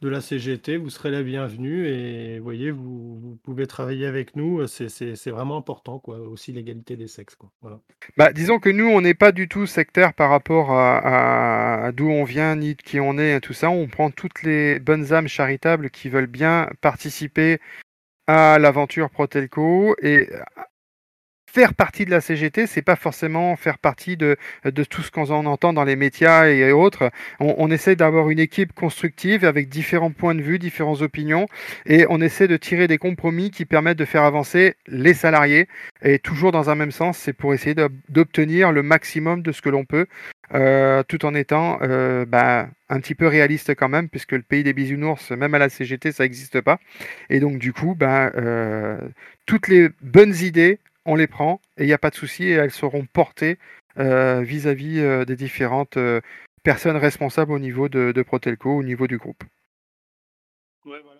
de 0.00 0.08
la 0.08 0.20
CGT, 0.20 0.76
vous 0.76 0.90
serez 0.90 1.10
la 1.10 1.22
bienvenue 1.22 1.88
et 1.88 2.38
voyez, 2.38 2.70
vous 2.70 3.18
vous 3.18 3.38
pouvez 3.42 3.66
travailler 3.66 4.06
avec 4.06 4.36
nous, 4.36 4.66
c'est 4.66 5.30
vraiment 5.30 5.56
important 5.56 5.98
quoi, 5.98 6.20
aussi 6.20 6.52
l'égalité 6.52 6.96
des 6.96 7.08
sexes 7.08 7.34
quoi, 7.34 7.50
voilà. 7.62 7.80
Bah, 8.16 8.32
disons 8.32 8.60
que 8.60 8.70
nous, 8.70 8.86
on 8.86 9.00
n'est 9.00 9.14
pas 9.14 9.32
du 9.32 9.48
tout 9.48 9.66
sectaire 9.66 10.14
par 10.14 10.30
rapport 10.30 10.70
à 10.72 11.90
d'où 11.94 12.08
on 12.08 12.24
vient, 12.24 12.54
ni 12.56 12.74
de 12.74 12.82
qui 12.82 13.00
on 13.00 13.18
est 13.18 13.40
tout 13.40 13.52
ça. 13.52 13.70
On 13.70 13.88
prend 13.88 14.10
toutes 14.10 14.42
les 14.42 14.78
bonnes 14.78 15.12
âmes 15.12 15.28
charitables 15.28 15.90
qui 15.90 16.08
veulent 16.08 16.26
bien 16.26 16.70
participer 16.80 17.58
à 18.26 18.58
l'aventure 18.58 19.10
Protelco 19.10 19.96
et 20.02 20.28
faire 21.50 21.72
partie 21.72 22.04
de 22.04 22.10
la 22.10 22.20
CGT, 22.20 22.66
c'est 22.66 22.82
pas 22.82 22.94
forcément 22.94 23.56
faire 23.56 23.78
partie 23.78 24.16
de, 24.16 24.36
de 24.64 24.84
tout 24.84 25.02
ce 25.02 25.10
qu'on 25.10 25.28
entend 25.30 25.72
dans 25.72 25.84
les 25.84 25.96
médias 25.96 26.46
et 26.46 26.72
autres. 26.72 27.10
On, 27.40 27.70
essaie 27.70 27.96
d'avoir 27.96 28.28
une 28.28 28.38
équipe 28.38 28.72
constructive 28.74 29.44
avec 29.44 29.68
différents 29.68 30.10
points 30.10 30.34
de 30.34 30.42
vue, 30.42 30.58
différentes 30.58 31.00
opinions, 31.00 31.46
et 31.86 32.04
on 32.10 32.20
essaie 32.20 32.48
de 32.48 32.56
tirer 32.56 32.86
des 32.86 32.98
compromis 32.98 33.50
qui 33.50 33.64
permettent 33.64 33.98
de 33.98 34.04
faire 34.04 34.24
avancer 34.24 34.74
les 34.86 35.14
salariés, 35.14 35.68
et 36.02 36.18
toujours 36.18 36.52
dans 36.52 36.68
un 36.68 36.74
même 36.74 36.92
sens, 36.92 37.16
c'est 37.16 37.32
pour 37.32 37.54
essayer 37.54 37.74
d'obtenir 38.08 38.70
le 38.70 38.82
maximum 38.82 39.42
de 39.42 39.52
ce 39.52 39.62
que 39.62 39.70
l'on 39.70 39.84
peut, 39.86 40.06
euh, 40.54 41.02
tout 41.08 41.24
en 41.24 41.34
étant 41.34 41.78
euh, 41.82 42.26
bah, 42.26 42.68
un 42.90 43.00
petit 43.00 43.14
peu 43.14 43.26
réaliste 43.26 43.74
quand 43.74 43.88
même, 43.88 44.08
puisque 44.10 44.32
le 44.32 44.42
pays 44.42 44.62
des 44.62 44.74
bisounours, 44.74 45.30
même 45.30 45.54
à 45.54 45.58
la 45.58 45.70
CGT, 45.70 46.12
ça 46.12 46.24
n'existe 46.24 46.60
pas. 46.60 46.78
Et 47.30 47.40
donc 47.40 47.58
du 47.58 47.72
coup, 47.72 47.94
bah, 47.94 48.30
euh, 48.36 48.98
toutes 49.46 49.68
les 49.68 49.88
bonnes 50.02 50.34
idées 50.36 50.78
on 51.08 51.14
les 51.14 51.26
prend 51.26 51.60
et 51.76 51.84
il 51.84 51.86
n'y 51.86 51.92
a 51.92 51.98
pas 51.98 52.10
de 52.10 52.14
souci 52.14 52.44
et 52.44 52.52
elles 52.52 52.70
seront 52.70 53.06
portées 53.06 53.58
euh, 53.98 54.42
vis-à-vis 54.42 55.00
euh, 55.00 55.24
des 55.24 55.36
différentes 55.36 55.96
euh, 55.96 56.20
personnes 56.62 56.96
responsables 56.96 57.50
au 57.50 57.58
niveau 57.58 57.88
de, 57.88 58.22
Protelco, 58.22 58.70
au 58.76 58.82
niveau 58.82 59.06
du 59.06 59.16
groupe. 59.16 59.42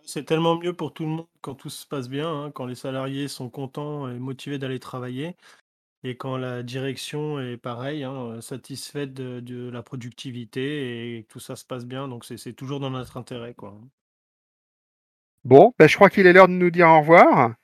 C'est 0.04 0.24
tellement 0.24 0.58
mieux 0.58 0.72
pour 0.72 0.94
tout 0.94 1.02
le 1.02 1.08
monde 1.08 1.26
quand 1.40 1.54
tout 1.54 1.70
se 1.70 1.86
passe 1.86 2.08
bien, 2.08 2.28
hein, 2.30 2.50
quand 2.50 2.66
les 2.66 2.74
salariés 2.74 3.28
sont 3.28 3.50
contents 3.50 4.08
et 4.08 4.18
motivés 4.18 4.58
d'aller 4.58 4.78
travailler, 4.78 5.36
et 6.04 6.16
quand 6.16 6.36
la 6.36 6.62
direction 6.62 7.40
est 7.40 7.56
pareil, 7.56 8.04
hein, 8.04 8.40
satisfaite 8.40 9.12
de, 9.12 9.70
la 9.70 9.82
productivité 9.82 11.18
et 11.18 11.24
tout 11.24 11.40
ça 11.40 11.56
se 11.56 11.64
passe 11.64 11.84
bien. 11.84 12.08
Donc 12.08 12.24
c'est 12.24 12.52
toujours 12.54 12.80
dans 12.80 12.90
notre 12.90 13.16
intérêt. 13.16 13.54
Quoi. 13.54 13.76
Bon, 15.44 15.74
ben, 15.78 15.88
je 15.88 15.96
crois 15.96 16.08
qu'il 16.08 16.26
est 16.26 16.32
l'heure 16.32 16.48
de 16.48 16.52
nous 16.52 16.70
dire 16.70 16.88
au 16.88 17.00
revoir 17.00 17.54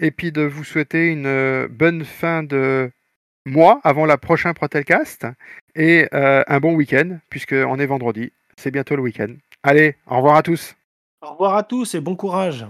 et 0.00 0.10
puis 0.10 0.32
de 0.32 0.42
vous 0.42 0.64
souhaiter 0.64 1.12
une 1.12 1.26
euh, 1.26 1.68
bonne 1.70 2.04
fin 2.04 2.42
de 2.42 2.90
mois 3.46 3.80
avant 3.84 4.06
la 4.06 4.18
prochaine 4.18 4.54
Protelcast 4.54 5.26
et 5.76 6.08
euh, 6.12 6.42
un 6.46 6.58
bon 6.58 6.74
week-end 6.74 7.18
puisqu'on 7.28 7.78
est 7.78 7.86
vendredi. 7.86 8.32
C'est 8.56 8.70
bientôt 8.70 8.96
le 8.96 9.02
week-end. 9.02 9.34
Allez, 9.62 9.96
au 10.06 10.16
revoir 10.16 10.36
à 10.36 10.42
tous. 10.42 10.74
Au 11.22 11.32
revoir 11.32 11.54
à 11.54 11.62
tous 11.62 11.94
et 11.94 12.00
bon 12.00 12.16
courage. 12.16 12.66